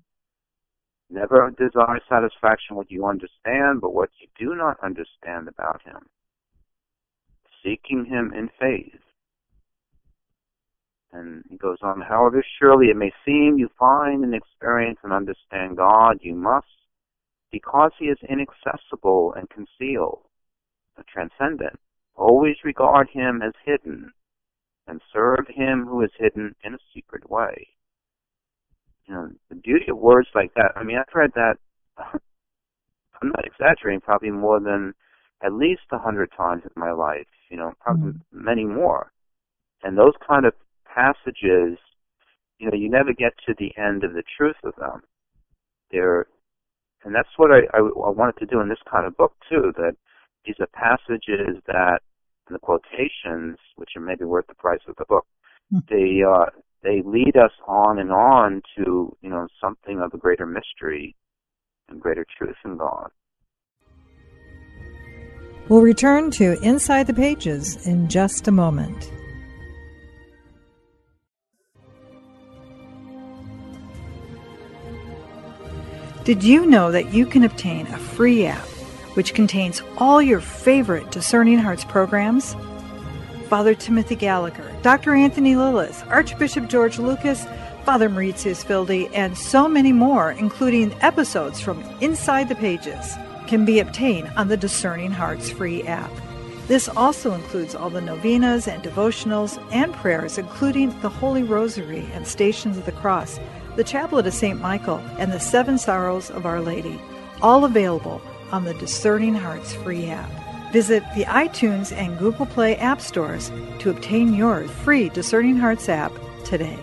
Never 1.13 1.51
desire 1.51 2.01
satisfaction 2.09 2.75
what 2.75 2.91
you 2.91 3.07
understand, 3.07 3.83
but 3.83 3.93
what 3.93 4.09
you 4.19 4.29
do 4.39 4.55
not 4.55 4.81
understand 4.83 5.47
about 5.47 5.83
him. 5.83 6.09
Seeking 7.63 8.07
him 8.07 8.33
in 8.35 8.49
faith. 8.59 8.99
And 11.13 11.45
he 11.51 11.59
goes 11.59 11.77
on, 11.83 12.01
however 12.01 12.43
surely 12.59 12.87
it 12.87 12.97
may 12.97 13.13
seem 13.27 13.59
you 13.59 13.69
find 13.79 14.25
and 14.25 14.35
experience 14.35 15.01
and 15.03 15.13
understand 15.13 15.77
God, 15.77 16.19
you 16.23 16.35
must, 16.35 16.67
because 17.51 17.93
he 17.99 18.07
is 18.07 18.19
inaccessible 18.27 19.35
and 19.35 19.51
concealed, 19.51 20.23
transcendent, 21.09 21.79
always 22.15 22.57
regard 22.65 23.09
him 23.11 23.43
as 23.43 23.53
hidden 23.65 24.13
and 24.87 25.01
serve 25.13 25.47
him 25.49 25.87
who 25.87 26.03
is 26.03 26.11
hidden 26.19 26.55
in 26.65 26.75
a 26.75 26.79
secret 26.93 27.31
way 27.31 27.69
you 29.07 29.15
know, 29.15 29.31
the 29.49 29.57
beauty 29.57 29.87
of 29.91 29.99
words 29.99 30.29
like 30.35 30.55
that. 30.55 30.73
I 30.77 30.83
mean, 30.83 30.99
I've 30.99 31.15
read 31.15 31.33
that. 31.35 31.57
I'm 31.99 33.29
not 33.29 33.45
exaggerating. 33.45 34.01
Probably 34.01 34.31
more 34.31 34.61
than 34.61 34.95
at 35.45 35.53
least 35.53 35.83
a 35.93 35.99
hundred 35.99 36.31
times 36.37 36.63
in 36.65 36.71
my 36.81 36.93
life. 36.93 37.27
You 37.51 37.57
know, 37.57 37.73
probably 37.81 38.13
mm-hmm. 38.13 38.45
many 38.45 38.65
more. 38.65 39.13
And 39.83 39.99
those 39.99 40.15
kind 40.27 40.47
of 40.47 40.55
passages, 40.87 41.79
you 42.59 42.71
know, 42.71 42.75
you 42.75 42.89
never 42.89 43.13
get 43.13 43.33
to 43.47 43.55
the 43.59 43.73
end 43.77 44.05
of 44.05 44.13
the 44.13 44.23
truth 44.37 44.57
of 44.65 44.75
them. 44.77 45.03
They're, 45.91 46.27
and 47.05 47.15
that's 47.15 47.29
what 47.37 47.51
I, 47.51 47.61
I, 47.77 47.81
I 47.81 48.11
wanted 48.11 48.39
to 48.39 48.47
do 48.47 48.61
in 48.61 48.69
this 48.69 48.83
kind 48.91 49.07
of 49.07 49.17
book 49.17 49.35
too. 49.51 49.73
That 49.77 49.97
these 50.45 50.57
are 50.61 50.67
passages 50.73 51.63
that, 51.67 52.01
in 52.49 52.55
the 52.55 52.59
quotations, 52.59 53.59
which 53.77 53.91
are 53.97 54.03
maybe 54.03 54.25
worth 54.25 54.47
the 54.49 54.55
price 54.55 54.81
of 54.89 54.97
the 54.97 55.05
book, 55.09 55.27
mm-hmm. 55.73 55.79
they 55.89 56.23
uh, 56.23 56.51
they 56.83 57.03
lead 57.05 57.37
us 57.37 57.53
on 57.67 57.99
and 57.99 58.11
on 58.11 58.63
to, 58.77 59.17
you 59.21 59.31
know, 59.31 59.47
something 59.61 60.01
of 60.01 60.13
a 60.15 60.19
greater 60.19 60.47
mystery 60.47 61.15
and 61.89 62.01
greater 62.01 62.27
truth 62.37 62.57
in 62.65 62.77
God. 62.77 63.11
We'll 65.69 65.83
return 65.83 66.31
to 66.33 66.61
Inside 66.63 67.07
the 67.07 67.15
Pages 67.15 67.87
in 67.87 68.09
just 68.09 68.49
a 68.49 68.51
moment. 68.51 69.11
Did 76.25 76.43
you 76.43 76.67
know 76.67 76.93
that 76.93 77.13
you 77.13 77.27
can 77.27 77.45
obtain 77.45 77.87
a 77.87 77.99
free 77.99 78.47
app 78.47 78.72
which 79.15 79.35
contains 79.35 79.83
all 79.99 80.23
your 80.23 80.41
favorite 80.41 81.11
Discerning 81.11 81.59
Hearts 81.59 81.85
programs? 81.85 82.57
Father 83.49 83.75
Timothy 83.75 84.17
Gallagher, 84.17 84.73
Dr. 84.83 85.15
Anthony 85.15 85.57
Lilles, 85.57 86.03
Archbishop 86.09 86.69
George 86.69 86.99
Lucas, 86.99 87.45
Father 87.85 88.09
Mauritius 88.09 88.67
Wilde, 88.67 89.11
and 89.13 89.37
so 89.37 89.69
many 89.69 89.93
more, 89.93 90.33
including 90.33 90.95
episodes 91.03 91.61
from 91.61 91.83
Inside 92.01 92.49
the 92.49 92.55
Pages, 92.55 93.15
can 93.47 93.65
be 93.65 93.81
obtained 93.81 94.31
on 94.37 94.49
the 94.49 94.57
Discerning 94.57 95.11
Hearts 95.11 95.51
free 95.51 95.83
app. 95.83 96.11
This 96.69 96.89
also 96.89 97.35
includes 97.35 97.75
all 97.75 97.91
the 97.91 98.01
novenas 98.01 98.69
and 98.69 98.83
devotionals 98.83 99.63
and 99.73 99.93
prayers, 99.93 100.39
including 100.39 100.99
the 101.03 101.09
Holy 101.09 101.43
Rosary 101.43 102.09
and 102.15 102.27
Stations 102.27 102.79
of 102.79 102.87
the 102.87 102.93
Cross, 102.93 103.41
the 103.77 103.85
Chaplet 103.85 104.27
of 104.27 104.33
St. 104.33 104.61
Michael, 104.61 104.99
and 105.19 105.33
the 105.33 105.41
Seven 105.41 105.77
Sorrows 105.77 106.31
of 106.31 106.47
Our 106.47 106.61
Lady, 106.61 106.99
all 107.43 107.65
available 107.65 108.23
on 108.53 108.65
the 108.65 108.75
Discerning 108.75 109.35
Hearts 109.35 109.75
free 109.75 110.07
app. 110.07 110.31
Visit 110.73 111.03
the 111.15 111.25
iTunes 111.25 111.93
and 111.93 112.19
Google 112.19 112.47
Play 112.47 112.77
app 112.77 113.01
stores 113.01 113.51
to 113.81 113.91
obtain 113.91 114.35
your 114.35 114.69
free 114.69 115.09
Discerning 115.09 115.57
Hearts 115.57 115.89
app 115.89 116.13
today. 116.45 116.79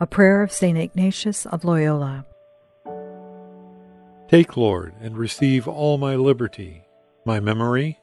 A 0.00 0.06
prayer 0.06 0.42
of 0.42 0.52
St. 0.52 0.78
Ignatius 0.78 1.46
of 1.46 1.64
Loyola. 1.64 2.24
Take, 4.28 4.58
Lord, 4.58 4.92
and 5.00 5.16
receive 5.16 5.66
all 5.66 5.96
my 5.96 6.14
liberty, 6.14 6.84
my 7.24 7.40
memory, 7.40 7.98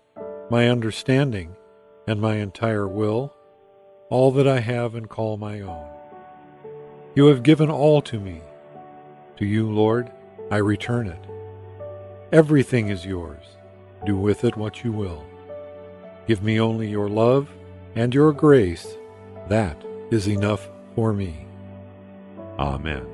my 0.49 0.67
understanding, 0.67 1.55
and 2.07 2.19
my 2.19 2.37
entire 2.37 2.87
will, 2.87 3.34
all 4.09 4.31
that 4.31 4.47
I 4.47 4.59
have 4.59 4.95
and 4.95 5.09
call 5.09 5.37
my 5.37 5.61
own. 5.61 5.87
You 7.15 7.27
have 7.27 7.43
given 7.43 7.71
all 7.71 8.01
to 8.03 8.19
me. 8.19 8.41
To 9.37 9.45
you, 9.45 9.69
Lord, 9.69 10.11
I 10.51 10.57
return 10.57 11.07
it. 11.07 11.19
Everything 12.31 12.89
is 12.89 13.05
yours. 13.05 13.43
Do 14.05 14.15
with 14.15 14.43
it 14.43 14.57
what 14.57 14.83
you 14.83 14.91
will. 14.91 15.25
Give 16.27 16.43
me 16.43 16.59
only 16.59 16.87
your 16.89 17.09
love 17.09 17.49
and 17.95 18.13
your 18.13 18.31
grace. 18.31 18.95
That 19.49 19.83
is 20.11 20.27
enough 20.27 20.69
for 20.95 21.11
me. 21.13 21.47
Amen. 22.59 23.05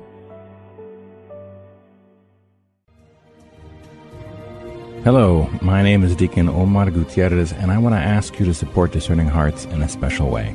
Hello, 5.04 5.50
my 5.60 5.82
name 5.82 6.04
is 6.04 6.14
Deacon 6.14 6.48
Omar 6.48 6.90
Gutierrez, 6.90 7.52
and 7.52 7.72
I 7.72 7.78
want 7.78 7.94
to 7.94 7.98
ask 7.98 8.38
you 8.38 8.46
to 8.46 8.54
support 8.54 8.92
Discerning 8.92 9.26
Hearts 9.26 9.64
in 9.64 9.82
a 9.82 9.88
special 9.88 10.30
way. 10.30 10.54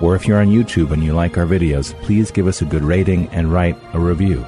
or 0.00 0.14
if 0.14 0.26
you're 0.26 0.40
on 0.40 0.48
YouTube 0.48 0.90
and 0.90 1.02
you 1.02 1.12
like 1.12 1.38
our 1.38 1.46
videos, 1.46 1.94
please 2.02 2.30
give 2.30 2.46
us 2.46 2.62
a 2.62 2.66
good 2.66 2.84
rating 2.84 3.28
and 3.28 3.52
write 3.52 3.76
a 3.92 3.98
review. 3.98 4.44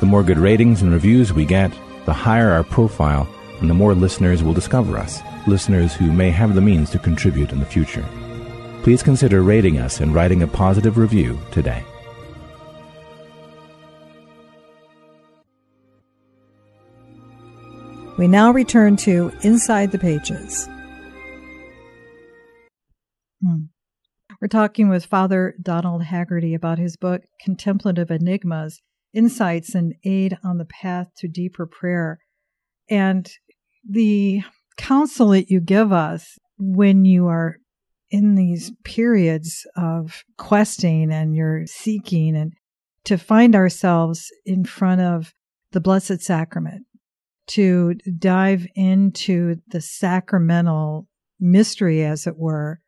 The 0.00 0.06
more 0.06 0.22
good 0.22 0.38
ratings 0.38 0.82
and 0.82 0.92
reviews 0.92 1.32
we 1.32 1.44
get, 1.44 1.72
the 2.04 2.12
higher 2.12 2.50
our 2.50 2.64
profile 2.64 3.28
and 3.60 3.70
the 3.70 3.74
more 3.74 3.94
listeners 3.94 4.42
will 4.42 4.52
discover 4.52 4.98
us, 4.98 5.20
listeners 5.46 5.94
who 5.94 6.12
may 6.12 6.30
have 6.30 6.54
the 6.54 6.60
means 6.60 6.90
to 6.90 6.98
contribute 6.98 7.52
in 7.52 7.60
the 7.60 7.66
future. 7.66 8.04
Please 8.82 9.02
consider 9.02 9.42
rating 9.42 9.78
us 9.78 10.00
and 10.00 10.14
writing 10.14 10.42
a 10.42 10.46
positive 10.46 10.98
review 10.98 11.38
today. 11.50 11.82
We 18.16 18.28
now 18.28 18.52
return 18.52 18.96
to 18.98 19.32
Inside 19.42 19.90
the 19.90 19.98
Pages. 19.98 20.68
Hmm. 23.42 23.64
We're 24.40 24.48
talking 24.48 24.88
with 24.88 25.06
Father 25.06 25.54
Donald 25.62 26.02
Haggerty 26.02 26.54
about 26.54 26.78
his 26.78 26.96
book, 26.96 27.22
Contemplative 27.40 28.10
Enigmas 28.10 28.80
Insights 29.12 29.74
and 29.74 29.94
Aid 30.04 30.36
on 30.42 30.58
the 30.58 30.64
Path 30.64 31.08
to 31.18 31.28
Deeper 31.28 31.66
Prayer. 31.66 32.18
And 32.90 33.30
the 33.88 34.42
counsel 34.76 35.28
that 35.28 35.50
you 35.50 35.60
give 35.60 35.92
us 35.92 36.38
when 36.58 37.04
you 37.04 37.26
are 37.28 37.56
in 38.10 38.34
these 38.34 38.72
periods 38.84 39.66
of 39.76 40.24
questing 40.36 41.12
and 41.12 41.34
you're 41.34 41.66
seeking 41.66 42.36
and 42.36 42.52
to 43.04 43.16
find 43.16 43.54
ourselves 43.54 44.30
in 44.44 44.64
front 44.64 45.00
of 45.00 45.32
the 45.72 45.80
Blessed 45.80 46.20
Sacrament 46.20 46.86
to 47.46 47.94
dive 48.18 48.66
into 48.74 49.56
the 49.68 49.80
sacramental 49.80 51.06
mystery, 51.38 52.04
as 52.04 52.26
it 52.26 52.36
were, 52.36 52.80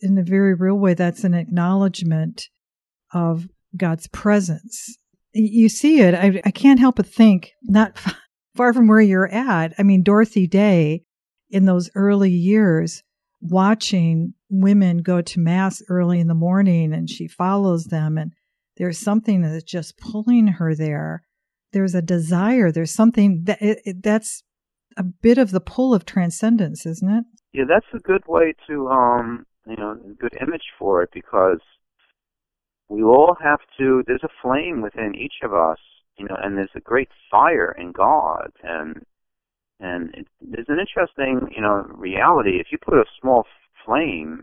in 0.00 0.18
a 0.18 0.22
very 0.22 0.54
real 0.54 0.78
way. 0.78 0.94
That's 0.94 1.24
an 1.24 1.34
acknowledgement 1.34 2.48
of 3.12 3.48
God's 3.76 4.08
presence. 4.08 4.96
You 5.32 5.68
see 5.68 6.00
it. 6.00 6.14
I, 6.14 6.40
I 6.44 6.50
can't 6.50 6.80
help 6.80 6.96
but 6.96 7.06
think, 7.06 7.52
not 7.62 7.98
far 8.56 8.72
from 8.72 8.88
where 8.88 9.00
you're 9.00 9.32
at. 9.32 9.74
I 9.78 9.82
mean, 9.82 10.02
Dorothy 10.02 10.46
Day 10.46 11.02
in 11.50 11.64
those 11.64 11.90
early 11.94 12.30
years, 12.30 13.02
watching 13.40 14.34
women 14.50 14.98
go 14.98 15.20
to 15.20 15.40
mass 15.40 15.82
early 15.88 16.20
in 16.20 16.28
the 16.28 16.34
morning 16.34 16.92
and 16.92 17.08
she 17.08 17.28
follows 17.28 17.84
them 17.84 18.18
and 18.18 18.32
there's 18.76 18.98
something 18.98 19.42
that's 19.42 19.62
just 19.62 19.98
pulling 19.98 20.46
her 20.46 20.74
there 20.74 21.22
there's 21.72 21.94
a 21.94 22.02
desire 22.02 22.72
there's 22.72 22.90
something 22.90 23.42
that 23.44 23.60
it, 23.60 23.80
it, 23.84 24.02
that's 24.02 24.42
a 24.96 25.02
bit 25.02 25.38
of 25.38 25.50
the 25.50 25.60
pull 25.60 25.94
of 25.94 26.04
transcendence 26.04 26.86
isn't 26.86 27.10
it 27.10 27.24
yeah 27.52 27.64
that's 27.68 27.86
a 27.94 27.98
good 27.98 28.22
way 28.26 28.54
to 28.66 28.88
um 28.88 29.44
you 29.68 29.76
know 29.76 29.92
a 29.92 30.14
good 30.14 30.34
image 30.40 30.72
for 30.78 31.02
it 31.02 31.10
because 31.12 31.60
we 32.88 33.02
all 33.02 33.36
have 33.40 33.60
to 33.78 34.02
there's 34.06 34.24
a 34.24 34.28
flame 34.42 34.80
within 34.80 35.14
each 35.14 35.40
of 35.42 35.52
us 35.52 35.78
you 36.16 36.26
know 36.26 36.36
and 36.42 36.56
there's 36.56 36.70
a 36.74 36.80
great 36.80 37.08
fire 37.30 37.74
in 37.78 37.92
god. 37.92 38.50
And 38.62 39.02
and 39.80 40.12
it, 40.14 40.26
there's 40.40 40.68
an 40.68 40.78
interesting 40.80 41.52
you 41.54 41.62
know 41.62 41.86
reality. 41.94 42.58
If 42.60 42.68
you 42.72 42.78
put 42.78 42.94
a 42.94 43.04
small 43.20 43.44
flame 43.84 44.42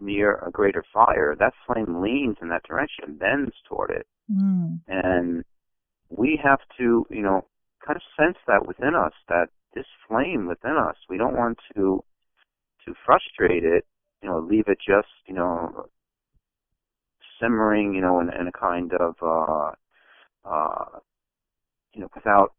near 0.00 0.36
a 0.46 0.50
greater 0.50 0.84
fire 0.94 1.34
that 1.38 1.52
flame 1.66 2.00
leans 2.00 2.36
in 2.40 2.48
that 2.48 2.62
direction 2.62 3.16
bends 3.18 3.52
toward 3.68 3.90
it. 3.90 4.06
Mm. 4.30 4.80
and 4.88 5.44
we 6.10 6.38
have 6.42 6.60
to, 6.78 7.06
you 7.10 7.22
know, 7.22 7.46
kind 7.84 7.96
of 7.96 8.02
sense 8.18 8.36
that 8.46 8.66
within 8.66 8.94
us, 8.94 9.12
that 9.28 9.48
this 9.74 9.86
flame 10.06 10.46
within 10.46 10.76
us, 10.76 10.96
we 11.08 11.18
don't 11.18 11.36
want 11.36 11.58
to 11.74 12.02
to 12.84 12.94
frustrate 13.04 13.64
it, 13.64 13.84
you 14.22 14.28
know, 14.28 14.38
leave 14.38 14.68
it 14.68 14.78
just, 14.78 15.08
you 15.26 15.34
know, 15.34 15.86
simmering, 17.40 17.94
you 17.94 18.00
know, 18.00 18.20
in, 18.20 18.30
in 18.32 18.48
a 18.48 18.52
kind 18.52 18.92
of, 18.94 19.14
uh, 19.22 19.72
uh, 20.44 20.98
you 21.92 22.00
know, 22.00 22.08
without 22.14 22.52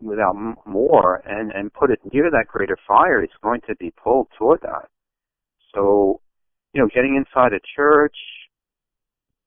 without 0.00 0.34
more, 0.66 1.22
and 1.26 1.52
and 1.52 1.72
put 1.72 1.90
it 1.90 2.00
near 2.12 2.30
that 2.30 2.46
greater 2.48 2.76
fire, 2.86 3.22
it's 3.22 3.32
going 3.42 3.60
to 3.68 3.76
be 3.76 3.92
pulled 4.02 4.28
toward 4.36 4.60
that. 4.62 4.88
So, 5.74 6.20
you 6.72 6.80
know, 6.80 6.88
getting 6.92 7.16
inside 7.16 7.52
a 7.52 7.60
church, 7.76 8.16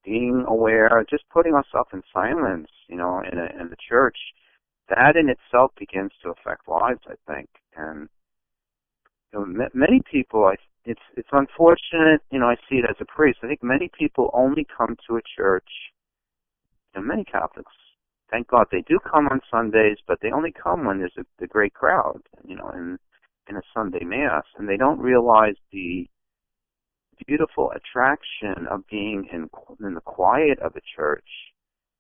being 0.04 0.46
aware, 0.48 1.06
just 1.10 1.24
putting 1.32 1.54
ourselves 1.54 1.90
in 1.94 2.04
silence, 2.14 2.70
you 2.88 2.96
know, 2.96 3.22
in, 3.32 3.38
a, 3.38 3.62
in 3.62 3.70
the 3.70 3.76
church, 3.90 4.18
that 4.90 5.16
in 5.16 5.30
itself 5.30 5.72
begins 5.78 6.12
to 6.24 6.30
affect 6.30 6.68
lives, 6.68 7.02
I 7.08 7.16
think. 7.32 7.50
And 7.76 8.08
you 9.34 9.40
know, 9.40 9.68
many 9.74 10.02
people, 10.10 10.46
I, 10.46 10.56
it's 10.86 11.02
it's 11.18 11.30
unfortunate, 11.32 12.22
you 12.32 12.40
know, 12.40 12.48
I 12.48 12.56
see 12.70 12.78
it 12.78 12.86
as 12.90 12.96
a 13.00 13.06
priest. 13.06 13.40
I 13.44 13.48
think 13.48 13.64
many 13.64 13.90
people 13.98 14.30
only 14.34 14.66
come 14.66 14.96
to 15.08 15.18
a 15.18 15.22
church, 15.36 15.70
and 16.94 17.06
many 17.06 17.24
Catholics, 17.24 17.72
thank 18.30 18.48
God, 18.48 18.68
they 18.72 18.84
do 18.88 19.00
come 19.00 19.28
on 19.28 19.42
Sundays, 19.50 19.98
but 20.08 20.20
they 20.22 20.32
only 20.32 20.52
come 20.52 20.86
when 20.86 21.00
there's 21.00 21.18
a, 21.18 21.44
a 21.44 21.48
great 21.48 21.74
crowd, 21.74 22.22
you 22.48 22.56
know, 22.56 22.70
in 22.70 23.00
in 23.50 23.58
a 23.58 23.62
Sunday 23.74 24.04
mass, 24.04 24.44
and 24.58 24.68
they 24.68 24.78
don't 24.78 25.00
realize 25.00 25.56
the 25.72 26.08
beautiful 27.28 27.72
attraction 27.72 28.68
of 28.70 28.88
being 28.90 29.28
in 29.32 29.50
in 29.86 29.94
the 29.96 30.02
quiet 30.02 30.60
of 30.60 30.76
a 30.76 30.82
church. 30.96 31.28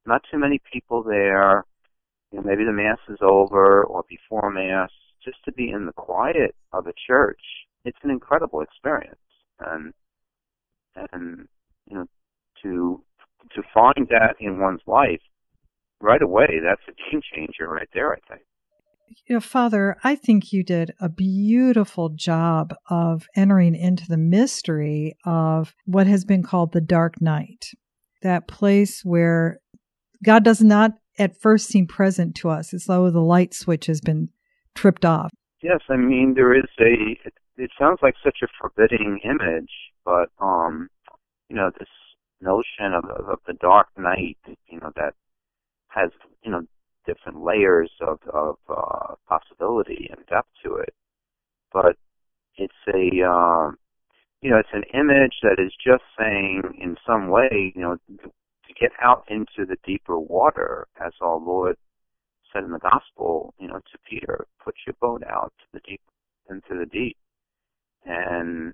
Not 0.05 0.21
too 0.29 0.37
many 0.37 0.61
people 0.71 1.03
there. 1.03 1.65
You 2.31 2.39
know, 2.39 2.45
maybe 2.45 2.65
the 2.65 2.71
mass 2.71 2.99
is 3.09 3.19
over 3.21 3.83
or 3.83 4.03
before 4.07 4.51
mass. 4.51 4.91
Just 5.23 5.43
to 5.45 5.51
be 5.51 5.71
in 5.71 5.87
the 5.87 5.93
quiet 5.93 6.53
of 6.71 6.85
a 6.85 6.93
church, 7.07 7.41
it's 7.85 7.97
an 8.03 8.09
incredible 8.09 8.61
experience. 8.61 9.19
And 9.59 9.93
and 11.11 11.47
you 11.87 11.97
know, 11.97 12.05
to 12.63 13.03
to 13.55 13.61
find 13.73 14.07
that 14.09 14.35
in 14.39 14.59
one's 14.59 14.81
life 14.87 15.21
right 16.01 16.21
away, 16.21 16.59
that's 16.63 16.81
a 16.87 17.11
game 17.11 17.21
changer 17.33 17.69
right 17.69 17.89
there. 17.93 18.13
I 18.13 18.19
think 18.27 18.41
you 19.27 19.35
know, 19.35 19.39
Father, 19.39 19.97
I 20.03 20.15
think 20.15 20.51
you 20.51 20.63
did 20.63 20.91
a 20.99 21.09
beautiful 21.09 22.09
job 22.09 22.73
of 22.89 23.27
entering 23.35 23.75
into 23.75 24.07
the 24.07 24.17
mystery 24.17 25.15
of 25.25 25.75
what 25.85 26.07
has 26.07 26.25
been 26.25 26.43
called 26.43 26.73
the 26.73 26.81
dark 26.81 27.21
night, 27.21 27.67
that 28.21 28.47
place 28.47 29.05
where 29.05 29.59
God 30.23 30.43
does 30.43 30.61
not 30.61 30.93
at 31.17 31.39
first 31.39 31.67
seem 31.67 31.87
present 31.87 32.35
to 32.35 32.49
us, 32.49 32.73
as 32.73 32.85
though 32.85 33.09
the 33.09 33.21
light 33.21 33.53
switch 33.53 33.85
has 33.85 34.01
been 34.01 34.29
tripped 34.73 35.05
off. 35.05 35.31
Yes, 35.61 35.79
I 35.89 35.95
mean 35.95 36.33
there 36.35 36.57
is 36.57 36.65
a. 36.79 37.17
It, 37.57 37.71
sounds 37.79 37.99
like 38.01 38.15
such 38.23 38.39
a 38.43 38.47
forbidding 38.59 39.19
image, 39.23 39.71
but 40.03 40.29
um, 40.39 40.89
you 41.49 41.55
know 41.55 41.71
this 41.77 41.89
notion 42.41 42.93
of, 42.93 43.05
of 43.05 43.39
the 43.47 43.53
dark 43.53 43.87
night, 43.97 44.37
you 44.67 44.79
know 44.79 44.91
that 44.95 45.13
has 45.87 46.11
you 46.43 46.51
know 46.51 46.63
different 47.05 47.41
layers 47.43 47.91
of, 48.01 48.19
of 48.33 48.57
uh, 48.69 49.15
possibility 49.27 50.09
and 50.09 50.25
depth 50.27 50.49
to 50.63 50.75
it. 50.75 50.93
But 51.71 51.97
it's 52.57 52.73
a, 52.87 53.27
um, 53.27 53.77
you 54.41 54.49
know, 54.49 54.57
it's 54.57 54.69
an 54.73 54.83
image 54.93 55.35
that 55.43 55.57
is 55.59 55.73
just 55.85 56.03
saying 56.17 56.63
in 56.81 56.97
some 57.05 57.29
way, 57.29 57.73
you 57.75 57.81
know, 57.81 57.97
to 58.07 58.73
get 58.79 58.91
out 59.01 59.25
into 59.29 59.65
the 59.67 59.77
deeper 59.85 60.19
water, 60.19 60.87
as 61.05 61.13
our 61.21 61.37
Lord 61.37 61.77
said 62.51 62.63
in 62.63 62.71
the 62.71 62.79
gospel, 62.79 63.53
you 63.59 63.67
know, 63.67 63.79
to 63.79 63.97
Peter, 64.09 64.45
put 64.63 64.75
your 64.85 64.95
boat 64.99 65.23
out 65.29 65.53
to 65.59 65.65
the 65.73 65.79
deep, 65.87 66.01
into 66.49 66.79
the 66.79 66.85
deep. 66.85 67.17
And, 68.05 68.73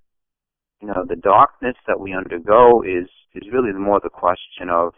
you 0.81 0.87
know, 0.87 1.05
the 1.07 1.15
darkness 1.15 1.75
that 1.87 1.99
we 1.99 2.13
undergo 2.13 2.81
is 2.81 3.07
is 3.33 3.51
really 3.51 3.71
more 3.71 4.01
the 4.03 4.09
question 4.09 4.69
of 4.69 4.93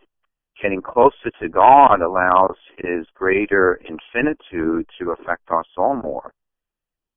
getting 0.61 0.81
closer 0.81 1.29
to 1.39 1.49
God 1.49 2.01
allows 2.01 2.57
His 2.77 3.05
greater 3.13 3.79
infinitude 3.87 4.87
to 4.99 5.11
affect 5.11 5.49
our 5.49 5.63
soul 5.75 5.95
more. 5.95 6.33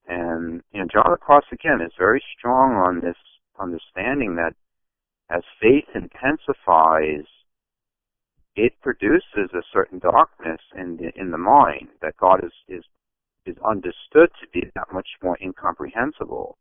And 0.07 0.63
you 0.73 0.81
know, 0.81 0.87
John 0.93 1.11
the 1.11 1.17
Cross 1.17 1.45
again 1.53 1.81
is 1.81 1.93
very 1.99 2.23
strong 2.39 2.75
on 2.75 3.01
this 3.01 3.17
understanding 3.59 4.37
that 4.37 4.55
as 5.31 5.43
faith 5.61 5.89
intensifies, 5.95 7.27
it 8.55 8.73
produces 8.81 9.51
a 9.53 9.63
certain 9.73 9.99
darkness 9.99 10.61
in 10.77 10.97
the 10.97 11.11
in 11.21 11.31
the 11.31 11.39
mind 11.39 11.89
that 12.01 12.17
God 12.17 12.45
is 12.45 12.53
is 12.69 12.85
is 13.45 13.57
understood 13.65 14.31
to 14.41 14.49
be 14.53 14.63
that 14.75 14.93
much 14.93 15.09
more 15.23 15.37
incomprehensible. 15.41 16.57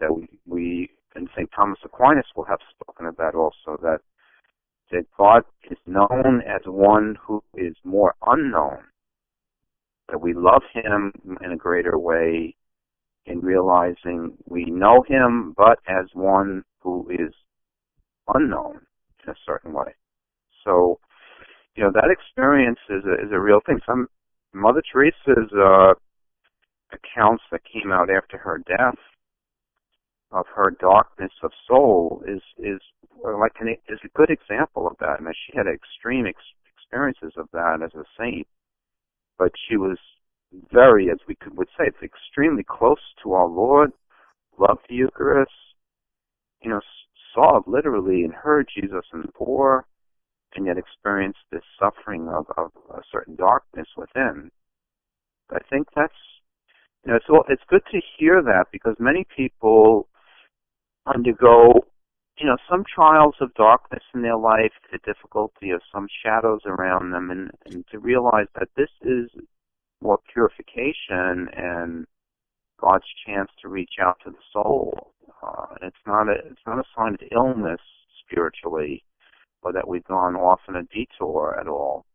That 0.00 0.14
we, 0.14 0.28
we 0.46 0.90
and 1.14 1.28
St. 1.36 1.50
Thomas 1.54 1.78
Aquinas 1.84 2.26
will 2.36 2.44
have 2.44 2.60
spoken 2.70 3.06
about 3.06 3.34
also, 3.34 3.78
that 3.82 4.00
that 4.90 5.04
God 5.16 5.42
is 5.70 5.78
known 5.86 6.42
as 6.46 6.62
one 6.66 7.16
who 7.24 7.42
is 7.54 7.74
more 7.84 8.14
unknown. 8.26 8.78
That 10.08 10.20
we 10.20 10.34
love 10.34 10.62
him 10.74 11.12
in 11.40 11.52
a 11.52 11.56
greater 11.56 11.96
way 11.96 12.56
in 13.26 13.40
realizing 13.40 14.36
we 14.46 14.64
know 14.64 15.04
him, 15.06 15.54
but 15.56 15.78
as 15.86 16.06
one 16.12 16.64
who 16.80 17.08
is 17.10 17.32
unknown 18.34 18.80
in 19.24 19.30
a 19.30 19.36
certain 19.46 19.72
way. 19.72 19.94
So, 20.64 20.98
you 21.76 21.84
know, 21.84 21.92
that 21.94 22.10
experience 22.10 22.80
is 22.88 23.04
a, 23.04 23.24
is 23.24 23.32
a 23.32 23.38
real 23.38 23.60
thing. 23.64 23.78
Some 23.86 24.08
Mother 24.52 24.82
Teresa's 24.92 25.52
uh, 25.56 25.94
accounts 26.92 27.44
that 27.52 27.60
came 27.72 27.92
out 27.92 28.10
after 28.10 28.36
her 28.38 28.58
death 28.66 28.98
of 30.32 30.46
her 30.54 30.70
darkness 30.80 31.32
of 31.42 31.50
soul 31.66 32.22
is 32.26 32.42
is 32.58 32.80
uh, 33.26 33.36
like 33.38 33.52
an, 33.60 33.68
is 33.88 33.98
a 34.04 34.18
good 34.18 34.30
example 34.30 34.86
of 34.86 34.96
that. 35.00 35.16
I 35.18 35.22
mean, 35.22 35.34
she 35.46 35.56
had 35.56 35.66
extreme 35.66 36.26
ex- 36.26 36.54
experiences 36.76 37.32
of 37.36 37.48
that 37.52 37.80
as 37.84 37.94
a 37.94 38.04
saint, 38.18 38.46
but 39.38 39.52
she 39.68 39.76
was 39.76 39.98
very, 40.72 41.10
as 41.10 41.18
we 41.28 41.34
could, 41.34 41.56
would 41.56 41.68
say, 41.78 41.84
it's 41.86 42.02
extremely 42.02 42.64
close 42.64 43.00
to 43.22 43.32
our 43.32 43.46
Lord, 43.46 43.92
loved 44.58 44.80
the 44.88 44.96
Eucharist, 44.96 45.52
you 46.62 46.70
know, 46.70 46.80
saw 47.34 47.60
literally 47.66 48.24
and 48.24 48.32
heard 48.32 48.68
Jesus 48.74 49.04
in 49.12 49.22
the 49.22 49.32
poor, 49.32 49.86
and 50.54 50.66
yet 50.66 50.78
experienced 50.78 51.38
this 51.52 51.62
suffering 51.78 52.28
of, 52.28 52.46
of 52.56 52.72
a 52.90 53.00
certain 53.12 53.36
darkness 53.36 53.86
within. 53.96 54.50
I 55.50 55.58
think 55.70 55.88
that's, 55.94 56.12
you 57.04 57.12
know, 57.12 57.16
it's, 57.16 57.26
it's 57.48 57.62
good 57.68 57.82
to 57.92 58.00
hear 58.18 58.42
that 58.42 58.66
because 58.72 58.96
many 58.98 59.26
people 59.36 60.08
undergo, 61.14 61.86
you 62.38 62.46
know, 62.46 62.56
some 62.68 62.84
trials 62.84 63.34
of 63.40 63.54
darkness 63.54 64.02
in 64.14 64.22
their 64.22 64.36
life, 64.36 64.72
the 64.90 64.98
difficulty 65.04 65.70
of 65.70 65.82
some 65.92 66.06
shadows 66.24 66.60
around 66.66 67.10
them, 67.10 67.30
and, 67.30 67.50
and 67.66 67.84
to 67.90 67.98
realize 67.98 68.46
that 68.58 68.68
this 68.76 68.90
is 69.02 69.30
more 70.00 70.18
purification 70.32 71.48
and 71.54 72.06
God's 72.80 73.04
chance 73.26 73.50
to 73.60 73.68
reach 73.68 73.94
out 74.00 74.18
to 74.24 74.30
the 74.30 74.42
soul. 74.52 75.12
Uh, 75.42 75.74
it's 75.82 75.96
not 76.06 76.28
a 76.28 76.34
it's 76.50 76.66
not 76.66 76.78
a 76.78 76.84
sign 76.96 77.14
of 77.14 77.20
illness 77.32 77.80
spiritually, 78.24 79.04
or 79.62 79.72
that 79.72 79.88
we've 79.88 80.04
gone 80.04 80.34
off 80.34 80.60
on 80.68 80.76
a 80.76 80.82
detour 80.84 81.58
at 81.60 81.68
all. 81.68 82.06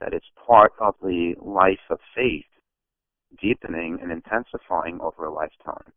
That 0.00 0.14
it's 0.14 0.30
part 0.46 0.72
of 0.80 0.94
the 1.02 1.34
life 1.40 1.84
of 1.90 1.98
faith, 2.16 2.46
deepening 3.40 3.98
and 4.02 4.10
intensifying 4.10 5.00
over 5.02 5.26
a 5.26 5.32
lifetime 5.32 5.92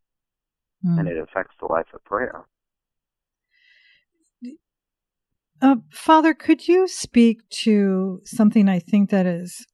mm. 0.86 1.00
and 1.00 1.08
it 1.08 1.18
affects 1.18 1.56
the 1.60 1.68
life 1.68 1.88
of 1.94 2.04
prayer. 2.04 2.46
Uh, 5.62 5.78
Father, 5.92 6.34
could 6.34 6.68
you 6.68 6.90
speak 6.90 7.48
to 7.50 8.20
something 8.26 8.68
I 8.68 8.80
think 8.80 9.10
that 9.12 9.26
is 9.26 9.66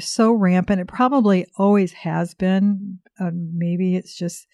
so 0.00 0.32
rampant? 0.32 0.80
It 0.80 0.88
probably 0.88 1.46
always 1.56 1.92
has 1.92 2.34
been. 2.34 2.98
Uh, 3.20 3.30
maybe 3.32 3.94
it's 3.94 4.16
just 4.16 4.48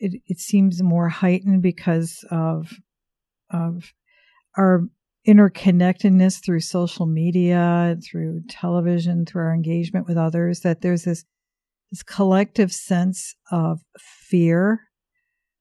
it, 0.00 0.20
it 0.26 0.40
seems 0.40 0.82
more 0.82 1.08
heightened 1.08 1.62
because 1.62 2.24
of 2.32 2.72
of 3.50 3.92
our 4.56 4.82
interconnectedness 5.28 6.44
through 6.44 6.60
social 6.60 7.06
media, 7.06 7.96
through 8.04 8.42
television, 8.48 9.24
through 9.24 9.44
our 9.44 9.54
engagement 9.54 10.08
with 10.08 10.16
others. 10.16 10.60
That 10.60 10.80
there's 10.80 11.04
this 11.04 11.24
this 11.92 12.02
collective 12.02 12.72
sense 12.72 13.36
of 13.52 13.82
fear 14.00 14.80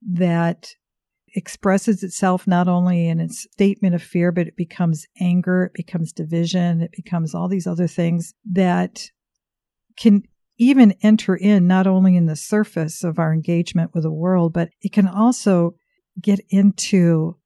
that 0.01 0.69
expresses 1.33 2.03
itself 2.03 2.45
not 2.47 2.67
only 2.67 3.07
in 3.07 3.19
its 3.19 3.47
statement 3.53 3.95
of 3.95 4.03
fear, 4.03 4.31
but 4.31 4.47
it 4.47 4.55
becomes 4.55 5.05
anger, 5.19 5.65
it 5.65 5.73
becomes 5.73 6.11
division, 6.11 6.81
it 6.81 6.91
becomes 6.91 7.33
all 7.33 7.47
these 7.47 7.67
other 7.67 7.87
things 7.87 8.33
that 8.51 9.09
can 9.97 10.23
even 10.57 10.93
enter 11.01 11.35
in 11.35 11.67
not 11.67 11.87
only 11.87 12.15
in 12.15 12.25
the 12.25 12.35
surface 12.35 13.03
of 13.03 13.17
our 13.17 13.33
engagement 13.33 13.91
with 13.93 14.03
the 14.03 14.11
world, 14.11 14.53
but 14.53 14.69
it 14.81 14.91
can 14.91 15.07
also 15.07 15.75
get 16.21 16.39
into 16.49 17.37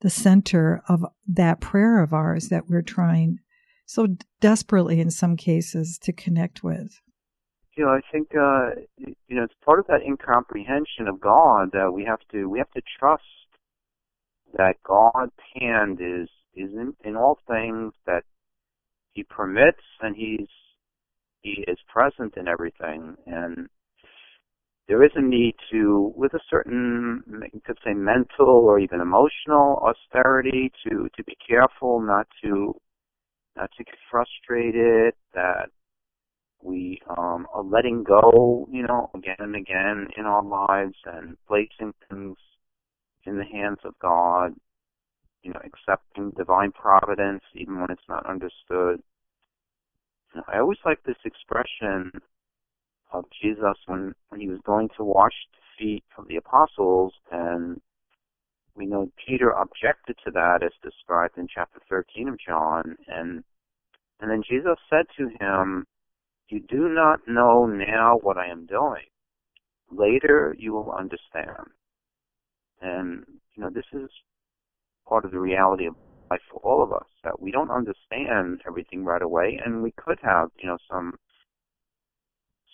the 0.00 0.10
center 0.10 0.82
of 0.88 1.04
that 1.26 1.60
prayer 1.60 2.02
of 2.02 2.12
ours 2.12 2.48
that 2.48 2.68
we're 2.68 2.82
trying 2.82 3.38
so 3.86 4.08
desperately 4.40 5.00
in 5.00 5.10
some 5.10 5.36
cases 5.36 5.98
to 6.02 6.12
connect 6.12 6.64
with 6.64 7.00
you 7.76 7.84
know, 7.84 7.90
I 7.90 8.00
think 8.10 8.28
uh, 8.34 8.70
you 8.98 9.36
know 9.36 9.44
it's 9.44 9.54
part 9.64 9.78
of 9.78 9.86
that 9.88 10.02
incomprehension 10.06 11.08
of 11.08 11.20
God 11.20 11.70
that 11.72 11.92
we 11.92 12.04
have 12.04 12.20
to 12.32 12.46
we 12.46 12.58
have 12.58 12.70
to 12.72 12.82
trust 12.98 13.22
that 14.56 14.76
God's 14.82 15.32
hand 15.60 16.00
is 16.00 16.28
is 16.54 16.70
in, 16.72 16.94
in 17.04 17.16
all 17.16 17.38
things 17.46 17.92
that 18.06 18.24
He 19.12 19.22
permits 19.24 19.82
and 20.00 20.16
He's 20.16 20.48
He 21.42 21.64
is 21.68 21.78
present 21.92 22.36
in 22.36 22.48
everything 22.48 23.16
and 23.26 23.68
there 24.88 25.04
is 25.04 25.10
a 25.16 25.22
need 25.22 25.54
to, 25.72 26.12
with 26.14 26.32
a 26.34 26.40
certain, 26.48 27.22
you 27.52 27.60
could 27.66 27.78
say, 27.84 27.92
mental 27.92 28.48
or 28.48 28.78
even 28.78 29.00
emotional 29.00 29.82
austerity, 29.82 30.70
to 30.84 31.08
to 31.16 31.24
be 31.24 31.36
careful 31.46 32.00
not 32.00 32.28
to 32.42 32.74
not 33.56 33.70
to 33.76 33.84
get 33.84 33.96
frustrated. 34.10 35.14
That 35.34 35.70
we 36.66 37.00
um, 37.16 37.46
are 37.54 37.62
letting 37.62 38.02
go, 38.02 38.68
you 38.70 38.82
know, 38.82 39.08
again 39.14 39.36
and 39.38 39.54
again 39.54 40.08
in 40.16 40.26
our 40.26 40.42
lives 40.42 40.96
and 41.04 41.36
placing 41.46 41.94
things 42.08 42.36
in 43.24 43.38
the 43.38 43.44
hands 43.44 43.78
of 43.84 43.94
God, 44.00 44.54
you 45.42 45.52
know, 45.52 45.60
accepting 45.64 46.32
divine 46.36 46.72
providence 46.72 47.42
even 47.54 47.80
when 47.80 47.90
it's 47.90 48.08
not 48.08 48.26
understood. 48.26 49.00
You 50.34 50.36
know, 50.36 50.42
I 50.48 50.58
always 50.58 50.78
like 50.84 51.02
this 51.04 51.16
expression 51.24 52.10
of 53.12 53.24
Jesus 53.40 53.76
when, 53.86 54.14
when 54.30 54.40
he 54.40 54.48
was 54.48 54.60
going 54.66 54.88
to 54.96 55.04
wash 55.04 55.34
the 55.52 55.84
feet 55.84 56.04
of 56.18 56.26
the 56.26 56.36
apostles 56.36 57.12
and 57.30 57.80
we 58.74 58.86
know 58.86 59.10
Peter 59.26 59.50
objected 59.50 60.16
to 60.24 60.30
that 60.32 60.62
as 60.62 60.72
described 60.82 61.38
in 61.38 61.46
chapter 61.52 61.80
13 61.88 62.28
of 62.28 62.38
John 62.38 62.96
and 63.06 63.44
and 64.18 64.30
then 64.30 64.42
Jesus 64.48 64.78
said 64.88 65.04
to 65.18 65.28
him, 65.28 65.86
you 66.48 66.60
do 66.60 66.88
not 66.88 67.20
know 67.26 67.66
now 67.66 68.18
what 68.22 68.36
I 68.36 68.48
am 68.48 68.66
doing. 68.66 69.06
Later 69.90 70.54
you 70.58 70.72
will 70.72 70.92
understand. 70.92 71.70
And, 72.80 73.24
you 73.54 73.62
know, 73.62 73.70
this 73.70 73.86
is 73.92 74.10
part 75.08 75.24
of 75.24 75.30
the 75.30 75.40
reality 75.40 75.86
of 75.86 75.94
life 76.30 76.40
for 76.50 76.60
all 76.60 76.82
of 76.82 76.92
us, 76.92 77.06
that 77.24 77.40
we 77.40 77.50
don't 77.50 77.70
understand 77.70 78.60
everything 78.66 79.04
right 79.04 79.22
away, 79.22 79.60
and 79.64 79.82
we 79.82 79.92
could 79.92 80.18
have, 80.22 80.50
you 80.58 80.68
know, 80.68 80.78
some 80.90 81.14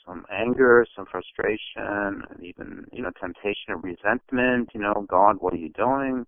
some 0.04 0.24
anger, 0.32 0.84
some 0.96 1.06
frustration, 1.06 2.24
and 2.28 2.42
even, 2.42 2.84
you 2.92 3.02
know, 3.02 3.10
temptation 3.20 3.72
of 3.72 3.84
resentment, 3.84 4.70
you 4.74 4.80
know, 4.80 5.06
God, 5.08 5.36
what 5.38 5.52
are 5.52 5.58
you 5.58 5.68
doing? 5.68 6.26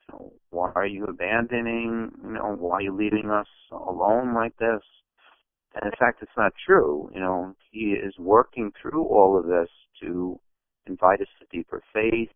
You 0.00 0.08
know, 0.10 0.32
why 0.50 0.72
are 0.74 0.86
you 0.86 1.04
abandoning, 1.04 2.10
you 2.24 2.32
know, 2.32 2.56
why 2.58 2.78
are 2.78 2.82
you 2.82 2.92
leaving 2.96 3.30
us 3.30 3.46
alone 3.70 4.34
like 4.34 4.56
this? 4.56 4.82
And 5.74 5.84
in 5.84 5.98
fact, 5.98 6.22
it's 6.22 6.36
not 6.36 6.52
true. 6.66 7.10
You 7.14 7.20
know, 7.20 7.54
he 7.70 7.92
is 7.92 8.14
working 8.18 8.72
through 8.80 9.04
all 9.04 9.38
of 9.38 9.46
this 9.46 9.68
to 10.02 10.38
invite 10.86 11.20
us 11.20 11.28
to 11.40 11.56
deeper 11.56 11.82
faith, 11.92 12.30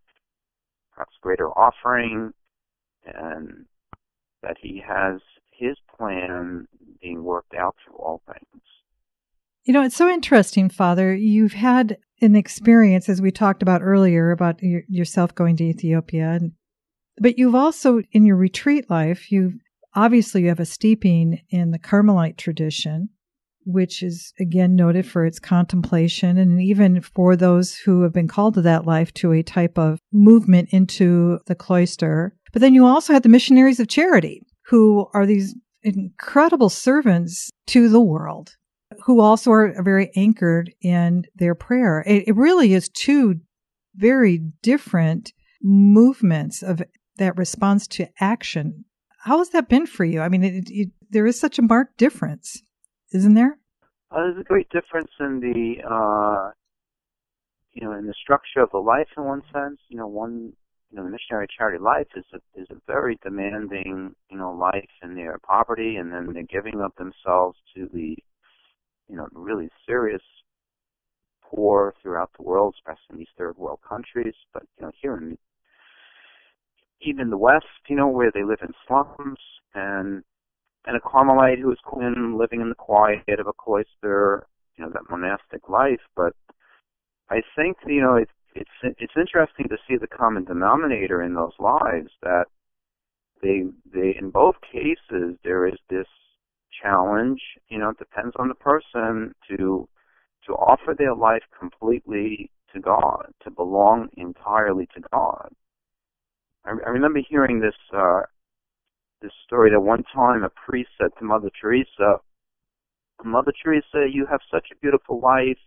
perhaps 0.95 1.15
greater 1.21 1.51
offering, 1.51 2.33
and 3.05 3.67
that 4.43 4.57
he 4.61 4.83
has 4.87 5.21
his 5.53 5.77
plan 5.97 6.67
being 7.01 7.25
worked 7.25 7.55
out 7.55 7.77
through 7.85 7.97
all 7.97 8.23
things. 8.27 8.63
You 9.65 9.73
know, 9.75 9.83
it's 9.83 9.97
so 9.97 10.09
interesting, 10.09 10.69
Father. 10.69 11.15
You've 11.15 11.55
had 11.55 11.99
an 12.23 12.37
experience, 12.37 13.09
as 13.09 13.21
we 13.21 13.31
talked 13.31 13.63
about 13.63 13.83
earlier, 13.83 14.31
about 14.31 14.63
yourself 14.63 15.35
going 15.35 15.57
to 15.57 15.65
Ethiopia, 15.65 16.31
and, 16.31 16.53
but 17.19 17.37
you've 17.39 17.55
also, 17.55 18.01
in 18.13 18.25
your 18.25 18.37
retreat 18.37 18.89
life, 18.89 19.33
you've 19.33 19.55
obviously 19.95 20.43
you 20.43 20.49
have 20.49 20.61
a 20.61 20.67
steeping 20.67 21.41
in 21.51 21.73
the 21.73 21.79
Carmelite 21.79 22.39
tradition, 22.39 23.09
which 23.67 24.03
is 24.03 24.33
again 24.39 24.77
noted 24.77 25.05
for 25.05 25.27
its 25.27 25.41
contemplation 25.41 26.39
and 26.39 26.63
even 26.63 27.01
for 27.01 27.35
those 27.35 27.75
who 27.75 28.03
have 28.03 28.13
been 28.13 28.29
called 28.29 28.55
to 28.55 28.63
that 28.63 28.87
life 28.87 29.13
to 29.13 29.33
a 29.33 29.43
type 29.43 29.77
of 29.77 29.99
movement 30.13 30.69
into 30.71 31.41
the 31.47 31.55
cloister. 31.55 32.35
But 32.53 32.63
then 32.63 32.75
you 32.75 32.87
also 32.87 33.13
had 33.13 33.25
the 33.25 33.29
missionaries 33.29 33.81
of 33.81 33.89
charity, 33.89 34.43
who 34.67 35.09
are 35.13 35.27
these 35.27 35.55
incredible 35.83 36.69
servants 36.69 37.51
to 37.67 37.89
the 37.89 38.01
world, 38.01 38.55
who 39.05 39.21
also 39.21 39.51
are 39.51 39.83
very 39.83 40.11
anchored 40.17 40.73
in 40.81 41.25
their 41.35 41.55
prayer. 41.55 42.05
It, 42.07 42.29
it 42.29 42.37
really 42.37 42.73
is 42.73 42.89
two 42.89 43.41
very 43.97 44.39
different 44.63 45.33
movements 45.63 46.63
of 46.63 46.83
that 47.19 47.37
response 47.37 47.89
to 47.89 48.09
action. 48.21 48.85
How 49.19 49.39
has 49.39 49.51
that 49.51 49.69
been 49.69 49.87
for 49.87 50.05
you? 50.05 50.21
I 50.21 50.29
mean, 50.29 50.45
it, 50.45 50.71
it, 50.71 50.89
there 51.11 51.27
is 51.27 51.39
such 51.39 51.59
a 51.59 51.63
marked 51.63 51.99
difference 51.99 52.63
isn't 53.13 53.35
there? 53.35 53.59
Uh, 54.11 54.23
there's 54.23 54.41
a 54.41 54.45
great 54.45 54.69
difference 54.71 55.11
in 55.21 55.41
the, 55.41 55.83
uh, 55.83 56.51
you 57.73 57.85
know, 57.85 57.93
in 57.93 58.07
the 58.07 58.15
structure 58.23 58.61
of 58.61 58.71
the 58.71 58.79
life 58.79 59.09
in 59.17 59.25
one 59.25 59.43
sense. 59.53 59.79
You 59.89 59.99
know, 59.99 60.07
one, 60.07 60.53
you 60.91 60.97
know, 60.97 61.05
the 61.05 61.11
missionary 61.11 61.49
charity 61.57 61.79
life 61.79 62.07
is 62.17 62.25
a, 62.33 62.61
is 62.61 62.67
a 62.71 62.77
very 62.87 63.19
demanding, 63.23 64.15
you 64.31 64.39
know, 64.39 64.53
life 64.53 64.89
in 65.03 65.15
their 65.15 65.39
poverty, 65.39 65.97
and 65.97 66.13
then 66.13 66.33
they're 66.33 66.43
giving 66.45 66.81
up 66.81 66.95
themselves 66.97 67.59
to 67.75 67.89
the, 67.93 68.17
you 69.09 69.17
know, 69.17 69.29
really 69.33 69.69
serious 69.87 70.23
poor 71.43 71.95
throughout 72.03 72.31
the 72.37 72.43
world, 72.43 72.75
especially 72.79 73.13
in 73.13 73.19
these 73.19 73.35
third 73.37 73.57
world 73.57 73.81
countries. 73.87 74.35
But 74.53 74.65
you 74.79 74.87
know, 74.87 74.93
here 75.01 75.17
in 75.17 75.39
even 77.01 77.31
the 77.31 77.37
West, 77.37 77.67
you 77.89 77.97
know, 77.97 78.09
where 78.09 78.31
they 78.33 78.43
live 78.43 78.61
in 78.63 78.73
slums 78.87 79.39
and 79.75 80.23
and 80.87 80.97
a 80.97 81.01
Carmelite 81.01 81.59
who 81.59 81.69
was 81.69 81.79
in 82.01 82.39
living 82.39 82.61
in 82.61 82.69
the 82.69 82.75
quiet 82.75 83.41
of 83.41 83.47
a 83.47 83.53
cloister, 83.53 84.47
you 84.77 84.85
know, 84.85 84.91
that 84.91 85.11
monastic 85.11 85.69
life. 85.69 86.01
But 86.15 86.35
I 87.31 87.43
think, 87.57 87.79
you 87.87 88.01
know, 88.01 88.17
it's 88.17 88.31
it's 88.55 88.97
it's 88.99 89.15
interesting 89.17 89.69
to 89.69 89.77
see 89.87 89.97
the 89.97 90.07
common 90.07 90.45
denominator 90.45 91.23
in 91.23 91.35
those 91.35 91.53
lives 91.59 92.11
that 92.23 92.47
they 93.43 93.65
they 93.93 94.17
in 94.19 94.31
both 94.31 94.57
cases 94.61 95.37
there 95.45 95.67
is 95.67 95.79
this 95.91 96.07
challenge, 96.83 97.41
you 97.69 97.79
know, 97.79 97.91
it 97.91 97.99
depends 97.99 98.35
on 98.39 98.49
the 98.49 98.55
person 98.55 99.35
to 99.49 99.89
to 100.47 100.53
offer 100.53 100.95
their 100.97 101.15
life 101.15 101.43
completely 101.59 102.51
to 102.73 102.81
God, 102.81 103.33
to 103.43 103.51
belong 103.51 104.09
entirely 104.17 104.87
to 104.95 105.01
God. 105.13 105.51
I, 106.65 106.71
I 106.71 106.91
remember 106.91 107.21
hearing 107.29 107.61
this 107.61 107.75
uh, 107.93 108.23
this 109.23 109.33
story 109.45 109.71
that 109.71 109.81
one 109.81 110.05
time 110.15 110.45
a 110.45 110.51
priest 110.51 110.91
said 111.01 111.11
to 111.19 111.25
Mother 111.25 111.51
Teresa, 111.61 112.21
Mother 113.25 113.53
Teresa, 113.63 114.07
you 114.11 114.27
have 114.31 114.41
such 114.51 114.69
a 114.73 114.77
beautiful 114.77 115.21
life, 115.21 115.59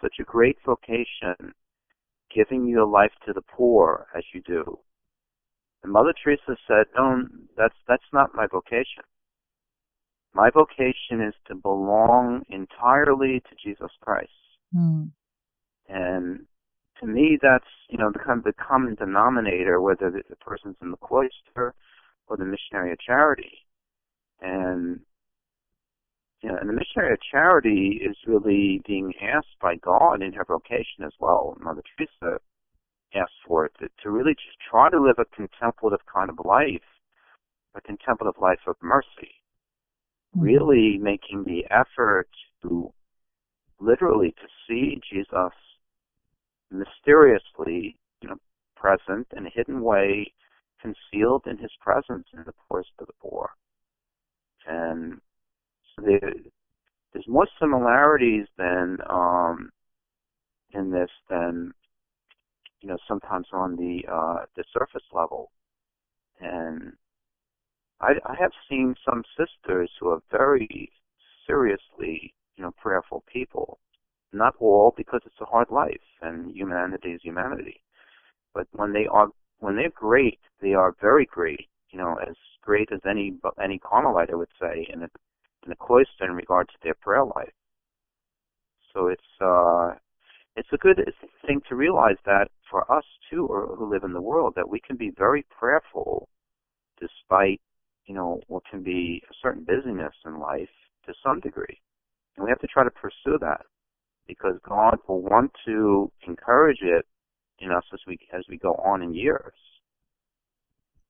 such 0.00 0.16
a 0.20 0.24
great 0.24 0.56
vocation, 0.64 1.52
giving 2.34 2.66
your 2.66 2.86
life 2.86 3.12
to 3.26 3.32
the 3.32 3.42
poor 3.42 4.06
as 4.16 4.24
you 4.32 4.40
do. 4.42 4.78
And 5.82 5.92
Mother 5.92 6.14
Teresa 6.22 6.56
said, 6.66 6.86
No, 6.96 7.24
that's 7.56 7.74
that's 7.88 8.04
not 8.12 8.34
my 8.34 8.46
vocation. 8.46 9.02
My 10.34 10.48
vocation 10.50 11.20
is 11.20 11.34
to 11.48 11.54
belong 11.54 12.42
entirely 12.48 13.40
to 13.40 13.56
Jesus 13.62 13.90
Christ. 14.00 14.30
Mm. 14.74 15.10
And 15.88 16.46
to 17.00 17.06
me, 17.06 17.38
that's 17.42 17.66
you 17.88 17.98
know 17.98 18.10
the 18.12 18.20
kind 18.20 18.38
of 18.38 18.44
the 18.44 18.52
common 18.52 18.94
denominator, 18.94 19.80
whether 19.80 20.10
the, 20.10 20.22
the 20.30 20.36
person's 20.36 20.76
in 20.80 20.92
the 20.92 20.96
cloister 20.96 21.74
the 22.36 22.44
missionary 22.44 22.92
of 22.92 23.00
charity. 23.00 23.58
And 24.40 25.00
you 26.42 26.50
know, 26.50 26.58
and 26.60 26.68
the 26.68 26.74
missionary 26.74 27.12
of 27.12 27.20
charity 27.30 28.00
is 28.04 28.16
really 28.26 28.82
being 28.86 29.12
asked 29.22 29.56
by 29.60 29.76
God 29.76 30.22
in 30.22 30.32
her 30.32 30.44
vocation 30.44 31.04
as 31.06 31.12
well. 31.20 31.56
Mother 31.60 31.82
Teresa 31.96 32.40
asked 33.14 33.38
for 33.46 33.66
it 33.66 33.72
to, 33.78 33.88
to 34.02 34.10
really 34.10 34.34
just 34.34 34.58
try 34.68 34.90
to 34.90 35.00
live 35.00 35.16
a 35.18 35.36
contemplative 35.36 36.00
kind 36.12 36.30
of 36.30 36.44
life, 36.44 36.82
a 37.76 37.80
contemplative 37.80 38.40
life 38.40 38.58
of 38.66 38.74
mercy. 38.82 39.38
Mm-hmm. 40.36 40.40
Really 40.40 40.98
making 41.00 41.44
the 41.44 41.64
effort 41.70 42.28
to 42.62 42.92
literally 43.78 44.30
to 44.30 44.48
see 44.66 45.00
Jesus 45.12 45.52
mysteriously, 46.70 47.98
you 48.20 48.28
know, 48.28 48.36
present 48.74 49.28
in 49.36 49.46
a 49.46 49.50
hidden 49.50 49.82
way 49.82 50.32
concealed 50.82 51.44
in 51.46 51.58
his 51.58 51.70
presence 51.80 52.26
in 52.34 52.42
the 52.44 52.52
poorest 52.68 52.90
of 52.98 53.06
the 53.06 53.12
poor. 53.22 53.50
And 54.66 55.20
so 55.94 56.02
there, 56.04 56.34
there's 57.12 57.28
more 57.28 57.46
similarities 57.60 58.46
than 58.58 58.98
um, 59.08 59.70
in 60.72 60.90
this 60.90 61.10
than 61.30 61.72
you 62.80 62.88
know 62.88 62.98
sometimes 63.06 63.46
on 63.52 63.76
the 63.76 64.02
uh, 64.10 64.44
the 64.56 64.64
surface 64.72 65.06
level. 65.12 65.50
And 66.40 66.94
I, 68.00 68.14
I 68.26 68.34
have 68.40 68.52
seen 68.68 68.94
some 69.08 69.22
sisters 69.38 69.90
who 70.00 70.08
are 70.08 70.22
very 70.30 70.90
seriously 71.46 72.34
you 72.56 72.64
know 72.64 72.72
prayerful 72.80 73.24
people. 73.32 73.78
Not 74.34 74.54
all 74.60 74.94
because 74.96 75.20
it's 75.26 75.40
a 75.42 75.44
hard 75.44 75.70
life 75.70 76.00
and 76.22 76.56
humanity 76.56 77.10
is 77.10 77.20
humanity. 77.22 77.82
But 78.54 78.66
when 78.72 78.94
they 78.94 79.06
are 79.06 79.28
when 79.62 79.76
they're 79.76 79.90
great, 79.94 80.40
they 80.60 80.74
are 80.74 80.96
very 81.00 81.24
great. 81.24 81.68
You 81.90 81.98
know, 82.00 82.16
as 82.28 82.34
great 82.62 82.90
as 82.92 83.00
any 83.08 83.34
any 83.62 83.78
Carmelite, 83.78 84.30
I 84.30 84.34
would 84.34 84.48
say, 84.60 84.86
in 84.92 85.04
a 85.04 85.08
in 85.64 85.70
a 85.70 85.76
cloister 85.76 86.24
in 86.24 86.32
regard 86.32 86.68
to 86.68 86.74
their 86.82 86.94
prayer 86.94 87.24
life. 87.24 87.54
So 88.92 89.06
it's 89.06 89.32
uh, 89.40 89.92
it's 90.56 90.72
a 90.72 90.78
good 90.78 90.98
thing 91.46 91.60
to 91.68 91.76
realize 91.76 92.16
that 92.26 92.48
for 92.68 92.90
us 92.90 93.04
too, 93.30 93.46
or 93.46 93.76
who 93.76 93.88
live 93.88 94.02
in 94.02 94.12
the 94.12 94.20
world, 94.20 94.54
that 94.56 94.68
we 94.68 94.80
can 94.80 94.96
be 94.96 95.12
very 95.16 95.44
prayerful, 95.56 96.28
despite 97.00 97.60
you 98.06 98.14
know 98.14 98.40
what 98.48 98.64
can 98.68 98.82
be 98.82 99.22
a 99.30 99.34
certain 99.40 99.62
busyness 99.62 100.14
in 100.26 100.40
life 100.40 100.74
to 101.06 101.14
some 101.24 101.38
degree, 101.38 101.80
and 102.36 102.44
we 102.44 102.50
have 102.50 102.60
to 102.60 102.66
try 102.66 102.82
to 102.82 102.90
pursue 102.90 103.38
that 103.40 103.64
because 104.26 104.56
God 104.68 104.98
will 105.06 105.22
want 105.22 105.52
to 105.66 106.10
encourage 106.26 106.80
it 106.82 107.06
in 107.62 107.72
us 107.72 107.84
as 107.92 108.00
we 108.06 108.18
as 108.32 108.42
we 108.48 108.58
go 108.58 108.74
on 108.74 109.02
in 109.02 109.14
years. 109.14 109.54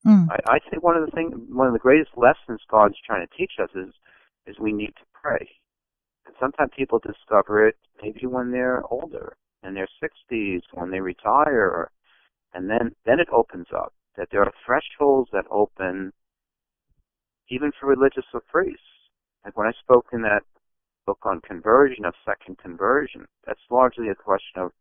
Mm. 0.06 0.26
I, 0.30 0.54
I 0.54 0.58
think 0.70 0.82
one 0.82 0.96
of 0.96 1.04
the 1.06 1.12
thing, 1.12 1.46
one 1.50 1.68
of 1.68 1.72
the 1.72 1.78
greatest 1.78 2.10
lessons 2.16 2.60
God's 2.68 2.96
trying 3.06 3.26
to 3.26 3.36
teach 3.36 3.52
us 3.62 3.70
is 3.74 3.94
is 4.46 4.58
we 4.58 4.72
need 4.72 4.94
to 4.96 5.04
pray. 5.14 5.48
And 6.26 6.34
sometimes 6.40 6.72
people 6.76 7.00
discover 7.00 7.66
it 7.66 7.76
maybe 8.02 8.26
when 8.26 8.50
they're 8.50 8.82
older, 8.90 9.36
in 9.62 9.74
their 9.74 9.88
60s, 10.02 10.62
when 10.74 10.90
they 10.90 11.00
retire, 11.00 11.90
and 12.54 12.68
then 12.68 12.94
then 13.06 13.20
it 13.20 13.28
opens 13.32 13.68
up 13.74 13.94
that 14.16 14.28
there 14.30 14.42
are 14.42 14.52
thresholds 14.66 15.30
that 15.32 15.44
open 15.50 16.12
even 17.48 17.70
for 17.78 17.86
religious 17.86 18.24
or 18.34 18.40
priests. 18.40 18.82
Like 19.44 19.56
when 19.56 19.66
I 19.66 19.72
spoke 19.72 20.06
in 20.12 20.22
that 20.22 20.42
book 21.06 21.18
on 21.24 21.40
conversion 21.40 22.04
of 22.04 22.14
second 22.24 22.58
conversion, 22.58 23.26
that's 23.46 23.60
largely 23.70 24.08
a 24.08 24.14
question 24.14 24.62
of 24.62 24.72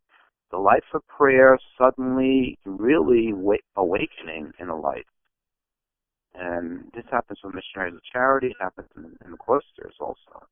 the 0.51 0.57
life 0.57 0.83
of 0.93 1.01
prayer 1.07 1.57
suddenly 1.77 2.57
really 2.65 3.33
awakening 3.75 4.51
in 4.59 4.69
a 4.69 4.77
life. 4.77 5.05
And 6.33 6.91
this 6.93 7.03
happens 7.11 7.39
with 7.43 7.55
missionaries 7.55 7.95
of 7.95 8.01
charity, 8.11 8.47
it 8.47 8.55
happens 8.59 8.87
in, 8.95 9.03
in 9.25 9.31
the 9.31 9.37
cloisters 9.37 9.95
also. 9.99 10.47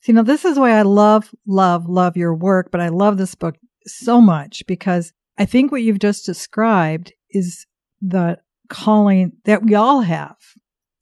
See, 0.00 0.12
now 0.12 0.22
this 0.22 0.44
is 0.44 0.58
why 0.58 0.72
I 0.72 0.82
love, 0.82 1.34
love, 1.46 1.88
love 1.88 2.16
your 2.16 2.34
work, 2.34 2.70
but 2.70 2.80
I 2.80 2.88
love 2.88 3.16
this 3.16 3.34
book 3.34 3.56
so 3.86 4.20
much 4.20 4.64
because 4.66 5.12
I 5.38 5.44
think 5.44 5.70
what 5.70 5.82
you've 5.82 5.98
just 5.98 6.24
described 6.24 7.12
is 7.30 7.66
the 8.00 8.38
calling 8.68 9.32
that 9.44 9.62
we 9.62 9.74
all 9.74 10.02
have. 10.02 10.36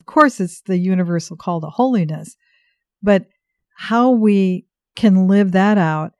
Of 0.00 0.06
course, 0.06 0.40
it's 0.40 0.60
the 0.62 0.78
universal 0.78 1.36
call 1.36 1.60
to 1.60 1.68
holiness, 1.68 2.36
but 3.02 3.26
how 3.76 4.10
we 4.10 4.66
can 4.96 5.26
live 5.28 5.52
that 5.52 5.78
out 5.78 6.12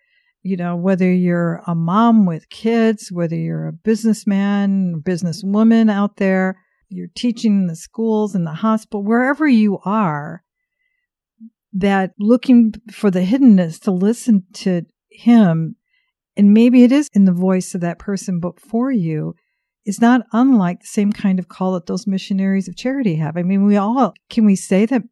you 0.43 0.57
know, 0.57 0.75
whether 0.77 1.11
you're 1.11 1.63
a 1.67 1.75
mom 1.75 2.27
with 2.27 2.51
kids, 2.51 3.11
whether 3.13 3.37
you're 3.37 3.69
a 3.69 3.73
businessman, 3.73 5.03
businesswoman 5.05 5.91
out 5.91 6.17
there, 6.17 6.59
you're 6.89 7.09
teaching 7.15 7.63
in 7.63 7.67
the 7.69 7.77
schools, 7.77 8.35
in 8.35 8.45
the 8.45 8.55
hospital, 8.55 9.03
wherever 9.03 9.47
you 9.47 9.79
are, 9.85 10.43
that 11.73 12.13
looking 12.19 12.75
for 12.91 13.11
the 13.11 13.21
hiddenness 13.21 13.81
to 13.81 13.91
listen 13.91 14.45
to 14.53 14.83
him, 15.11 15.77
and 16.37 16.53
maybe 16.53 16.83
it 16.83 16.93
is 16.93 17.09
in 17.15 17.25
the 17.25 17.33
voice 17.33 17.75
of 17.75 17.81
that 17.81 17.99
person 17.99 18.41
before 18.41 18.91
you, 18.91 19.35
is 19.87 20.01
not 20.01 20.23
unlike 20.33 20.81
the 20.81 20.87
same 20.87 21.13
kind 21.13 21.39
of 21.39 21.49
call 21.49 21.73
that 21.73 21.87
those 21.87 22.07
missionaries 22.07 22.69
of 22.69 22.77
charity 22.77 23.17
have. 23.17 23.37
I 23.37 23.43
mean, 23.43 23.65
we 23.65 23.77
all, 23.77 24.13
can 24.29 24.45
we 24.45 24.57
say 24.57 24.87
that 24.87 25.03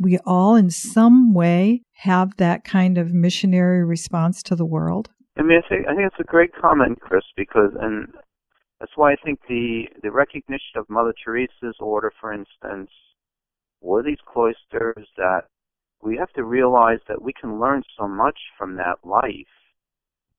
we 0.00 0.18
all 0.24 0.56
in 0.56 0.70
some 0.70 1.34
way 1.34 1.82
have 1.98 2.36
that 2.38 2.64
kind 2.64 2.96
of 2.96 3.12
missionary 3.12 3.84
response 3.84 4.42
to 4.44 4.56
the 4.56 4.64
world? 4.64 5.10
I 5.36 5.42
mean, 5.42 5.60
I 5.64 5.68
think 5.68 5.86
I 5.86 5.94
think 5.94 6.06
it's 6.06 6.20
a 6.20 6.24
great 6.24 6.52
comment, 6.54 7.00
Kris, 7.00 7.22
because 7.36 7.72
and 7.80 8.08
that's 8.80 8.92
why 8.96 9.12
I 9.12 9.16
think 9.22 9.40
the 9.48 9.84
the 10.02 10.10
recognition 10.10 10.76
of 10.76 10.88
Mother 10.88 11.14
Teresa's 11.22 11.76
order, 11.78 12.10
for 12.20 12.32
instance, 12.32 12.90
were 13.80 14.02
these 14.02 14.18
cloisters 14.26 15.06
that 15.16 15.42
we 16.02 16.16
have 16.16 16.32
to 16.32 16.44
realize 16.44 17.00
that 17.08 17.22
we 17.22 17.32
can 17.32 17.60
learn 17.60 17.82
so 17.98 18.08
much 18.08 18.38
from 18.56 18.76
that 18.76 18.98
life. 19.04 19.52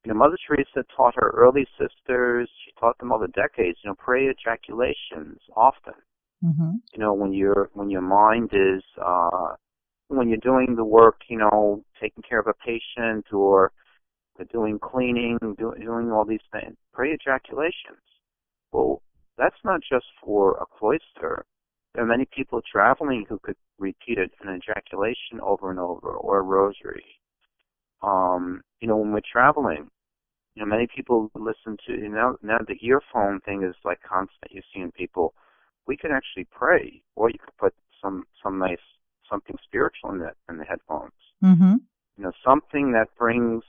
You 0.04 0.12
know, 0.12 0.16
Mother 0.16 0.38
Teresa 0.48 0.84
taught 0.96 1.14
her 1.16 1.32
early 1.36 1.68
sisters, 1.78 2.50
she 2.66 2.72
taught 2.80 2.98
them 2.98 3.12
over 3.12 3.28
decades, 3.28 3.78
you 3.84 3.92
know, 3.92 3.96
pray 3.96 4.26
ejaculations 4.26 5.40
often. 5.56 5.94
Mm-hmm. 6.44 6.76
You 6.94 7.00
know, 7.00 7.14
when 7.14 7.34
your 7.34 7.70
when 7.74 7.90
your 7.90 8.02
mind 8.02 8.52
is 8.54 8.84
uh 9.04 9.56
when 10.08 10.28
you're 10.28 10.38
doing 10.38 10.76
the 10.76 10.84
work, 10.84 11.22
you 11.30 11.38
know, 11.38 11.84
taking 12.02 12.24
care 12.28 12.40
of 12.40 12.48
a 12.48 12.54
patient 12.54 13.32
or 13.32 13.72
doing 14.52 14.80
cleaning, 14.80 15.38
do, 15.58 15.74
doing 15.80 16.12
all 16.12 16.26
these 16.26 16.40
things, 16.52 16.76
pray 16.94 17.12
ejaculations. 17.12 18.02
Well, 18.72 19.02
that's 19.38 19.64
not 19.64 19.82
just 19.88 20.06
for 20.24 20.58
a 20.58 20.66
cloister. 20.66 21.46
There 21.94 22.04
are 22.04 22.08
many 22.08 22.26
people 22.36 22.62
traveling 22.70 23.26
who 23.28 23.40
could 23.40 23.58
repeat 23.78 24.18
an 24.18 24.30
ejaculation 24.44 25.40
over 25.42 25.70
and 25.70 25.80
over, 25.80 26.10
or 26.10 26.40
a 26.40 26.42
rosary. 26.42 27.20
Um, 28.02 28.62
you 28.80 28.88
know, 28.88 28.98
when 28.98 29.12
we're 29.12 29.22
traveling, 29.32 29.90
you 30.56 30.64
know, 30.64 30.66
many 30.66 30.88
people 30.94 31.30
listen 31.36 31.78
to 31.88 31.94
you 31.94 32.10
know 32.10 32.38
now 32.42 32.58
the 32.68 32.78
earphone 32.82 33.40
thing 33.42 33.64
is 33.64 33.76
like 33.86 34.00
constant. 34.02 34.52
You're 34.52 34.64
seeing 34.74 34.92
people. 34.92 35.34
We 35.88 35.98
can 35.98 36.12
actually 36.12 36.48
pray, 36.52 37.02
or 37.16 37.30
you 37.30 37.40
could 37.40 37.58
put 37.58 37.74
some 38.02 38.26
some 38.44 38.60
nice 38.60 38.78
something 39.30 39.58
spiritual 39.64 40.12
in 40.12 40.20
the 40.20 40.32
in 40.50 40.58
the 40.58 40.66
headphones. 40.66 41.12
Mm-hmm. 41.44 41.76
You 42.18 42.24
know, 42.24 42.32
something 42.46 42.92
that 42.92 43.08
brings 43.18 43.64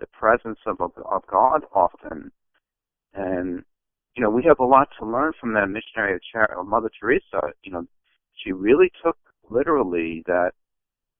the 0.00 0.06
presence 0.06 0.58
of 0.66 0.80
of, 0.80 0.92
of 1.10 1.26
God 1.26 1.64
often, 1.74 2.30
and 3.14 3.64
you 4.16 4.22
know, 4.22 4.30
we 4.30 4.44
have 4.44 4.58
a 4.58 4.64
lot 4.64 4.88
to 4.98 5.06
learn 5.06 5.32
from 5.38 5.52
that 5.54 5.68
missionary 5.68 6.14
of 6.14 6.20
Char- 6.32 6.64
Mother 6.64 6.90
Teresa. 6.98 7.52
You 7.62 7.72
know, 7.72 7.86
she 8.42 8.52
really 8.52 8.90
took 9.04 9.18
literally 9.50 10.22
that 10.26 10.52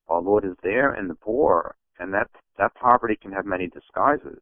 our 0.09 0.21
Lord 0.21 0.45
is 0.45 0.57
there 0.63 0.95
in 0.95 1.09
the 1.09 1.15
poor, 1.15 1.77
and 1.99 2.15
that 2.15 2.29
that 2.59 2.75
poverty 2.75 3.17
can 3.21 3.33
have 3.33 3.45
many 3.45 3.69
disguises. 3.69 4.41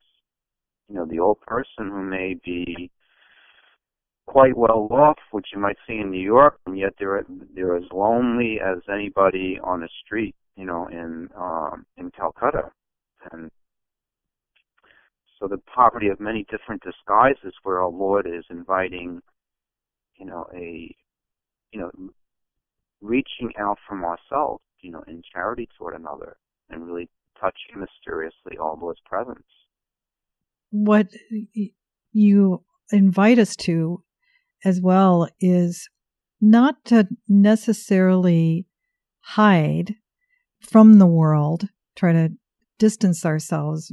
You 0.89 0.95
know, 0.95 1.07
the 1.07 1.19
old 1.19 1.41
person 1.41 1.91
who 1.91 2.03
may 2.03 2.35
be 2.45 2.91
quite 4.27 4.57
well 4.57 4.89
off, 4.91 5.19
which 5.31 5.49
you 5.53 5.61
might 5.61 5.77
see 5.87 5.99
in 5.99 6.11
New 6.11 6.21
York, 6.21 6.59
and 6.67 6.79
yet 6.79 6.95
they're 6.99 7.25
they're 7.55 7.77
as 7.77 7.85
lonely 7.93 8.59
as 8.61 8.79
anybody 8.93 9.59
on 9.63 9.81
the 9.81 9.89
street, 10.05 10.35
you 10.57 10.65
know, 10.65 10.87
in 10.87 11.29
um, 11.37 11.85
in 11.97 12.11
Calcutta, 12.11 12.71
and 13.33 13.51
so 15.39 15.49
the 15.49 15.59
poverty 15.59 16.09
of 16.09 16.21
many 16.21 16.47
different 16.51 16.83
disguises, 16.83 17.55
where 17.65 17.83
our 17.83 17.91
Lord 17.91 18.27
is 18.27 18.45
inviting, 18.51 19.21
you 20.17 20.27
know, 20.27 20.47
a, 20.55 20.95
you 21.73 21.81
know, 21.81 21.91
reaching 23.03 23.53
out 23.59 23.79
from 23.87 24.05
ourselves, 24.05 24.63
you 24.81 24.91
know, 24.91 25.03
in 25.07 25.23
charity 25.33 25.69
toward 25.77 25.95
another, 25.95 26.37
and 26.71 26.87
really 26.87 27.09
touching 27.39 27.81
mysteriously 27.81 28.57
all 28.59 28.79
Lord's 28.81 29.01
presence. 29.05 29.45
What 30.71 31.09
you 32.13 32.65
invite 32.93 33.39
us 33.39 33.57
to 33.57 34.04
as 34.65 34.81
well 34.81 35.29
is 35.41 35.89
not 36.41 36.85
to 36.87 37.09
necessarily 37.29 38.67
hide 39.21 39.95
from 40.61 40.99
the 40.99 41.07
world, 41.07 41.69
try 41.97 42.13
to 42.13 42.31
distance 42.79 43.25
ourselves, 43.25 43.93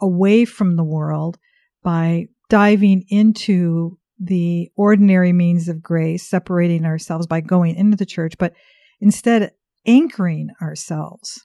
away 0.00 0.44
from 0.44 0.76
the 0.76 0.84
world 0.84 1.38
by 1.82 2.26
diving 2.48 3.04
into 3.08 3.98
the 4.18 4.70
ordinary 4.76 5.32
means 5.32 5.68
of 5.68 5.82
grace, 5.82 6.26
separating 6.26 6.84
ourselves 6.84 7.26
by 7.26 7.40
going 7.40 7.74
into 7.74 7.96
the 7.96 8.06
church, 8.06 8.38
but 8.38 8.54
instead 9.00 9.52
anchoring 9.86 10.50
ourselves. 10.62 11.44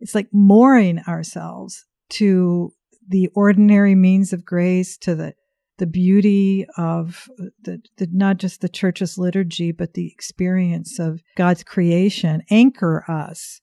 It's 0.00 0.14
like 0.14 0.28
mooring 0.32 1.00
ourselves 1.08 1.84
to 2.10 2.72
the 3.08 3.28
ordinary 3.34 3.94
means 3.94 4.32
of 4.32 4.44
grace, 4.44 4.96
to 4.98 5.14
the 5.14 5.34
the 5.78 5.86
beauty 5.86 6.66
of 6.76 7.28
the, 7.62 7.80
the, 7.96 8.08
not 8.12 8.36
just 8.36 8.60
the 8.60 8.68
church's 8.68 9.18
liturgy, 9.18 9.72
but 9.72 9.94
the 9.94 10.10
experience 10.12 10.98
of 10.98 11.22
God's 11.36 11.64
creation 11.64 12.42
anchor 12.50 13.04
us 13.08 13.60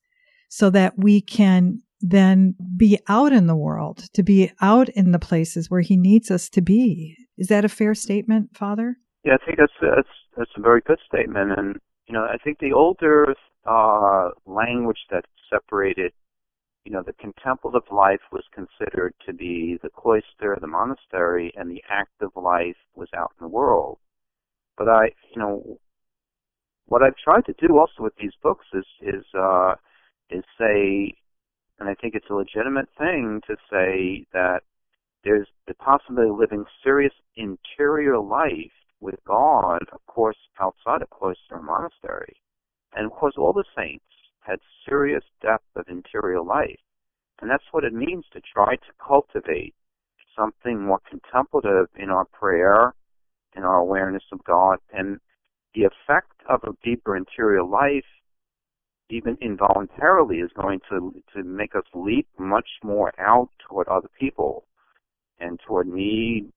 so 0.49 0.69
that 0.69 0.97
we 0.97 1.21
can 1.21 1.81
then 2.01 2.55
be 2.77 2.99
out 3.07 3.31
in 3.31 3.47
the 3.47 3.55
world, 3.55 4.05
to 4.13 4.23
be 4.23 4.51
out 4.61 4.89
in 4.89 5.11
the 5.11 5.19
places 5.19 5.69
where 5.69 5.81
He 5.81 5.97
needs 5.97 6.29
us 6.29 6.49
to 6.49 6.61
be. 6.61 7.17
Is 7.37 7.47
that 7.47 7.65
a 7.65 7.69
fair 7.69 7.93
statement, 7.93 8.55
Father? 8.55 8.97
Yeah, 9.23 9.33
I 9.41 9.45
think 9.45 9.57
that's 9.57 9.73
that's 9.81 10.07
that's 10.37 10.51
a 10.55 10.61
very 10.61 10.81
good 10.81 10.99
statement, 11.07 11.57
and 11.57 11.77
you 12.07 12.13
know, 12.13 12.23
I 12.23 12.37
think 12.37 12.59
the 12.59 12.73
older 12.73 13.33
uh, 13.65 14.29
language 14.45 14.99
that 15.09 15.25
separated, 15.49 16.13
you 16.85 16.91
know, 16.91 17.01
the 17.01 17.13
contemplative 17.13 17.91
life 17.91 18.21
was 18.31 18.43
considered 18.53 19.13
to 19.25 19.33
be 19.33 19.79
the 19.81 19.89
cloister, 19.89 20.57
the 20.61 20.67
monastery, 20.67 21.51
and 21.57 21.69
the 21.69 21.83
active 21.89 22.29
life 22.35 22.77
was 22.95 23.09
out 23.15 23.31
in 23.39 23.45
the 23.45 23.49
world. 23.49 23.97
But 24.77 24.87
I, 24.87 25.05
you 25.33 25.41
know, 25.41 25.79
what 26.85 27.01
I've 27.01 27.17
tried 27.17 27.45
to 27.45 27.67
do 27.67 27.79
also 27.79 28.03
with 28.03 28.15
these 28.17 28.33
books 28.41 28.65
is 28.73 28.85
is 29.01 29.25
uh, 29.33 29.75
is 30.29 30.43
say 30.59 31.15
and 31.79 31.89
I 31.89 31.95
think 31.95 32.15
it's 32.15 32.29
a 32.29 32.35
legitimate 32.35 32.87
thing 32.97 33.41
to 33.47 33.55
say 33.69 34.25
that 34.31 34.61
there's 35.23 35.47
the 35.67 35.73
possibility 35.73 36.29
of 36.29 36.37
living 36.37 36.65
serious 36.83 37.13
interior 37.35 38.17
life 38.19 38.71
with 39.01 39.15
God, 39.27 39.81
of 39.91 40.05
course, 40.07 40.37
outside 40.59 41.01
a 41.01 41.07
cloister 41.07 41.55
or 41.55 41.61
monastery. 41.61 42.37
And 42.95 43.05
of 43.05 43.11
course, 43.11 43.33
all 43.37 43.51
the 43.51 43.65
saints 43.75 44.05
had 44.45 44.59
serious 44.87 45.23
depth 45.41 45.65
of 45.75 45.85
interior 45.87 46.41
life. 46.41 46.79
And 47.41 47.49
that's 47.49 47.63
what 47.71 47.83
it 47.83 47.93
means 47.93 48.25
to 48.33 48.41
try 48.41 48.75
to 48.75 48.93
cultivate 49.05 49.73
something 50.35 50.85
more 50.85 50.99
contemplative 51.09 51.87
in 51.95 52.09
our 52.09 52.25
prayer, 52.25 52.93
in 53.55 53.63
our 53.63 53.77
awareness 53.77 54.23
of 54.31 54.43
God. 54.43 54.79
And 54.93 55.19
the 55.73 55.83
effect 55.83 56.41
of 56.49 56.61
a 56.63 56.75
deeper 56.83 57.15
interior 57.15 57.63
life 57.63 58.05
even 59.09 59.37
involuntarily 59.41 60.37
is 60.37 60.49
going 60.59 60.79
to 60.89 61.13
to 61.33 61.43
make 61.43 61.75
us 61.75 61.83
leap 61.93 62.27
much 62.39 62.67
more 62.83 63.13
out 63.19 63.49
toward 63.67 63.87
other 63.87 64.09
people 64.19 64.65
and 65.39 65.59
toward 65.59 65.87
need 65.87 66.51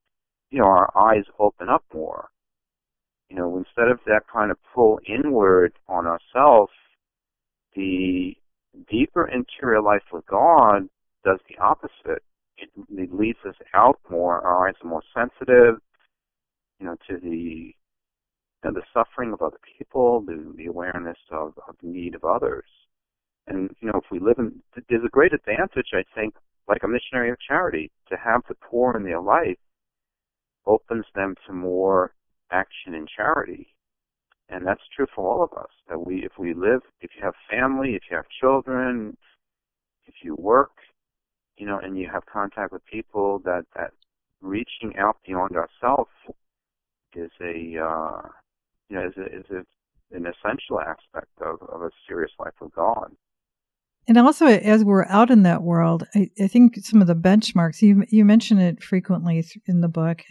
you 0.51 0.59
know 0.59 0.64
our 0.64 0.91
eyes 0.97 1.24
open 1.39 1.68
up 1.68 1.84
more 1.93 2.28
you 3.28 3.36
know 3.36 3.59
instead 3.59 3.89
of 3.89 3.99
that 4.07 4.22
kind 4.32 4.51
of 4.51 4.57
pull 4.74 4.99
inward 5.07 5.72
on 5.89 6.07
ourselves 6.07 6.72
the 7.79 8.37
deeper 8.91 9.29
interior 9.29 9.81
life 9.81 10.03
with 10.12 10.26
god 10.26 10.89
does 11.24 11.39
the 11.49 11.57
opposite 11.59 12.22
it, 12.57 12.70
leads 13.12 13.39
us 13.49 13.55
out 13.74 13.99
more 14.11 14.41
our 14.41 14.68
eyes 14.68 14.74
are 14.83 14.91
more 14.91 15.03
sensitive 15.14 15.81
you 16.79 16.87
know 16.87 16.97
to 17.09 17.18
the 17.18 17.74
you 18.62 18.70
know, 18.70 18.74
the 18.74 18.83
suffering 18.93 19.33
of 19.33 19.43
other 19.43 19.59
people, 19.79 20.20
the, 20.20 20.53
the 20.57 20.66
awareness 20.66 21.18
of, 21.31 21.55
of 21.68 21.76
the 21.83 21.89
need 21.89 22.14
of 22.14 22.24
others. 22.24 22.64
And, 23.47 23.70
you 23.81 23.89
know, 23.89 24.01
if 24.03 24.11
we 24.11 24.18
live 24.18 24.39
in, 24.39 24.61
there's 24.89 25.05
a 25.05 25.11
great 25.11 25.33
advantage, 25.33 25.91
I 25.95 26.03
think, 26.14 26.35
like 26.68 26.83
a 26.83 26.89
missionary 26.89 27.31
of 27.31 27.39
charity, 27.41 27.91
to 28.09 28.16
have 28.16 28.43
the 28.49 28.57
poor 28.57 28.97
in 28.97 29.05
their 29.05 29.20
life 29.20 29.59
opens 30.66 31.07
them 31.14 31.35
to 31.47 31.53
more 31.53 32.12
action 32.51 32.95
in 32.95 33.07
charity. 33.07 33.68
And 34.49 34.66
that's 34.66 34.82
true 34.94 35.07
for 35.14 35.28
all 35.28 35.44
of 35.44 35.53
us. 35.59 35.70
That 35.88 36.07
we, 36.07 36.24
if 36.24 36.32
we 36.38 36.55
live, 36.55 36.80
if 37.01 37.11
you 37.16 37.22
have 37.22 37.34
family, 37.51 37.94
if 37.94 38.03
you 38.11 38.16
have 38.16 38.26
children, 38.40 39.16
if 40.07 40.14
you 40.22 40.34
work, 40.36 40.72
you 41.59 41.66
know, 41.66 41.78
and 41.78 41.99
you 41.99 42.09
have 42.12 42.24
contact 42.26 42.72
with 42.72 42.84
people, 42.86 43.40
that 43.44 43.64
that 43.76 43.92
reaching 44.40 44.96
out 44.99 45.16
beyond 45.26 45.57
ourselves 45.57 46.11
is 47.14 47.30
a 47.40 47.76
uh, 47.78 48.28
you 48.88 48.96
know, 48.96 49.07
is, 49.07 49.12
a, 49.16 49.26
is 49.26 49.44
a, 49.51 50.16
an 50.16 50.26
essential 50.26 50.80
aspect 50.80 51.30
of, 51.40 51.61
of 51.68 51.82
a 51.82 51.90
serious 52.09 52.32
life 52.38 52.55
with 52.61 52.74
God. 52.74 53.12
And 54.07 54.16
also, 54.16 54.46
as 54.46 54.84
we're 54.84 55.05
out 55.07 55.30
in 55.30 55.42
that 55.42 55.62
world, 55.62 56.05
I, 56.14 56.30
I 56.40 56.46
think 56.46 56.76
some 56.78 57.03
of 57.03 57.07
the 57.07 57.14
benchmarks 57.14 57.82
you 57.82 58.05
you 58.09 58.24
mention 58.24 58.59
it 58.59 58.82
frequently 58.82 59.44
in 59.66 59.82
the 59.82 59.88
book. 59.88 60.22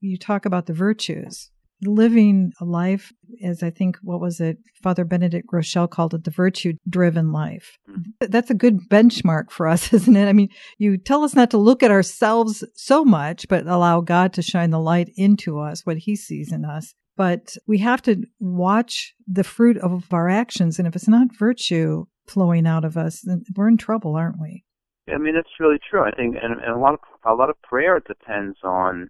You 0.00 0.16
talk 0.16 0.44
about 0.44 0.66
the 0.66 0.72
virtues, 0.72 1.51
living 1.84 2.52
a 2.60 2.64
life 2.64 3.12
as 3.42 3.62
I 3.62 3.70
think 3.70 3.96
what 4.02 4.20
was 4.20 4.40
it 4.40 4.58
Father 4.82 5.04
Benedict 5.04 5.46
Groeschel 5.52 5.90
called 5.90 6.14
it 6.14 6.24
the 6.24 6.30
virtue 6.30 6.74
driven 6.88 7.32
life. 7.32 7.76
Mm-hmm. 7.88 8.26
That's 8.30 8.50
a 8.50 8.54
good 8.54 8.88
benchmark 8.88 9.50
for 9.50 9.66
us, 9.66 9.92
isn't 9.92 10.16
it? 10.16 10.28
I 10.28 10.32
mean, 10.32 10.48
you 10.78 10.98
tell 10.98 11.24
us 11.24 11.34
not 11.34 11.50
to 11.50 11.58
look 11.58 11.82
at 11.82 11.90
ourselves 11.90 12.64
so 12.74 13.04
much, 13.04 13.48
but 13.48 13.66
allow 13.66 14.00
God 14.00 14.32
to 14.34 14.42
shine 14.42 14.70
the 14.70 14.80
light 14.80 15.10
into 15.16 15.58
us, 15.58 15.86
what 15.86 15.98
He 15.98 16.16
sees 16.16 16.52
in 16.52 16.64
us 16.64 16.94
but 17.16 17.56
we 17.66 17.78
have 17.78 18.02
to 18.02 18.24
watch 18.40 19.14
the 19.26 19.44
fruit 19.44 19.76
of 19.78 20.12
our 20.12 20.28
actions. 20.28 20.78
And 20.78 20.88
if 20.88 20.96
it's 20.96 21.08
not 21.08 21.36
virtue 21.36 22.06
flowing 22.26 22.66
out 22.66 22.84
of 22.84 22.96
us, 22.96 23.20
then 23.20 23.42
we're 23.56 23.68
in 23.68 23.76
trouble, 23.76 24.16
aren't 24.16 24.40
we? 24.40 24.64
I 25.12 25.18
mean, 25.18 25.36
it's 25.36 25.60
really 25.60 25.78
true. 25.90 26.02
I 26.02 26.12
think, 26.12 26.36
and, 26.40 26.60
and 26.60 26.74
a 26.74 26.78
lot 26.78 26.94
of 26.94 27.00
a 27.24 27.34
lot 27.34 27.50
of 27.50 27.60
prayer 27.62 28.00
depends 28.00 28.56
on, 28.64 29.08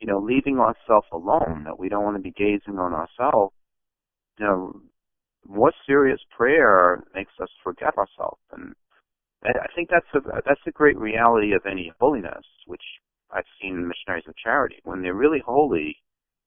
you 0.00 0.06
know, 0.06 0.18
leaving 0.18 0.58
ourselves 0.58 1.06
alone. 1.12 1.64
That 1.64 1.78
we 1.78 1.88
don't 1.88 2.04
want 2.04 2.16
to 2.16 2.22
be 2.22 2.32
gazing 2.32 2.78
on 2.78 2.92
ourselves. 2.92 3.54
You 4.38 4.46
know, 4.46 4.80
more 5.46 5.72
serious 5.86 6.20
prayer 6.36 7.04
makes 7.14 7.32
us 7.40 7.48
forget 7.62 7.96
ourselves. 7.96 8.40
And 8.52 8.74
I 9.44 9.68
think 9.74 9.88
that's 9.90 10.06
a 10.14 10.20
that's 10.44 10.66
a 10.66 10.72
great 10.72 10.98
reality 10.98 11.52
of 11.52 11.66
any 11.70 11.92
holiness, 12.00 12.44
which 12.66 12.82
I've 13.30 13.44
seen 13.60 13.76
in 13.76 13.88
missionaries 13.88 14.28
of 14.28 14.36
charity. 14.36 14.80
When 14.84 15.02
they're 15.02 15.14
really 15.14 15.42
holy, 15.44 15.96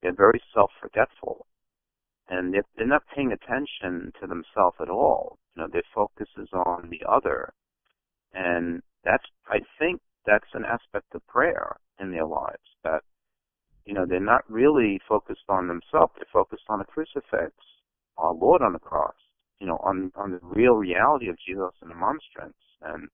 they're 0.02 0.14
very 0.14 0.42
self-forgetful, 0.54 1.46
and 2.30 2.54
they're, 2.54 2.66
they're 2.76 2.88
not 2.88 3.04
paying 3.14 3.32
attention 3.32 4.12
to 4.20 4.28
themselves 4.28 4.78
at 4.82 4.90
all. 4.90 5.40
You 5.56 5.64
know, 5.64 5.70
their 5.72 5.84
focus 5.94 6.28
is 6.38 6.50
on 6.54 6.90
the 6.90 7.02
other, 7.10 7.54
and 8.34 8.82
that's 9.04 9.26
I 9.48 9.60
think 9.78 10.02
that's 10.26 10.54
an 10.54 10.66
aspect 10.66 11.16
of 11.16 11.26
prayer 11.28 11.78
in 12.00 12.12
their 12.12 12.26
lives 12.26 12.76
that 12.84 13.04
you 13.86 13.94
know 13.94 14.06
they're 14.06 14.20
not 14.20 14.50
really 14.50 15.00
focused 15.08 15.50
on 15.50 15.68
themselves; 15.68 16.14
they're 16.16 16.26
focused 16.32 16.66
on 16.70 16.80
the 16.80 16.86
crucifix, 16.86 17.54
our 18.18 18.34
Lord 18.34 18.62
on 18.62 18.74
the 18.74 18.80
cross, 18.80 19.16
you 19.60 19.68
know, 19.68 19.78
on 19.84 20.12
on 20.16 20.32
the 20.32 20.40
real 20.42 20.76
reality 20.76 21.30
of 21.30 21.38
Jesus 21.46 21.74
and 21.82 21.92
the 21.92 21.96
monstrance, 21.96 22.58
and 22.82 23.10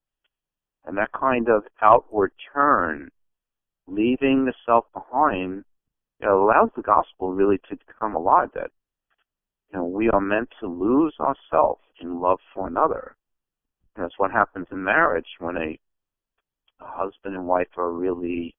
and 0.84 0.96
that 0.98 1.12
kind 1.12 1.48
of 1.48 1.64
outward 1.82 2.32
turn, 2.52 3.10
leaving 3.86 4.44
the 4.44 4.54
self 4.64 4.84
behind, 4.92 5.64
you 6.20 6.26
know, 6.26 6.44
allows 6.44 6.70
the 6.76 6.82
gospel 6.82 7.32
really 7.32 7.58
to 7.68 7.76
come 7.98 8.14
alive. 8.14 8.50
That 8.54 8.70
you 9.72 9.78
know 9.78 9.84
we 9.84 10.08
are 10.10 10.20
meant 10.20 10.50
to 10.60 10.66
lose 10.66 11.14
ourselves 11.20 11.82
in 12.00 12.20
love 12.20 12.38
for 12.54 12.66
another. 12.66 13.16
And 13.96 14.04
that's 14.04 14.18
what 14.18 14.30
happens 14.30 14.66
in 14.70 14.84
marriage 14.84 15.26
when 15.38 15.56
a, 15.56 15.78
a 16.80 16.86
husband 16.86 17.34
and 17.34 17.46
wife 17.46 17.68
are 17.78 17.92
really, 17.92 18.54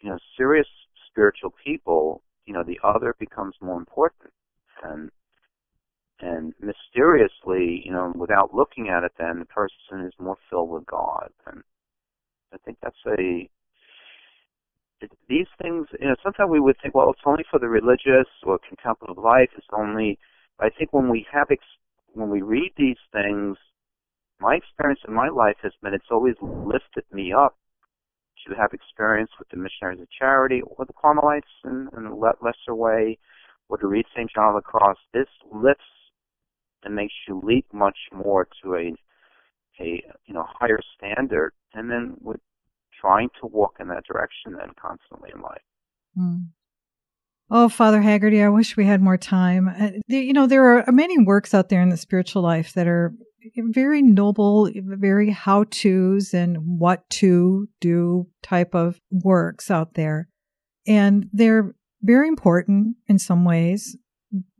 you 0.00 0.10
know, 0.10 0.18
serious 0.36 0.68
spiritual 1.12 1.54
people. 1.64 2.22
You 2.46 2.54
know, 2.54 2.64
the 2.64 2.80
other 2.82 3.14
becomes 3.18 3.54
more 3.60 3.78
important, 3.78 4.32
and 4.82 5.10
and 6.20 6.54
mysteriously, 6.60 7.82
you 7.84 7.92
know, 7.92 8.12
without 8.16 8.54
looking 8.54 8.88
at 8.88 9.04
it, 9.04 9.12
then 9.18 9.40
the 9.40 9.44
person 9.44 10.06
is 10.06 10.12
more 10.18 10.36
filled 10.48 10.70
with 10.70 10.86
God. 10.86 11.30
And 11.46 11.62
I 12.52 12.56
think 12.64 12.78
that's 12.82 12.96
a 13.06 13.48
these 15.28 15.48
things. 15.60 15.86
You 16.00 16.08
know, 16.08 16.16
sometimes 16.22 16.50
we 16.50 16.60
would 16.60 16.76
think, 16.80 16.94
well, 16.94 17.10
it's 17.10 17.20
only 17.26 17.44
for 17.50 17.58
the 17.58 17.68
religious 17.68 18.28
or 18.44 18.58
contemplative 18.66 19.22
life. 19.22 19.50
It's 19.56 19.66
only. 19.72 20.18
I 20.60 20.68
think 20.70 20.92
when 20.92 21.08
we 21.08 21.26
have 21.32 21.48
ex- 21.50 21.80
when 22.12 22.30
we 22.30 22.42
read 22.42 22.72
these 22.76 22.98
things, 23.12 23.56
my 24.40 24.56
experience 24.56 25.00
in 25.06 25.14
my 25.14 25.28
life 25.28 25.56
has 25.62 25.72
been 25.82 25.94
it's 25.94 26.10
always 26.10 26.36
lifted 26.40 27.04
me 27.12 27.32
up 27.32 27.56
to 28.46 28.54
have 28.54 28.72
experience 28.72 29.30
with 29.38 29.48
the 29.48 29.56
missionaries 29.56 30.00
of 30.00 30.08
charity 30.10 30.62
or 30.62 30.84
the 30.84 30.92
Carmelites 30.92 31.48
in, 31.64 31.88
in 31.96 32.06
a 32.06 32.14
lesser 32.14 32.74
way, 32.74 33.18
or 33.68 33.78
to 33.78 33.86
read 33.86 34.06
St. 34.14 34.30
John 34.34 34.54
of 34.54 34.62
the 34.62 34.62
Cross. 34.62 34.98
This 35.12 35.28
lifts 35.52 35.82
and 36.84 36.94
makes 36.94 37.14
you 37.28 37.40
leap 37.42 37.66
much 37.72 37.98
more 38.12 38.48
to 38.62 38.74
a 38.74 38.94
a 39.80 40.02
you 40.26 40.34
know 40.34 40.44
higher 40.46 40.80
standard, 40.96 41.52
and 41.74 41.90
then 41.90 42.14
with 42.20 42.40
trying 43.00 43.28
to 43.40 43.46
walk 43.46 43.76
in 43.80 43.88
that 43.88 44.04
direction 44.04 44.52
then 44.52 44.70
constantly 44.80 45.30
in 45.34 45.40
life. 45.40 45.62
Mm. 46.18 46.48
Oh, 47.50 47.68
Father 47.68 48.00
Haggerty, 48.00 48.42
I 48.42 48.48
wish 48.48 48.76
we 48.76 48.86
had 48.86 49.02
more 49.02 49.18
time. 49.18 49.68
Uh, 49.68 49.90
you 50.06 50.32
know, 50.32 50.46
there 50.46 50.78
are 50.78 50.92
many 50.92 51.18
works 51.18 51.52
out 51.52 51.68
there 51.68 51.82
in 51.82 51.90
the 51.90 51.96
spiritual 51.96 52.40
life 52.40 52.72
that 52.72 52.86
are 52.86 53.12
very 53.56 54.02
noble, 54.02 54.70
very 54.74 55.30
how 55.30 55.64
to's 55.64 56.34
and 56.34 56.58
what 56.78 57.08
to 57.10 57.68
do 57.80 58.26
type 58.42 58.74
of 58.74 58.98
works 59.10 59.70
out 59.70 59.94
there. 59.94 60.28
And 60.86 61.28
they're 61.32 61.74
very 62.02 62.28
important 62.28 62.96
in 63.08 63.18
some 63.18 63.44
ways, 63.44 63.96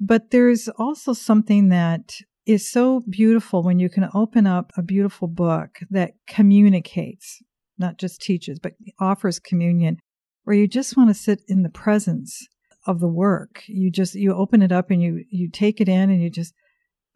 but 0.01 0.31
there's 0.31 0.69
also 0.69 1.13
something 1.13 1.69
that 1.71 2.15
is 2.47 2.71
so 2.71 3.03
beautiful 3.09 3.63
when 3.63 3.79
you 3.79 3.89
can 3.89 4.09
open 4.15 4.47
up 4.47 4.73
a 4.77 4.83
beautiful 4.83 5.29
book 5.29 5.79
that 5.91 6.13
communicates, 6.27 7.43
not 7.79 7.99
just 7.99 8.21
teaches, 8.21 8.59
but 8.59 8.73
offers 9.01 9.39
communion, 9.39 9.99
where 10.45 10.57
you 10.57 10.67
just 10.67 10.97
want 10.97 11.09
to 11.11 11.15
sit 11.15 11.41
in 11.49 11.63
the 11.63 11.69
presence 11.69 12.47
of 12.87 13.01
the 13.01 13.09
work. 13.09 13.63
You 13.67 13.91
just, 13.91 14.15
you 14.15 14.35
open 14.35 14.61
it 14.61 14.73
up 14.73 14.91
and 14.91 15.01
you, 15.01 15.25
you 15.31 15.49
take 15.51 15.81
it 15.81 15.89
in 15.89 16.11
and 16.11 16.21
you 16.21 16.31
just, 16.31 16.53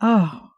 oh, 0.01 0.49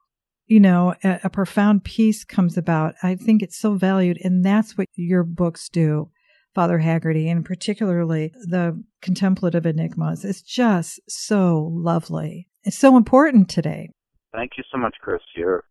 you 0.49 0.59
know, 0.59 0.95
a, 1.05 1.21
a 1.25 1.31
profound 1.31 1.85
peace 1.85 2.25
comes 2.25 2.57
about. 2.57 2.95
I 3.03 3.15
think 3.15 3.43
it's 3.43 3.59
so 3.59 3.75
valued. 3.75 4.19
And 4.25 4.45
that's 4.45 4.77
what 4.77 4.89
your 4.97 5.23
books 5.23 5.69
do. 5.69 6.11
Father 6.55 6.79
Haggerty, 6.79 7.29
and 7.29 7.45
particularly 7.45 8.33
the 8.35 8.83
contemplative 9.01 9.65
enigmas. 9.65 10.25
It's 10.25 10.43
just 10.43 10.99
so 11.09 11.71
lovely. 11.73 12.49
It's 12.65 12.77
so 12.77 12.97
important 12.97 13.49
today. 13.49 13.91
Thank 14.33 14.53
you 14.59 14.65
so 14.73 14.79
much, 14.79 14.97
Kris. 15.01 15.21
You're, 15.37 15.63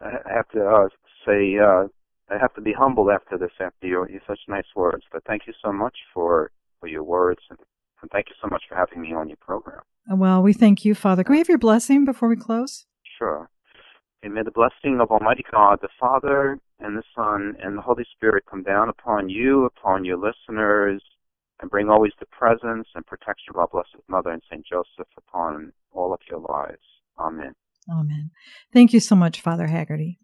I 0.00 0.18
have 0.34 0.48
to 0.48 0.66
uh, 0.66 0.88
say, 1.24 1.58
uh, 1.58 1.86
I 2.28 2.38
have 2.40 2.52
to 2.54 2.60
be 2.60 2.72
humbled 2.72 3.10
after 3.10 3.38
this, 3.38 3.52
after 3.60 3.86
your, 3.86 4.10
your 4.10 4.20
such 4.26 4.40
nice 4.48 4.66
words. 4.74 5.04
But 5.12 5.22
thank 5.24 5.42
you 5.46 5.52
so 5.64 5.72
much 5.72 5.96
for, 6.12 6.50
for 6.80 6.88
your 6.88 7.04
words, 7.04 7.40
and, 7.50 7.58
and 8.02 8.10
thank 8.10 8.26
you 8.28 8.34
so 8.42 8.48
much 8.50 8.64
for 8.68 8.74
having 8.74 9.00
me 9.00 9.14
on 9.14 9.28
your 9.28 9.38
program. 9.40 9.82
Well, 10.08 10.42
we 10.42 10.52
thank 10.52 10.84
you, 10.84 10.96
Father. 10.96 11.22
Can 11.22 11.32
we 11.32 11.38
have 11.38 11.48
your 11.48 11.58
blessing 11.58 12.04
before 12.04 12.28
we 12.28 12.36
close? 12.36 12.86
Sure. 13.18 13.48
And 14.26 14.34
may 14.34 14.42
the 14.42 14.50
blessing 14.50 14.98
of 15.00 15.12
Almighty 15.12 15.44
God, 15.52 15.78
the 15.80 15.88
Father, 16.00 16.58
and 16.80 16.96
the 16.96 17.04
Son, 17.14 17.54
and 17.62 17.78
the 17.78 17.82
Holy 17.82 18.04
Spirit 18.12 18.42
come 18.50 18.64
down 18.64 18.88
upon 18.88 19.28
you, 19.28 19.66
upon 19.66 20.04
your 20.04 20.16
listeners, 20.16 21.00
and 21.60 21.70
bring 21.70 21.88
always 21.88 22.10
the 22.18 22.26
presence 22.26 22.88
and 22.96 23.06
protection 23.06 23.50
of 23.50 23.56
our 23.56 23.68
Blessed 23.68 23.94
Mother 24.08 24.30
and 24.30 24.42
Saint 24.50 24.66
Joseph 24.66 25.06
upon 25.16 25.72
all 25.92 26.12
of 26.12 26.18
your 26.28 26.40
lives. 26.40 26.82
Amen. 27.20 27.54
Amen. 27.88 28.32
Thank 28.72 28.92
you 28.92 28.98
so 28.98 29.14
much, 29.14 29.40
Father 29.40 29.68
Haggerty. 29.68 30.18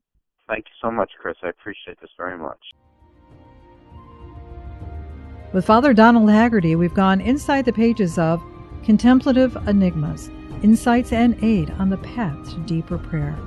Thank 0.49 0.65
you 0.65 0.75
so 0.83 0.91
much, 0.91 1.13
Kris. 1.21 1.37
I 1.45 1.51
appreciate 1.51 2.01
this 2.01 2.11
very 2.17 2.37
much. 2.37 2.59
With 5.53 5.65
Father 5.65 5.95
Donald 5.95 6.29
Haggerty, 6.29 6.75
we've 6.75 6.93
gone 6.93 7.21
inside 7.21 7.67
the 7.67 7.73
pages 7.73 8.19
of 8.19 8.43
Contemplative 8.83 9.57
Enigmas 9.69 10.29
Insights 10.65 11.13
and 11.13 11.37
Aid 11.45 11.71
on 11.79 11.89
the 11.89 11.99
Path 11.99 12.51
to 12.51 12.57
Deeper 12.67 12.99
Prayer. 12.99 13.39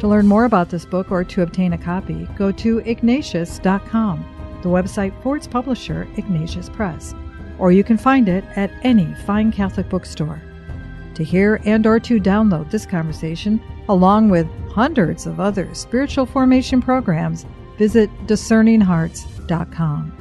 To 0.00 0.08
learn 0.08 0.26
more 0.26 0.46
about 0.46 0.70
this 0.70 0.86
book 0.86 1.10
or 1.10 1.24
to 1.24 1.42
obtain 1.42 1.74
a 1.74 1.78
copy, 1.78 2.26
go 2.34 2.50
to 2.52 2.78
ignatius.com, 2.78 4.60
the 4.62 4.68
website 4.70 5.22
for 5.22 5.36
its 5.36 5.46
publisher, 5.46 6.08
Ignatius 6.16 6.70
Press, 6.70 7.14
or 7.58 7.70
you 7.70 7.84
can 7.84 7.98
find 7.98 8.26
it 8.26 8.42
at 8.56 8.72
any 8.82 9.14
fine 9.26 9.52
Catholic 9.52 9.90
bookstore. 9.90 10.40
To 11.16 11.22
hear 11.22 11.60
and 11.66 11.86
or 11.86 12.00
to 12.00 12.18
download 12.18 12.70
this 12.70 12.86
conversation, 12.86 13.60
along 13.90 14.30
with 14.30 14.46
hundreds 14.70 15.26
of 15.26 15.38
other 15.38 15.74
spiritual 15.74 16.24
formation 16.24 16.80
programs, 16.80 17.44
visit 17.76 18.08
discerninghearts.com. 18.26 20.16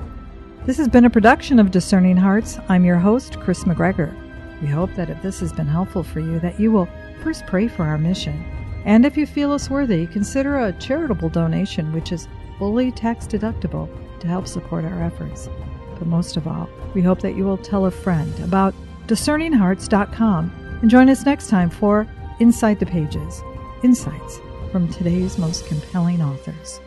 This 0.66 0.76
has 0.76 0.90
been 0.90 1.06
a 1.06 1.10
production 1.10 1.58
of 1.58 1.72
Discerning 1.72 2.18
Hearts. 2.18 2.60
I'm 2.68 2.84
your 2.84 2.98
host, 2.98 3.40
Kris 3.40 3.64
McGregor. 3.64 4.14
We 4.62 4.68
hope 4.68 4.94
that 4.96 5.10
if 5.10 5.22
this 5.22 5.40
has 5.40 5.54
been 5.54 5.68
helpful 5.68 6.04
for 6.04 6.20
you, 6.20 6.38
that 6.42 6.60
you 6.60 6.70
will 6.70 6.90
first 7.24 7.48
pray 7.48 7.70
for 7.70 7.84
our 7.86 7.98
mission 7.98 8.59
and 8.86 9.06
if 9.06 9.18
you 9.18 9.26
feel 9.26 9.52
us 9.52 9.70
worthy, 9.70 10.08
consider 10.08 10.60
a 10.60 10.74
charitable 10.74 11.30
donation, 11.30 11.92
which 11.94 12.12
is 12.12 12.28
fully 12.58 12.92
tax 12.92 13.26
deductible 13.26 13.90
to 14.20 14.28
help 14.28 14.48
support 14.48 14.86
our 14.86 15.04
efforts. 15.04 15.50
But 15.98 16.08
most 16.08 16.38
of 16.38 16.48
all, 16.48 16.70
we 16.94 17.02
hope 17.02 17.22
that 17.22 17.36
you 17.36 17.46
will 17.46 17.58
tell 17.58 17.86
a 17.86 17.92
friend 17.92 18.38
about 18.40 18.74
discerninghearts.com 19.08 20.80
and 20.82 20.90
join 20.90 21.10
us 21.10 21.26
next 21.26 21.50
time 21.50 21.70
for 21.70 22.08
Inside 22.40 22.80
the 22.80 22.86
Pages 22.86 23.42
Insights 23.84 24.40
from 24.72 24.88
today's 24.90 25.38
most 25.38 25.66
compelling 25.68 26.22
authors. 26.22 26.80